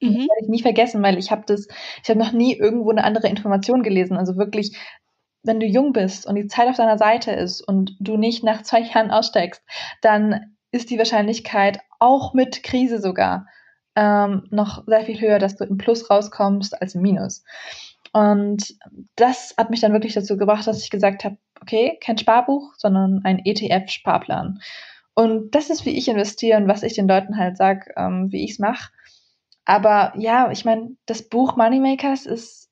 Mhm. 0.01 0.15
Das 0.15 0.29
werde 0.29 0.43
ich 0.43 0.49
nie 0.49 0.63
vergessen, 0.63 1.03
weil 1.03 1.19
ich 1.19 1.31
habe 1.31 1.45
das, 1.47 1.67
ich 2.03 2.11
habe 2.11 2.19
noch 2.19 2.33
nie 2.33 2.55
irgendwo 2.55 2.91
eine 2.91 3.05
andere 3.05 3.29
Information 3.29 3.83
gelesen. 3.83 4.17
Also 4.17 4.37
wirklich, 4.37 4.77
wenn 5.43 5.61
du 5.61 5.67
jung 5.67 5.93
bist 5.93 6.27
und 6.27 6.37
die 6.37 6.47
Zeit 6.47 6.69
auf 6.69 6.77
deiner 6.77 6.99
Seite 6.99 7.33
ist 7.33 7.61
und 7.61 7.97
du 7.99 8.17
nicht 8.17 8.45
nach 8.45 8.63
zwei 8.63 8.81
Jahren 8.81 9.11
aussteigst, 9.11 9.63
dann 10.01 10.57
ist 10.71 10.91
die 10.91 10.99
Wahrscheinlichkeit 10.99 11.81
auch 11.99 12.35
mit 12.35 12.63
Krise 12.63 13.01
sogar 13.01 13.47
ähm, 13.95 14.47
noch 14.51 14.85
sehr 14.87 15.05
viel 15.05 15.21
höher, 15.21 15.39
dass 15.39 15.57
du 15.57 15.65
im 15.65 15.77
Plus 15.77 16.09
rauskommst 16.11 16.81
als 16.81 16.95
im 16.95 17.03
Minus. 17.03 17.45
Und 18.13 18.75
das 19.17 19.55
hat 19.57 19.71
mich 19.71 19.81
dann 19.81 19.93
wirklich 19.93 20.15
dazu 20.15 20.37
gebracht, 20.37 20.67
dass 20.67 20.83
ich 20.83 20.91
gesagt 20.91 21.25
habe, 21.25 21.37
okay, 21.61 21.99
kein 22.03 22.19
Sparbuch, 22.19 22.75
sondern 22.77 23.21
ein 23.25 23.41
ETF-Sparplan. 23.45 24.61
Und 25.15 25.55
das 25.55 25.71
ist, 25.71 25.85
wie 25.85 25.97
ich 25.97 26.09
investiere 26.09 26.59
und 26.59 26.69
was 26.69 26.83
ich 26.83 26.95
den 26.95 27.09
Leuten 27.09 27.37
halt 27.37 27.57
sage, 27.57 27.93
ähm, 27.97 28.29
wie 28.31 28.45
ich 28.45 28.53
es 28.53 28.59
mache. 28.59 28.91
Aber 29.65 30.13
ja, 30.17 30.51
ich 30.51 30.65
meine, 30.65 30.97
das 31.07 31.29
Buch 31.29 31.57
Moneymakers 31.57 32.27
ist 32.27 32.71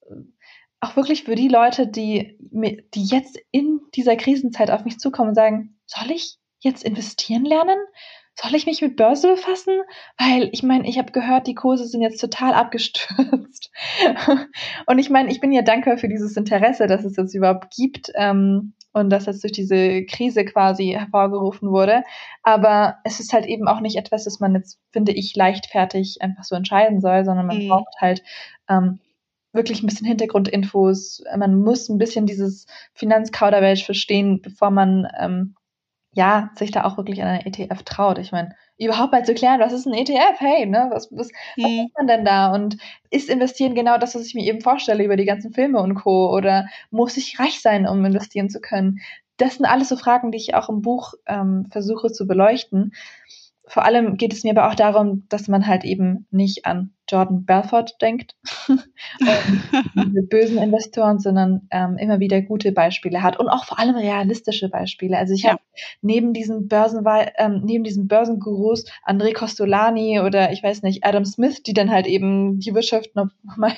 auch 0.80 0.96
wirklich 0.96 1.24
für 1.24 1.34
die 1.34 1.48
Leute, 1.48 1.86
die, 1.86 2.38
die 2.40 3.04
jetzt 3.04 3.38
in 3.50 3.80
dieser 3.94 4.16
Krisenzeit 4.16 4.70
auf 4.70 4.84
mich 4.84 4.98
zukommen 4.98 5.30
und 5.30 5.34
sagen, 5.34 5.78
soll 5.86 6.10
ich 6.10 6.38
jetzt 6.60 6.84
investieren 6.84 7.44
lernen? 7.44 7.78
Soll 8.34 8.54
ich 8.54 8.64
mich 8.64 8.80
mit 8.80 8.96
Börse 8.96 9.28
befassen? 9.34 9.80
Weil 10.16 10.48
ich 10.52 10.62
meine, 10.62 10.88
ich 10.88 10.98
habe 10.98 11.12
gehört, 11.12 11.46
die 11.46 11.54
Kurse 11.54 11.86
sind 11.86 12.00
jetzt 12.00 12.20
total 12.20 12.54
abgestürzt. 12.54 13.70
und 14.86 14.98
ich 14.98 15.10
meine, 15.10 15.30
ich 15.30 15.40
bin 15.40 15.52
ja 15.52 15.62
dankbar 15.62 15.98
für 15.98 16.08
dieses 16.08 16.36
Interesse, 16.36 16.86
dass 16.86 17.04
es 17.04 17.16
jetzt 17.16 17.34
überhaupt 17.34 17.74
gibt. 17.76 18.10
Ähm, 18.14 18.74
und 18.92 19.10
dass 19.10 19.24
das 19.24 19.40
durch 19.40 19.52
diese 19.52 20.04
Krise 20.04 20.44
quasi 20.44 20.96
hervorgerufen 20.98 21.70
wurde. 21.70 22.02
Aber 22.42 22.96
es 23.04 23.20
ist 23.20 23.32
halt 23.32 23.46
eben 23.46 23.68
auch 23.68 23.80
nicht 23.80 23.96
etwas, 23.96 24.24
das 24.24 24.40
man 24.40 24.54
jetzt, 24.54 24.80
finde 24.92 25.12
ich, 25.12 25.34
leichtfertig 25.36 26.18
einfach 26.20 26.44
so 26.44 26.56
entscheiden 26.56 27.00
soll, 27.00 27.24
sondern 27.24 27.46
man 27.46 27.58
mhm. 27.58 27.68
braucht 27.68 27.94
halt 28.00 28.22
ähm, 28.68 28.98
wirklich 29.52 29.82
ein 29.82 29.86
bisschen 29.86 30.06
Hintergrundinfos. 30.06 31.22
Man 31.36 31.60
muss 31.60 31.88
ein 31.88 31.98
bisschen 31.98 32.26
dieses 32.26 32.66
Finanzkauderwelsch 32.94 33.84
verstehen, 33.84 34.40
bevor 34.42 34.70
man 34.70 35.08
ähm, 35.18 35.54
ja 36.12 36.50
sich 36.56 36.70
da 36.70 36.84
auch 36.84 36.96
wirklich 36.96 37.22
an 37.22 37.28
einen 37.28 37.46
ETF 37.46 37.82
traut. 37.84 38.18
Ich 38.18 38.32
meine, 38.32 38.54
überhaupt 38.78 39.12
mal 39.12 39.24
zu 39.24 39.34
klären, 39.34 39.60
was 39.60 39.72
ist 39.72 39.86
ein 39.86 39.94
ETF? 39.94 40.38
Hey, 40.38 40.66
ne, 40.66 40.88
was, 40.90 41.08
was, 41.12 41.28
hm. 41.54 41.64
was 41.64 41.70
ist 41.70 41.96
man 41.96 42.06
denn 42.06 42.24
da? 42.24 42.52
Und 42.52 42.78
ist 43.10 43.28
investieren 43.28 43.74
genau 43.74 43.98
das, 43.98 44.14
was 44.14 44.26
ich 44.26 44.34
mir 44.34 44.44
eben 44.44 44.60
vorstelle 44.60 45.04
über 45.04 45.16
die 45.16 45.26
ganzen 45.26 45.52
Filme 45.52 45.80
und 45.80 45.94
Co. 45.94 46.34
Oder 46.34 46.66
muss 46.90 47.16
ich 47.16 47.38
reich 47.38 47.60
sein, 47.60 47.86
um 47.86 48.04
investieren 48.04 48.48
zu 48.48 48.60
können? 48.60 49.00
Das 49.36 49.54
sind 49.54 49.66
alles 49.66 49.88
so 49.88 49.96
Fragen, 49.96 50.32
die 50.32 50.38
ich 50.38 50.54
auch 50.54 50.68
im 50.68 50.82
Buch 50.82 51.14
ähm, 51.26 51.66
versuche 51.70 52.12
zu 52.12 52.26
beleuchten. 52.26 52.92
Vor 53.70 53.84
allem 53.84 54.16
geht 54.16 54.32
es 54.32 54.42
mir 54.42 54.50
aber 54.50 54.68
auch 54.68 54.74
darum, 54.74 55.26
dass 55.28 55.46
man 55.46 55.68
halt 55.68 55.84
eben 55.84 56.26
nicht 56.32 56.66
an 56.66 56.92
Jordan 57.08 57.44
Belfort 57.44 58.00
denkt, 58.00 58.34
diese 59.94 60.22
bösen 60.22 60.58
Investoren, 60.58 61.20
sondern 61.20 61.68
ähm, 61.70 61.96
immer 61.96 62.18
wieder 62.18 62.42
gute 62.42 62.72
Beispiele 62.72 63.22
hat 63.22 63.38
und 63.38 63.48
auch 63.48 63.64
vor 63.64 63.78
allem 63.78 63.94
realistische 63.94 64.68
Beispiele. 64.68 65.16
Also 65.16 65.34
ich 65.34 65.44
ja. 65.44 65.50
habe 65.50 65.62
neben 66.02 66.32
diesen 66.32 66.66
Börsen, 66.66 67.04
ähm, 67.36 67.62
neben 67.64 67.84
diesen 67.84 68.08
Börsengurus 68.08 68.86
André 69.06 69.34
Costolani 69.34 70.18
oder 70.18 70.50
ich 70.50 70.64
weiß 70.64 70.82
nicht 70.82 71.04
Adam 71.04 71.24
Smith, 71.24 71.62
die 71.62 71.72
dann 71.72 71.92
halt 71.92 72.08
eben 72.08 72.58
die 72.58 72.74
Wirtschaft 72.74 73.14
noch 73.14 73.28
mal 73.56 73.72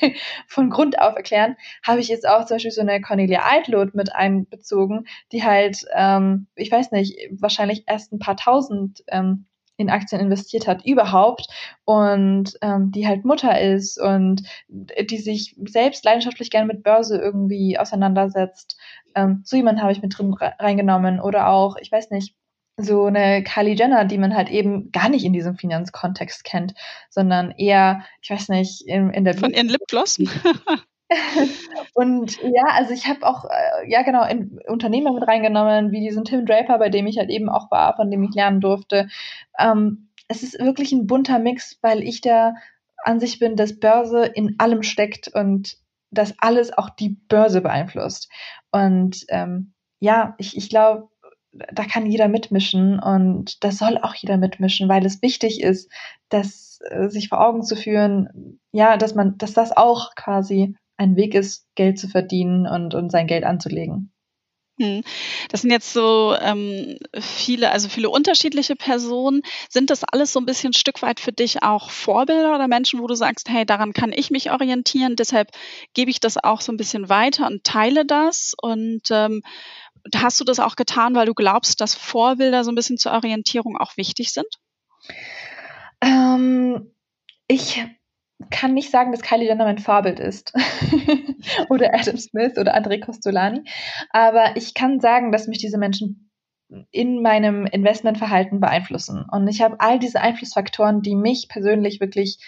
von 0.47 0.71
Grund 0.71 0.99
auf 0.99 1.17
erklären, 1.17 1.57
habe 1.87 2.01
ich 2.01 2.09
jetzt 2.09 2.27
auch 2.27 2.47
zum 2.47 2.55
Beispiel 2.55 2.71
so 2.71 2.81
eine 2.81 3.03
Cornelia 3.03 3.43
Eitlot 3.45 3.95
mit 3.95 4.15
einbezogen, 4.15 5.05
die 5.33 5.43
halt, 5.43 5.85
ähm, 5.95 6.47
ich 6.55 6.73
weiß 6.73 6.93
nicht, 6.93 7.19
wahrscheinlich 7.31 7.85
erst 7.87 8.11
ein 8.13 8.19
paar 8.19 8.39
tausend 8.39 9.05
ähm, 9.09 9.45
in 9.83 9.91
Aktien 9.91 10.21
investiert 10.21 10.67
hat 10.67 10.85
überhaupt 10.87 11.47
und 11.85 12.57
ähm, 12.63 12.91
die 12.93 13.07
halt 13.07 13.25
Mutter 13.25 13.61
ist 13.61 14.01
und 14.01 14.43
die 14.69 15.19
sich 15.19 15.55
selbst 15.67 16.05
leidenschaftlich 16.05 16.51
gerne 16.51 16.67
mit 16.67 16.83
Börse 16.83 17.19
irgendwie 17.19 17.79
auseinandersetzt. 17.79 18.79
Ähm, 19.15 19.43
so 19.45 19.57
jemanden 19.57 19.83
habe 19.83 19.93
ich 19.93 20.03
mit 20.03 20.17
drin 20.17 20.35
reingenommen 20.35 21.21
oder 21.21 21.49
auch, 21.49 21.77
ich 21.77 21.93
weiß 21.93 22.11
nicht, 22.11 22.35
so 22.79 23.05
eine 23.05 23.43
Kylie 23.45 23.75
Jenner, 23.75 24.05
die 24.07 24.19
man 24.19 24.35
halt 24.35 24.49
eben 24.49 24.91
gar 24.93 25.09
nicht 25.09 25.25
in 25.25 25.33
diesem 25.33 25.57
Finanzkontext 25.57 26.43
kennt, 26.45 26.75
sondern 27.11 27.51
eher, 27.53 28.03
ich 28.23 28.31
weiß 28.31 28.49
nicht, 28.49 28.87
in, 28.87 29.11
in 29.11 29.25
der 29.25 29.35
von 29.35 29.53
ihren 29.53 29.69
Lipgloss. 29.69 30.19
und 31.95 32.41
ja, 32.43 32.65
also 32.73 32.93
ich 32.93 33.09
habe 33.09 33.27
auch, 33.27 33.45
äh, 33.45 33.91
ja 33.91 34.03
genau, 34.03 34.25
in 34.25 34.59
Unternehmer 34.69 35.13
mit 35.13 35.27
reingenommen, 35.27 35.93
wie 35.93 36.01
diesen 36.01 36.25
Tim 36.25 36.47
Draper, 36.47 36.79
bei 36.79 36.89
dem 36.89 37.07
ich 37.07 37.19
halt 37.19 37.31
eben 37.31 37.49
auch 37.49 37.71
war, 37.71 37.97
von 37.97 38.11
dem 38.11 38.23
ich 38.25 38.35
lernen 38.35 38.61
durfte. 38.61 39.09
Ähm, 39.59 40.09
es 40.29 40.43
ist 40.43 40.59
wirklich 40.59 40.93
ein 40.93 41.07
bunter 41.07 41.39
Mix, 41.39 41.79
weil 41.83 42.03
ich 42.03 42.21
der 42.21 42.55
Ansicht 43.05 43.41
bin, 43.41 43.57
dass 43.57 43.79
Börse 43.79 44.25
in 44.25 44.57
allem 44.59 44.83
steckt 44.83 45.29
und 45.29 45.77
dass 46.11 46.35
alles 46.39 46.77
auch 46.77 46.91
die 46.91 47.11
Börse 47.29 47.61
beeinflusst. 47.61 48.31
Und 48.71 49.25
ähm, 49.29 49.73
ja, 50.01 50.35
ich, 50.39 50.57
ich 50.57 50.69
glaube, 50.69 51.09
da 51.53 51.85
kann 51.85 52.07
jeder 52.07 52.29
mitmischen 52.29 52.99
und 52.99 53.63
da 53.63 53.71
soll 53.71 53.99
auch 53.99 54.15
jeder 54.15 54.39
mitmischen, 54.39 54.89
weil 54.89 55.05
es 55.05 55.21
wichtig 55.23 55.63
ist, 55.63 55.91
dass 56.29 56.81
äh, 56.91 57.09
sich 57.09 57.29
vor 57.29 57.41
Augen 57.41 57.63
zu 57.63 57.77
führen, 57.77 58.61
ja, 58.73 58.97
dass 58.97 59.15
man, 59.15 59.37
dass 59.39 59.53
das 59.53 59.77
auch 59.77 60.15
quasi 60.15 60.77
ein 61.03 61.17
Weg 61.17 61.35
ist, 61.35 61.67
Geld 61.75 61.99
zu 61.99 62.09
verdienen 62.09 62.67
und, 62.67 62.95
und 62.95 63.11
sein 63.11 63.27
Geld 63.27 63.45
anzulegen. 63.45 64.13
Hm. 64.81 65.03
Das 65.51 65.61
sind 65.61 65.71
jetzt 65.71 65.93
so 65.93 66.35
ähm, 66.41 66.99
viele, 67.21 67.71
also 67.71 67.89
viele 67.89 68.09
unterschiedliche 68.09 68.75
Personen. 68.75 69.43
Sind 69.69 69.91
das 69.91 70.03
alles 70.03 70.33
so 70.33 70.41
ein 70.41 70.47
bisschen 70.47 70.71
ein 70.71 70.75
Stück 70.75 71.03
weit 71.03 71.21
für 71.21 71.33
dich 71.33 71.63
auch 71.63 71.91
Vorbilder 71.91 72.55
oder 72.55 72.69
Menschen, 72.69 73.01
wo 73.01 73.07
du 73.07 73.15
sagst, 73.15 73.49
hey, 73.51 73.67
daran 73.67 73.93
kann 73.93 74.13
ich 74.13 74.31
mich 74.31 74.51
orientieren, 74.51 75.17
deshalb 75.17 75.51
gebe 75.95 76.11
ich 76.11 76.21
das 76.21 76.43
auch 76.43 76.63
so 76.63 76.73
ein 76.73 76.79
bisschen 76.79 77.09
weiter 77.09 77.47
und 77.47 77.65
teile 77.65 78.07
das? 78.07 78.55
Und 78.61 79.03
ähm, 79.11 79.43
hast 80.15 80.41
du 80.41 80.45
das 80.45 80.59
auch 80.59 80.75
getan, 80.75 81.15
weil 81.15 81.27
du 81.27 81.35
glaubst, 81.35 81.81
dass 81.81 81.95
Vorbilder 81.95 82.65
so 82.65 82.73
ein 82.73 82.75
bisschen 82.75 82.99
zur 82.99 83.13
Orientierung 83.13 83.77
auch 83.77 83.97
wichtig 83.97 84.33
sind? 84.33 84.49
Ähm, 86.01 86.91
ich 87.47 87.85
kann 88.51 88.75
nicht 88.75 88.91
sagen, 88.91 89.13
dass 89.13 89.23
Kylie 89.23 89.47
Jenner 89.47 89.65
mein 89.65 89.79
Vorbild 89.79 90.21
ist. 90.21 90.53
oder 91.69 91.95
Adam 91.95 92.17
Smith 92.17 92.59
oder 92.59 92.77
André 92.77 93.01
Costolani. 93.01 93.63
Aber 94.11 94.57
ich 94.57 94.75
kann 94.75 95.01
sagen, 95.01 95.33
dass 95.33 95.47
mich 95.47 95.59
diese 95.59 95.79
Menschen 95.79 96.31
in 96.91 97.23
meinem 97.23 97.67
Investmentverhalten 97.67 98.61
beeinflussen. 98.61 99.25
Und 99.31 99.49
ich 99.49 99.63
habe 99.63 99.81
all 99.81 99.99
diese 99.99 100.21
Einflussfaktoren, 100.21 101.03
die 101.03 101.15
mich 101.15 101.49
persönlich 101.49 102.01
wirklich 102.01 102.39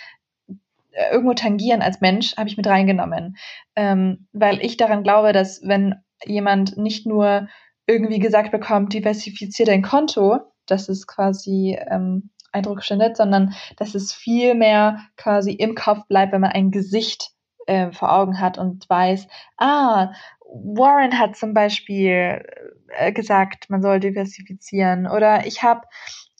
äh, 0.92 1.12
irgendwo 1.12 1.34
tangieren 1.34 1.82
als 1.82 2.00
Mensch, 2.00 2.36
habe 2.36 2.48
ich 2.48 2.56
mit 2.56 2.66
reingenommen. 2.66 3.36
Ähm, 3.76 4.26
weil 4.32 4.64
ich 4.64 4.76
daran 4.76 5.02
glaube, 5.02 5.32
dass 5.32 5.60
wenn 5.62 5.96
jemand 6.24 6.76
nicht 6.76 7.06
nur 7.06 7.48
irgendwie 7.86 8.18
gesagt 8.18 8.50
bekommt, 8.50 8.94
diversifiziere 8.94 9.70
dein 9.70 9.82
Konto, 9.82 10.38
das 10.66 10.88
ist 10.88 11.06
quasi 11.06 11.78
ähm, 11.90 12.30
Eindruck 12.54 12.84
schindet, 12.84 13.16
sondern 13.16 13.54
dass 13.76 13.94
es 13.94 14.12
viel 14.12 14.54
mehr 14.54 15.00
quasi 15.16 15.52
im 15.52 15.74
Kopf 15.74 16.06
bleibt, 16.08 16.32
wenn 16.32 16.40
man 16.40 16.52
ein 16.52 16.70
Gesicht 16.70 17.32
äh, 17.66 17.92
vor 17.92 18.12
Augen 18.12 18.40
hat 18.40 18.58
und 18.58 18.88
weiß, 18.88 19.26
ah, 19.58 20.12
Warren 20.40 21.18
hat 21.18 21.36
zum 21.36 21.54
Beispiel 21.54 22.44
äh, 22.88 23.12
gesagt, 23.12 23.70
man 23.70 23.82
soll 23.82 24.00
diversifizieren. 24.00 25.06
Oder 25.06 25.46
ich 25.46 25.62
habe 25.62 25.82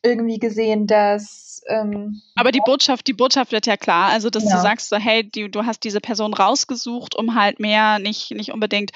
irgendwie 0.03 0.39
gesehen, 0.39 0.87
dass. 0.87 1.63
Ähm, 1.67 2.21
Aber 2.37 2.53
die 2.53 2.61
Botschaft, 2.65 3.07
die 3.07 3.15
Botschaft 3.15 3.53
wird 3.53 3.67
ja 3.67 3.77
klar. 3.77 4.11
Also, 4.11 4.31
dass 4.31 4.45
ja. 4.45 4.57
du 4.57 4.63
sagst 4.63 4.91
so, 4.91 4.97
hey, 4.97 5.29
die, 5.29 5.51
du 5.51 5.65
hast 5.65 5.83
diese 5.83 6.01
Person 6.01 6.35
rausgesucht, 6.35 7.17
um 7.17 7.35
halt 7.35 7.59
mehr 7.59 7.99
nicht, 7.99 8.31
nicht 8.33 8.53
unbedingt 8.53 8.93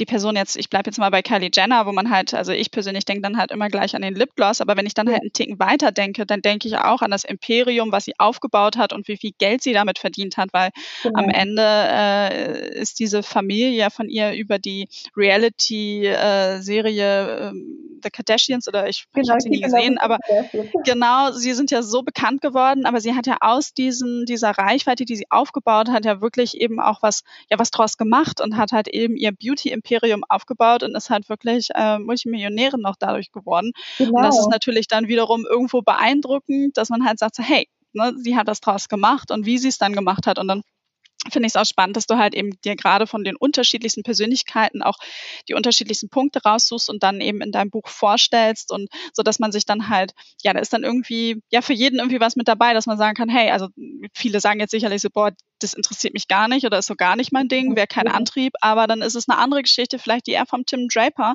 die 0.00 0.06
Person 0.06 0.36
jetzt, 0.36 0.56
ich 0.56 0.70
bleibe 0.70 0.88
jetzt 0.88 0.98
mal 0.98 1.10
bei 1.10 1.22
Kylie 1.22 1.50
Jenner, 1.52 1.86
wo 1.86 1.92
man 1.92 2.10
halt, 2.10 2.34
also 2.34 2.52
ich 2.52 2.70
persönlich 2.70 3.04
denke 3.04 3.22
dann 3.22 3.36
halt 3.36 3.50
immer 3.50 3.68
gleich 3.68 3.94
an 3.94 4.02
den 4.02 4.14
Lipgloss, 4.14 4.60
aber 4.60 4.76
wenn 4.76 4.86
ich 4.86 4.94
dann 4.94 5.08
halt 5.08 5.20
einen 5.20 5.32
Ticken 5.32 5.58
weiter 5.58 5.90
denke, 5.92 6.26
dann 6.26 6.42
denke 6.42 6.68
ich 6.68 6.78
auch 6.78 7.02
an 7.02 7.10
das 7.10 7.24
Imperium, 7.24 7.92
was 7.92 8.06
sie 8.06 8.18
aufgebaut 8.18 8.76
hat 8.76 8.92
und 8.92 9.08
wie 9.08 9.16
viel 9.16 9.32
Geld 9.38 9.62
sie 9.62 9.72
damit 9.72 9.98
verdient 9.98 10.36
hat, 10.36 10.50
weil 10.52 10.70
genau. 11.02 11.18
am 11.18 11.28
Ende 11.28 11.62
äh, 11.62 12.80
ist 12.80 12.98
diese 12.98 13.22
Familie 13.22 13.90
von 13.90 14.08
ihr 14.08 14.32
über 14.32 14.58
die 14.58 14.88
Reality-Serie 15.16 17.50
äh, 17.50 17.52
The 18.02 18.10
Kardashians 18.10 18.66
oder 18.66 18.88
ich, 18.88 19.04
genau, 19.12 19.24
ich 19.24 19.30
habe 19.30 19.40
sie 19.42 19.50
nie 19.50 19.60
gesehen, 19.60 19.98
aber 19.98 20.18
genau, 20.84 21.32
sie 21.32 21.52
sind 21.52 21.70
ja 21.70 21.82
so 21.82 22.02
bekannt 22.02 22.40
geworden, 22.40 22.86
aber 22.86 23.00
sie 23.00 23.14
hat 23.14 23.26
ja 23.26 23.36
aus 23.40 23.74
diesen, 23.74 24.24
dieser 24.24 24.52
Reichweite, 24.52 25.04
die 25.04 25.16
sie 25.16 25.30
aufgebaut 25.30 25.90
hat, 25.90 26.06
ja 26.06 26.22
wirklich 26.22 26.58
eben 26.58 26.80
auch 26.80 27.02
was, 27.02 27.24
ja 27.50 27.58
was 27.58 27.70
draus 27.70 27.98
gemacht 27.98 28.40
und 28.40 28.56
hat 28.56 28.72
halt 28.72 28.88
eben 28.88 29.16
ihr 29.16 29.32
Beauty-Imperium 29.32 29.89
Imperium 29.90 30.24
aufgebaut 30.28 30.82
und 30.82 30.94
ist 30.96 31.10
halt 31.10 31.28
wirklich 31.28 31.68
äh, 31.74 31.98
Multimillionärin 31.98 32.80
noch 32.80 32.96
dadurch 32.98 33.32
geworden. 33.32 33.72
Genau. 33.98 34.16
Und 34.16 34.22
das 34.22 34.36
ist 34.36 34.44
genau. 34.44 34.54
natürlich 34.54 34.88
dann 34.88 35.08
wiederum 35.08 35.46
irgendwo 35.48 35.82
beeindruckend, 35.82 36.76
dass 36.76 36.88
man 36.90 37.04
halt 37.04 37.18
sagt, 37.18 37.36
so, 37.36 37.42
hey, 37.42 37.68
ne, 37.92 38.14
sie 38.16 38.36
hat 38.36 38.48
das 38.48 38.60
draus 38.60 38.88
gemacht 38.88 39.30
und 39.30 39.46
wie 39.46 39.58
sie 39.58 39.68
es 39.68 39.78
dann 39.78 39.92
gemacht 39.92 40.26
hat 40.26 40.38
und 40.38 40.48
dann 40.48 40.62
finde 41.28 41.46
ich 41.46 41.52
es 41.52 41.56
auch 41.56 41.66
spannend, 41.66 41.96
dass 41.96 42.06
du 42.06 42.16
halt 42.16 42.34
eben 42.34 42.58
dir 42.62 42.76
gerade 42.76 43.06
von 43.06 43.24
den 43.24 43.36
unterschiedlichsten 43.36 44.02
Persönlichkeiten 44.02 44.82
auch 44.82 44.96
die 45.48 45.54
unterschiedlichsten 45.54 46.08
Punkte 46.08 46.40
raussuchst 46.42 46.88
und 46.88 47.02
dann 47.02 47.20
eben 47.20 47.42
in 47.42 47.52
deinem 47.52 47.70
Buch 47.70 47.88
vorstellst 47.88 48.72
und 48.72 48.88
so, 49.12 49.22
dass 49.22 49.38
man 49.38 49.52
sich 49.52 49.66
dann 49.66 49.90
halt, 49.90 50.12
ja, 50.42 50.54
da 50.54 50.60
ist 50.60 50.72
dann 50.72 50.82
irgendwie, 50.82 51.42
ja, 51.50 51.60
für 51.60 51.74
jeden 51.74 51.98
irgendwie 51.98 52.20
was 52.20 52.36
mit 52.36 52.48
dabei, 52.48 52.72
dass 52.72 52.86
man 52.86 52.96
sagen 52.96 53.14
kann, 53.14 53.28
hey, 53.28 53.50
also 53.50 53.68
viele 54.14 54.40
sagen 54.40 54.60
jetzt 54.60 54.70
sicherlich 54.70 55.02
so, 55.02 55.10
boah, 55.10 55.32
das 55.58 55.74
interessiert 55.74 56.14
mich 56.14 56.26
gar 56.26 56.48
nicht 56.48 56.64
oder 56.64 56.78
ist 56.78 56.86
so 56.86 56.94
gar 56.94 57.16
nicht 57.16 57.32
mein 57.32 57.48
Ding, 57.48 57.76
wäre 57.76 57.86
kein 57.86 58.08
Antrieb, 58.08 58.54
aber 58.62 58.86
dann 58.86 59.02
ist 59.02 59.14
es 59.14 59.28
eine 59.28 59.38
andere 59.38 59.60
Geschichte, 59.60 59.98
vielleicht 59.98 60.26
die 60.26 60.32
eher 60.32 60.46
vom 60.46 60.64
Tim 60.64 60.88
Draper, 60.88 61.34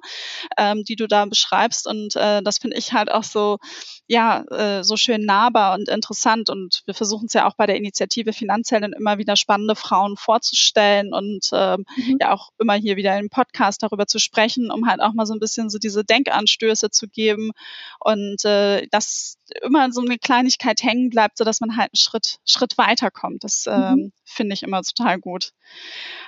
ähm, 0.57 0.83
die 0.83 0.95
du 0.95 1.07
da 1.07 1.25
beschreibst 1.25 1.87
und 1.87 2.15
äh, 2.15 2.41
das 2.41 2.57
finde 2.57 2.77
ich 2.77 2.93
halt 2.93 3.11
auch 3.11 3.23
so, 3.23 3.59
ja, 4.07 4.43
äh, 4.49 4.83
so 4.83 4.97
schön 4.97 5.25
nahbar 5.25 5.75
und 5.75 5.89
interessant 5.89 6.49
und 6.49 6.81
wir 6.85 6.95
versuchen 6.95 7.27
es 7.27 7.33
ja 7.33 7.47
auch 7.47 7.55
bei 7.55 7.67
der 7.67 7.75
Initiative 7.75 8.33
Finanzhelden 8.33 8.93
immer 8.93 9.19
wieder 9.19 9.35
spannende 9.35 9.74
Frauen 9.75 10.17
vorzustellen 10.17 11.13
und 11.13 11.49
ähm, 11.53 11.85
mhm. 11.95 12.17
ja 12.19 12.33
auch 12.33 12.49
immer 12.57 12.73
hier 12.73 12.95
wieder 12.95 13.17
im 13.17 13.29
Podcast 13.29 13.83
darüber 13.83 14.07
zu 14.07 14.19
sprechen, 14.19 14.71
um 14.71 14.87
halt 14.87 15.01
auch 15.01 15.13
mal 15.13 15.25
so 15.25 15.33
ein 15.33 15.39
bisschen 15.39 15.69
so 15.69 15.77
diese 15.77 16.03
Denkanstöße 16.03 16.89
zu 16.89 17.07
geben 17.07 17.51
und 17.99 18.43
äh, 18.45 18.87
dass 18.87 19.37
immer 19.61 19.91
so 19.91 20.01
eine 20.01 20.17
Kleinigkeit 20.17 20.83
hängen 20.83 21.09
bleibt, 21.09 21.37
so 21.37 21.43
dass 21.43 21.61
man 21.61 21.77
halt 21.77 21.91
einen 21.93 21.99
Schritt 21.99 22.39
Schritt 22.45 22.77
weiterkommt. 22.77 23.43
Das 23.43 23.65
mhm. 23.65 23.73
ähm, 23.73 24.11
finde 24.23 24.53
ich 24.53 24.63
immer 24.63 24.81
total 24.81 25.19
gut. 25.19 25.51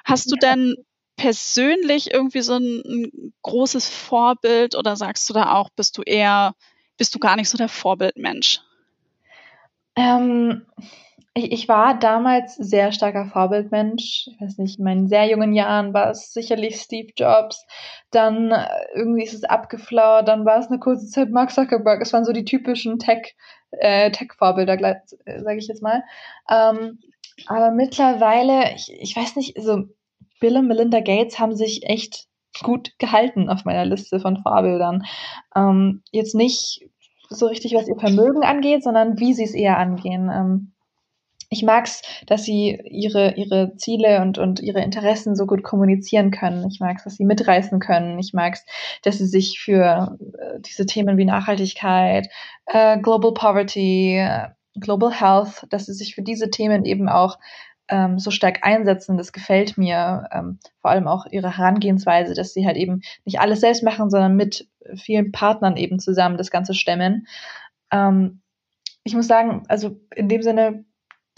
Hast 0.03 0.31
du 0.31 0.35
denn 0.35 0.75
persönlich 1.17 2.13
irgendwie 2.13 2.41
so 2.41 2.55
ein, 2.55 2.81
ein, 2.85 3.33
großes 3.41 3.89
Vorbild 3.89 4.75
oder 4.75 4.95
sagst 4.95 5.27
du 5.29 5.33
da 5.33 5.53
auch, 5.53 5.69
bist 5.71 5.97
du 5.97 6.03
eher, 6.03 6.53
bist 6.95 7.15
du 7.15 7.19
gar 7.19 7.35
nicht 7.35 7.49
so 7.49 7.57
der 7.57 7.69
Vorbildmensch? 7.69 8.61
Ähm, 9.95 10.65
ich, 11.37 11.51
ich 11.51 11.67
war 11.67 11.97
damals 11.97 12.55
sehr 12.55 12.91
starker 12.91 13.25
Vorbildmensch. 13.25 14.27
Ich 14.27 14.41
weiß 14.41 14.57
nicht, 14.57 14.79
in 14.79 14.85
meinen 14.85 15.07
sehr 15.07 15.29
jungen 15.29 15.53
Jahren 15.53 15.93
war 15.93 16.09
es 16.09 16.33
sicherlich 16.33 16.77
Steve 16.77 17.11
Jobs. 17.15 17.65
Dann 18.11 18.51
äh, 18.51 18.67
irgendwie 18.95 19.23
ist 19.23 19.33
es 19.33 19.43
abgeflaut. 19.43 20.27
Dann 20.27 20.45
war 20.45 20.59
es 20.59 20.67
eine 20.67 20.79
kurze 20.79 21.07
Zeit 21.07 21.29
Mark 21.29 21.51
Zuckerberg. 21.51 22.01
Es 22.01 22.13
waren 22.13 22.25
so 22.25 22.33
die 22.33 22.45
typischen 22.45 22.99
Tech, 22.99 23.35
äh, 23.71 24.11
Tech-Vorbilder, 24.11 24.79
äh, 24.81 25.41
sage 25.41 25.57
ich 25.57 25.67
jetzt 25.67 25.83
mal. 25.83 26.03
Ähm, 26.49 26.99
aber 27.45 27.71
mittlerweile, 27.71 28.73
ich, 28.75 28.91
ich 28.99 29.15
weiß 29.15 29.35
nicht, 29.35 29.57
also 29.57 29.83
Bill 30.39 30.57
und 30.57 30.67
Melinda 30.67 30.99
Gates 31.01 31.39
haben 31.39 31.55
sich 31.55 31.83
echt 31.83 32.27
gut 32.63 32.97
gehalten 32.97 33.49
auf 33.49 33.65
meiner 33.65 33.85
Liste 33.85 34.19
von 34.19 34.37
Vorbildern. 34.37 35.05
Ähm, 35.55 36.01
jetzt 36.11 36.33
nicht 36.33 36.89
so 37.29 37.45
richtig, 37.45 37.75
was 37.75 37.87
ihr 37.87 37.97
Vermögen 37.99 38.43
angeht, 38.43 38.83
sondern 38.83 39.19
wie 39.19 39.33
sie 39.33 39.43
es 39.43 39.53
eher 39.53 39.77
angehen. 39.77 40.29
Ähm, 40.33 40.73
ich 41.49 41.63
mag's, 41.63 42.01
dass 42.25 42.43
sie 42.43 42.79
ihre, 42.85 43.35
ihre 43.35 43.75
Ziele 43.75 44.21
und, 44.21 44.37
und 44.37 44.59
ihre 44.59 44.81
Interessen 44.81 45.35
so 45.35 45.45
gut 45.45 45.63
kommunizieren 45.63 46.31
können. 46.31 46.67
Ich 46.69 46.79
mag's, 46.79 47.05
dass 47.05 47.15
sie 47.15 47.25
mitreißen 47.25 47.79
können. 47.79 48.19
Ich 48.19 48.33
mag's, 48.33 48.65
dass 49.03 49.17
sie 49.17 49.27
sich 49.27 49.59
für 49.59 50.17
äh, 50.19 50.59
diese 50.59 50.85
Themen 50.85 51.17
wie 51.17 51.25
Nachhaltigkeit, 51.25 52.27
äh, 52.65 52.99
Global 52.99 53.33
Poverty, 53.33 54.17
äh, 54.17 54.49
Global 54.79 55.11
Health, 55.11 55.65
dass 55.69 55.85
sie 55.85 55.93
sich 55.93 56.15
für 56.15 56.21
diese 56.21 56.49
Themen 56.49 56.85
eben 56.85 57.07
auch 57.07 57.39
ähm, 57.87 58.19
so 58.19 58.29
stark 58.29 58.63
einsetzen. 58.63 59.17
Das 59.17 59.31
gefällt 59.31 59.77
mir. 59.77 60.27
Ähm, 60.33 60.59
vor 60.81 60.91
allem 60.91 61.07
auch 61.07 61.25
ihre 61.31 61.57
Herangehensweise, 61.57 62.33
dass 62.33 62.53
sie 62.53 62.67
halt 62.67 62.75
eben 62.75 63.01
nicht 63.23 63.39
alles 63.39 63.61
selbst 63.61 63.83
machen, 63.83 64.09
sondern 64.09 64.35
mit 64.35 64.67
vielen 64.95 65.31
Partnern 65.31 65.77
eben 65.77 65.99
zusammen 65.99 66.37
das 66.37 66.51
Ganze 66.51 66.73
stemmen. 66.73 67.27
Ähm, 67.91 68.41
ich 69.05 69.15
muss 69.15 69.27
sagen, 69.27 69.63
also 69.69 70.01
in 70.13 70.27
dem 70.27 70.43
Sinne 70.43 70.83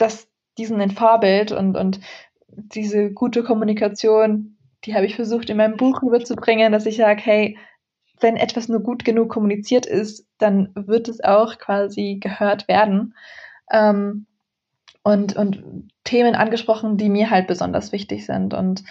das, 0.02 0.28
diesen 0.58 0.82
ein 0.82 0.92
Vorbild 0.92 1.52
und, 1.52 1.76
und 1.76 2.00
diese 2.48 3.12
gute 3.12 3.44
Kommunikation, 3.44 4.58
die 4.86 4.96
habe 4.96 5.06
ich 5.06 5.16
versucht 5.16 5.50
in 5.50 5.58
meinem 5.58 5.78
Buch 5.78 6.02
rüberzubringen, 6.02 6.72
dass 6.72 6.86
ich 6.86 6.98
sage, 6.98 7.22
hey, 7.24 7.58
wenn 8.20 8.36
etwas 8.36 8.68
nur 8.68 8.82
gut 8.82 9.06
genug 9.06 9.30
kommuniziert 9.30 9.86
ist, 9.86 10.28
dann 10.38 10.72
wird 10.76 11.08
es 11.08 11.24
auch 11.24 11.58
quasi 11.58 12.18
gehört 12.22 12.68
werden. 12.68 13.16
Ähm, 13.72 14.26
und, 15.04 15.36
und 15.36 15.88
Themen 16.04 16.36
angesprochen, 16.36 16.98
die 16.98 17.10
mir 17.10 17.30
halt 17.30 17.48
besonders 17.48 17.92
wichtig 17.92 18.26
sind. 18.26 18.54
Und 18.54 18.84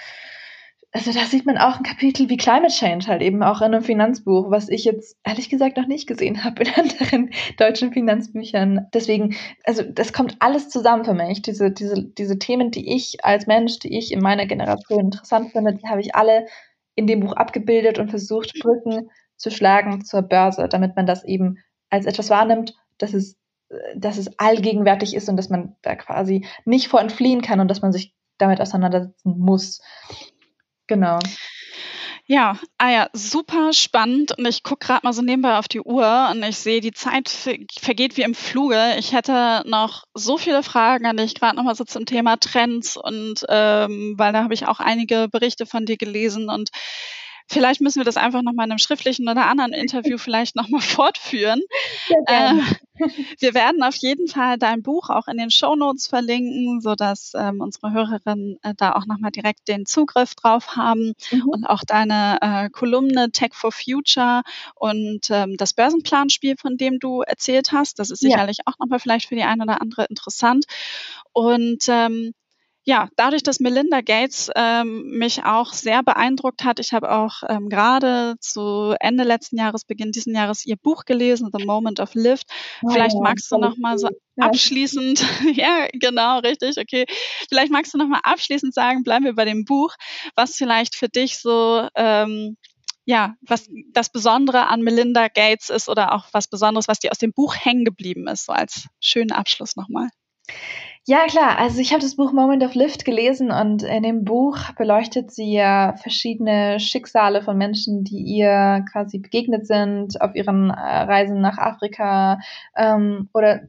also 0.93 1.13
da 1.13 1.27
sieht 1.27 1.45
man 1.45 1.59
auch 1.59 1.77
ein 1.77 1.83
Kapitel 1.83 2.31
wie 2.31 2.39
Climate 2.39 2.73
Change 2.73 3.09
halt 3.09 3.21
eben 3.21 3.43
auch 3.43 3.61
in 3.61 3.75
einem 3.75 3.83
Finanzbuch, 3.83 4.51
was 4.51 4.71
ich 4.71 4.85
jetzt 4.85 5.19
ehrlich 5.23 5.51
gesagt 5.51 5.77
noch 5.77 5.87
nicht 5.87 6.07
gesehen 6.07 6.45
habe 6.45 6.63
in 6.63 6.75
anderen 6.75 7.31
deutschen 7.59 7.93
Finanzbüchern. 7.93 8.87
Deswegen, 8.95 9.37
also 9.65 9.83
das 9.83 10.13
kommt 10.13 10.37
alles 10.41 10.71
zusammen 10.71 11.05
für 11.05 11.15
mich. 11.15 11.43
Diese, 11.43 11.71
diese, 11.71 12.03
diese 12.03 12.39
Themen, 12.39 12.71
die 12.71 12.95
ich 12.95 13.23
als 13.23 13.47
Mensch, 13.47 13.79
die 13.81 13.99
ich 13.99 14.13
in 14.13 14.21
meiner 14.21 14.47
Generation 14.47 15.07
interessant 15.07 15.53
finde, 15.53 15.75
die 15.75 15.87
habe 15.89 16.01
ich 16.01 16.15
alle 16.15 16.47
in 16.95 17.07
dem 17.07 17.21
Buch 17.21 17.35
abgebildet 17.35 17.99
und 17.99 18.09
versucht, 18.09 18.55
Brücken 18.61 19.11
zu 19.37 19.51
schlagen 19.51 20.05
zur 20.05 20.23
Börse, 20.23 20.69
damit 20.69 20.97
man 20.97 21.07
das 21.07 21.23
eben 21.23 21.59
als 21.91 22.07
etwas 22.07 22.31
wahrnimmt, 22.31 22.75
dass 22.97 23.13
es, 23.13 23.37
dass 23.95 24.17
es 24.17 24.39
allgegenwärtig 24.39 25.15
ist 25.15 25.29
und 25.29 25.37
dass 25.37 25.51
man 25.51 25.77
da 25.83 25.95
quasi 25.95 26.47
nicht 26.65 26.89
vor 26.89 27.01
entfliehen 27.01 27.43
kann 27.43 27.61
und 27.61 27.69
dass 27.69 27.83
man 27.83 27.93
sich 27.93 28.15
damit 28.39 28.61
auseinandersetzen 28.61 29.39
muss. 29.39 29.81
Genau. 30.89 31.19
Ja, 32.27 32.59
ah 32.77 32.91
ja, 32.91 33.09
super 33.15 33.73
spannend. 33.73 34.37
Und 34.37 34.47
ich 34.47 34.63
gucke 34.63 34.87
gerade 34.87 35.01
mal 35.05 35.13
so 35.15 35.23
nebenbei 35.23 35.57
auf 35.57 35.69
die 35.69 35.81
Uhr 35.81 36.29
und 36.31 36.43
ich 36.43 36.59
sehe, 36.59 36.81
die 36.81 36.93
Zeit 36.93 37.31
vergeht 37.31 38.17
wie 38.19 38.23
im 38.23 38.35
Fluge. 38.35 38.97
Ich 38.99 39.13
hätte 39.13 39.63
noch 39.67 40.05
so 40.15 40.37
viele 40.37 40.63
Fragen 40.63 41.07
an 41.07 41.17
dich, 41.17 41.35
gerade 41.35 41.57
nochmal 41.57 41.75
so 41.75 41.85
zum 41.85 42.05
Thema 42.05 42.37
Trends 42.37 42.99
und 42.99 43.45
ähm, 43.49 44.15
weil 44.19 44.33
da 44.35 44.43
habe 44.43 44.53
ich 44.53 44.67
auch 44.67 44.81
einige 44.81 45.29
Berichte 45.31 45.65
von 45.65 45.87
dir 45.87 45.97
gelesen 45.97 46.51
und 46.51 46.69
Vielleicht 47.49 47.81
müssen 47.81 47.99
wir 47.99 48.05
das 48.05 48.17
einfach 48.17 48.43
nochmal 48.43 48.67
in 48.67 48.73
einem 48.73 48.79
schriftlichen 48.79 49.29
oder 49.29 49.47
anderen 49.47 49.73
Interview 49.73 50.19
vielleicht 50.19 50.55
nochmal 50.55 50.83
fortführen. 50.83 51.63
Äh, 52.27 52.55
wir 53.41 53.55
werden 53.55 53.83
auf 53.83 53.95
jeden 53.97 54.29
Fall 54.29 54.59
dein 54.59 54.83
Buch 54.83 55.09
auch 55.09 55.29
in 55.29 55.39
den 55.39 55.51
Show 55.51 55.75
Notes 55.75 56.09
verlinken, 56.09 56.81
sodass 56.81 57.33
ähm, 57.35 57.61
unsere 57.61 57.93
Hörerinnen 57.93 58.59
äh, 58.63 58.75
da 58.77 58.93
auch 58.93 59.07
nochmal 59.07 59.31
direkt 59.31 59.67
den 59.69 59.87
Zugriff 59.87 60.35
drauf 60.35 60.77
haben 60.77 61.15
mhm. 61.31 61.49
und 61.49 61.65
auch 61.65 61.83
deine 61.87 62.39
äh, 62.41 62.71
Kolumne 62.71 63.31
Tech 63.31 63.55
for 63.55 63.73
Future 63.73 64.43
und 64.75 65.31
ähm, 65.31 65.57
das 65.57 65.73
Börsenplanspiel, 65.73 66.57
von 66.59 66.77
dem 66.77 66.99
du 66.99 67.23
erzählt 67.23 67.73
hast. 67.73 67.99
Das 67.99 68.11
ist 68.11 68.21
sicherlich 68.21 68.59
ja. 68.59 68.65
auch 68.67 68.79
nochmal 68.79 68.99
vielleicht 68.99 69.29
für 69.29 69.37
die 69.37 69.43
eine 69.43 69.63
oder 69.63 69.81
andere 69.81 70.05
interessant. 70.05 70.67
Und 71.33 71.85
ähm, 71.89 72.35
ja, 72.85 73.09
dadurch, 73.17 73.43
dass 73.43 73.61
Melinda 73.61 74.01
Gates 74.01 74.51
ähm, 74.57 75.11
mich 75.19 75.45
auch 75.45 75.73
sehr 75.73 76.03
beeindruckt 76.03 76.65
hat, 76.65 76.81
ich 76.81 76.93
habe 76.93 77.11
auch 77.11 77.43
ähm, 77.49 77.69
gerade 77.69 78.37
zu 78.41 78.95
Ende 78.99 79.25
letzten 79.25 79.59
Jahres, 79.59 79.85
Beginn 79.85 80.11
diesen 80.11 80.35
Jahres 80.35 80.65
ihr 80.65 80.77
Buch 80.77 81.05
gelesen, 81.05 81.51
The 81.53 81.65
Moment 81.65 82.01
of 82.01 82.15
Lift. 82.15 82.47
Oh, 82.83 82.91
Vielleicht 82.91 83.17
magst 83.21 83.51
du 83.53 83.59
noch 83.59 83.77
mal 83.77 83.99
so 83.99 84.09
ja. 84.09 84.47
abschließend, 84.47 85.23
ja, 85.55 85.87
genau, 85.93 86.39
richtig, 86.39 86.79
okay. 86.79 87.05
Vielleicht 87.49 87.71
magst 87.71 87.93
du 87.93 87.99
noch 87.99 88.09
mal 88.09 88.21
abschließend 88.23 88.73
sagen, 88.73 89.03
bleiben 89.03 89.27
wir 89.27 89.35
bei 89.35 89.45
dem 89.45 89.65
Buch, 89.65 89.95
was 90.35 90.55
vielleicht 90.55 90.95
für 90.95 91.09
dich 91.09 91.39
so 91.39 91.87
ähm, 91.95 92.57
ja, 93.05 93.37
was 93.41 93.69
das 93.93 94.11
Besondere 94.11 94.67
an 94.67 94.83
Melinda 94.83 95.29
Gates 95.29 95.71
ist 95.71 95.89
oder 95.89 96.13
auch 96.13 96.27
was 96.33 96.47
Besonderes, 96.47 96.89
was 96.89 96.99
dir 96.99 97.11
aus 97.11 97.17
dem 97.17 97.33
Buch 97.33 97.55
hängen 97.57 97.87
geblieben 97.87 98.29
ist, 98.29 98.45
so 98.45 98.53
als 98.53 98.87
schönen 99.01 99.33
Abschluss 99.33 99.77
nochmal. 99.77 100.09
Ja, 101.11 101.25
klar. 101.25 101.59
Also 101.59 101.81
ich 101.81 101.93
habe 101.93 102.03
das 102.03 102.17
Buch 102.17 102.33
Moment 102.35 102.63
of 102.63 102.75
Lift 102.75 103.07
gelesen 103.07 103.51
und 103.51 103.83
in 103.83 104.03
dem 104.03 104.25
Buch 104.25 104.59
beleuchtet 104.77 105.31
sie 105.31 105.55
ja 105.55 105.97
verschiedene 105.97 106.79
Schicksale 106.81 107.41
von 107.41 107.57
Menschen, 107.57 108.05
die 108.05 108.19
ihr 108.19 108.85
quasi 108.93 109.17
begegnet 109.19 109.67
sind 109.67 110.21
auf 110.21 110.35
ihren 110.35 110.69
äh, 110.69 110.75
Reisen 110.75 111.41
nach 111.41 111.57
Afrika 111.57 112.41
ähm, 112.77 113.31
oder 113.33 113.63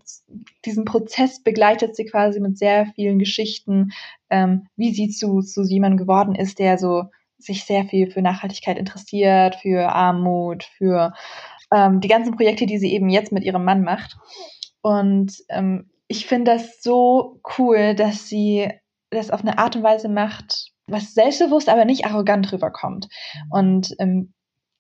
diesen 0.66 0.84
Prozess 0.84 1.42
begleitet 1.42 1.96
sie 1.96 2.04
quasi 2.04 2.42
mit 2.42 2.58
sehr 2.58 2.88
vielen 2.96 3.20
Geschichten, 3.20 3.94
ähm, 4.30 4.68
wie 4.76 4.94
sie 4.94 5.08
zu, 5.08 5.40
zu 5.40 5.64
jemandem 5.64 5.98
geworden 5.98 6.36
ist, 6.36 6.60
der 6.60 6.78
so 6.78 7.06
sich 7.38 7.64
sehr 7.64 7.86
viel 7.86 8.12
für 8.12 8.22
Nachhaltigkeit 8.22 8.78
interessiert, 8.78 9.56
für 9.56 9.88
Armut, 9.88 10.66
für 10.78 11.14
ähm, 11.74 12.02
die 12.02 12.10
ganzen 12.10 12.36
Projekte, 12.36 12.66
die 12.66 12.80
sie 12.80 12.92
eben 12.92 13.08
jetzt 13.08 13.32
mit 13.32 13.46
ihrem 13.46 13.64
Mann 13.64 13.84
macht. 13.86 14.18
Und 14.82 15.38
ähm, 15.48 15.90
ich 16.10 16.26
finde 16.26 16.52
das 16.52 16.82
so 16.82 17.40
cool, 17.58 17.94
dass 17.94 18.28
sie 18.28 18.68
das 19.12 19.32
auf 19.32 19.42
eine 19.42 19.60
Art 19.60 19.76
und 19.76 19.84
Weise 19.84 20.10
macht, 20.10 20.72
was 20.88 21.14
selbstbewusst, 21.14 21.70
aber 21.70 21.86
nicht 21.86 22.06
arrogant 22.06 22.52
rüberkommt. 22.52 23.08
Und 23.52 23.96
ähm, 24.00 24.34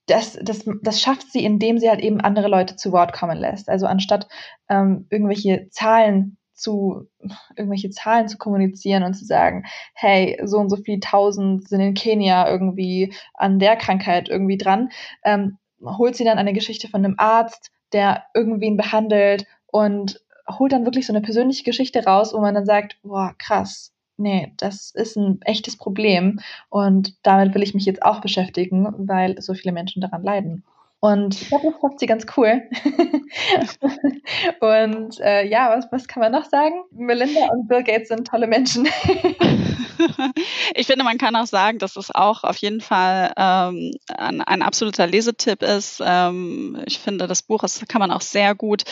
das, 0.07 0.39
das, 0.41 0.67
das 0.81 0.99
schafft 0.99 1.31
sie, 1.31 1.45
indem 1.45 1.77
sie 1.77 1.87
halt 1.87 1.99
eben 2.01 2.19
andere 2.19 2.47
Leute 2.47 2.75
zu 2.75 2.91
Wort 2.91 3.13
kommen 3.13 3.37
lässt. 3.37 3.69
Also 3.69 3.85
anstatt 3.85 4.27
ähm, 4.69 5.05
irgendwelche 5.11 5.69
Zahlen 5.69 6.37
zu 6.55 7.07
irgendwelche 7.55 7.91
Zahlen 7.91 8.27
zu 8.27 8.37
kommunizieren 8.37 9.03
und 9.03 9.13
zu 9.13 9.23
sagen, 9.23 9.63
hey, 9.93 10.39
so 10.43 10.57
und 10.57 10.69
so 10.69 10.77
viel 10.77 10.99
tausend 10.99 11.69
sind 11.69 11.79
in 11.79 11.93
Kenia 11.93 12.49
irgendwie 12.49 13.13
an 13.35 13.59
der 13.59 13.77
Krankheit 13.77 14.29
irgendwie 14.29 14.57
dran, 14.57 14.89
ähm, 15.23 15.59
holt 15.81 16.15
sie 16.15 16.25
dann 16.25 16.39
eine 16.39 16.53
Geschichte 16.53 16.87
von 16.87 17.05
einem 17.05 17.15
Arzt, 17.17 17.71
der 17.93 18.25
irgendwen 18.33 18.77
behandelt 18.77 19.45
und 19.67 20.19
holt 20.57 20.71
dann 20.71 20.85
wirklich 20.85 21.05
so 21.05 21.13
eine 21.13 21.21
persönliche 21.21 21.63
Geschichte 21.63 22.03
raus, 22.03 22.33
wo 22.33 22.39
man 22.39 22.55
dann 22.55 22.65
sagt, 22.65 22.97
boah, 23.03 23.33
krass, 23.37 23.91
nee, 24.17 24.53
das 24.57 24.91
ist 24.91 25.15
ein 25.15 25.41
echtes 25.43 25.77
Problem 25.77 26.39
und 26.69 27.15
damit 27.23 27.53
will 27.53 27.63
ich 27.63 27.73
mich 27.73 27.85
jetzt 27.85 28.03
auch 28.03 28.21
beschäftigen, 28.21 28.93
weil 28.97 29.41
so 29.41 29.53
viele 29.53 29.71
Menschen 29.71 30.01
daran 30.01 30.23
leiden. 30.23 30.63
Und 31.01 31.41
ich 31.41 31.47
glaube, 31.47 31.71
das 31.71 31.79
fand 31.79 31.99
sie 31.99 32.07
ganz 32.07 32.25
cool. 32.35 32.61
und 34.59 35.19
äh, 35.21 35.47
ja, 35.47 35.73
was, 35.75 35.87
was 35.91 36.07
kann 36.09 36.21
man 36.21 36.33
noch 36.33 36.43
sagen? 36.43 36.75
Melinda 36.91 37.47
und 37.51 37.69
Bill 37.69 37.83
Gates 37.83 38.09
sind 38.09 38.27
tolle 38.27 38.47
Menschen. 38.47 38.85
ich 40.75 40.87
finde, 40.87 41.03
man 41.03 41.17
kann 41.17 41.35
auch 41.35 41.45
sagen, 41.45 41.79
dass 41.79 41.95
es 41.95 42.13
auch 42.13 42.43
auf 42.43 42.57
jeden 42.57 42.81
Fall 42.81 43.33
ähm, 43.37 43.91
ein, 44.07 44.41
ein, 44.41 44.61
absoluter 44.61 45.07
Lesetipp 45.07 45.61
ist. 45.61 46.01
Ähm, 46.03 46.81
ich 46.85 46.99
finde, 46.99 47.27
das 47.27 47.43
Buch 47.43 47.61
das 47.61 47.83
kann 47.87 47.99
man 47.99 48.11
auch 48.11 48.21
sehr 48.21 48.55
gut. 48.55 48.83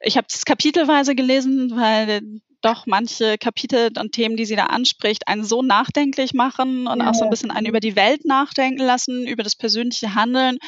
Ich 0.00 0.16
habe 0.16 0.26
es 0.30 0.44
kapitelweise 0.44 1.14
gelesen, 1.14 1.72
weil 1.76 2.22
doch 2.64 2.86
manche 2.86 3.38
Kapitel 3.38 3.90
und 3.98 4.12
Themen, 4.12 4.36
die 4.36 4.46
sie 4.46 4.56
da 4.56 4.66
anspricht, 4.66 5.28
einen 5.28 5.44
so 5.44 5.62
nachdenklich 5.62 6.32
machen 6.34 6.86
und 6.86 7.00
ja. 7.00 7.10
auch 7.10 7.14
so 7.14 7.24
ein 7.24 7.30
bisschen 7.30 7.50
einen 7.50 7.66
über 7.66 7.80
die 7.80 7.96
Welt 7.96 8.24
nachdenken 8.24 8.82
lassen, 8.82 9.26
über 9.26 9.42
das 9.42 9.56
persönliche 9.56 10.14
Handeln 10.14 10.58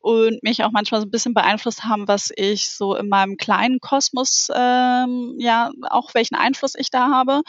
und 0.00 0.42
mich 0.42 0.64
auch 0.64 0.70
manchmal 0.70 1.00
so 1.00 1.06
ein 1.06 1.10
bisschen 1.10 1.34
beeinflusst 1.34 1.84
haben, 1.84 2.08
was 2.08 2.30
ich 2.34 2.70
so 2.70 2.94
in 2.94 3.08
meinem 3.08 3.36
kleinen 3.36 3.80
Kosmos, 3.80 4.48
ähm, 4.54 5.34
ja, 5.38 5.70
auch 5.90 6.14
welchen 6.14 6.34
Einfluss 6.34 6.74
ich 6.76 6.90
da 6.90 7.08
habe. 7.10 7.42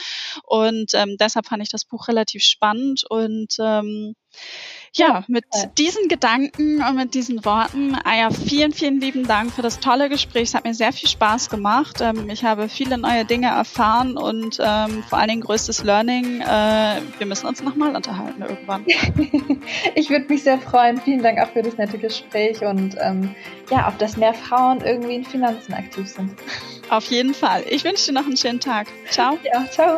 Und 0.44 0.92
ähm, 0.94 1.16
deshalb 1.20 1.48
fand 1.48 1.64
ich 1.64 1.70
das 1.70 1.86
Buch 1.86 2.08
relativ 2.08 2.44
spannend 2.44 3.04
und 3.10 3.56
ähm, 3.60 4.16
ja, 4.96 5.24
mit 5.28 5.46
diesen 5.78 6.08
Gedanken 6.08 6.84
und 6.84 6.96
mit 6.96 7.14
diesen 7.16 7.44
Worten, 7.46 7.96
Aya, 8.04 8.30
vielen, 8.30 8.72
vielen 8.72 9.00
lieben 9.00 9.26
Dank 9.26 9.52
für 9.52 9.64
das 9.64 9.80
tolle 9.80 10.08
Gespräch. 10.08 10.44
Es 10.44 10.54
hat 10.54 10.66
mir 10.66 10.74
sehr 10.74 10.94
viel 10.94 11.10
Spaß 11.10 11.50
gemacht. 11.50 12.00
Ähm, 12.02 12.30
ich 12.30 12.44
habe 12.44 12.70
viele 12.70 12.98
neue 12.98 13.26
Dinge 13.26 13.48
erfahren 13.48 14.18
und 14.18 14.60
ähm, 14.60 15.04
vor 15.10 15.18
allen 15.18 15.30
Dingen 15.30 15.42
größtes 15.42 15.84
Learning. 15.84 16.42
Äh, 16.42 17.02
wir 17.18 17.26
müssen 17.26 17.48
uns 17.48 17.64
nochmal 17.64 17.96
unterhalten 17.96 18.44
irgendwann. 18.44 18.86
ich 19.96 20.10
würde 20.12 20.26
mich 20.28 20.44
sehr 20.44 20.60
freuen. 20.60 21.02
Vielen 21.02 21.24
Dank 21.24 21.40
auch 21.40 21.50
für 21.50 21.64
das 21.64 21.78
nette 21.78 21.98
Gespräch 21.98 22.62
und 22.64 22.96
ähm, 23.00 23.34
ja, 23.72 23.88
auch, 23.88 23.98
dass 23.98 24.16
mehr 24.16 24.36
Frauen 24.36 24.82
irgendwie 24.82 25.16
in 25.16 25.26
Finanzen 25.26 25.74
aktiv 25.74 26.08
sind. 26.08 26.36
Auf 26.90 27.06
jeden 27.10 27.34
Fall. 27.34 27.64
Ich 27.68 27.84
wünsche 27.84 28.08
dir 28.08 28.14
noch 28.14 28.26
einen 28.26 28.38
schönen 28.38 28.60
Tag. 28.60 28.88
Ciao. 29.10 29.40
Ja, 29.44 29.66
ciao. 29.72 29.98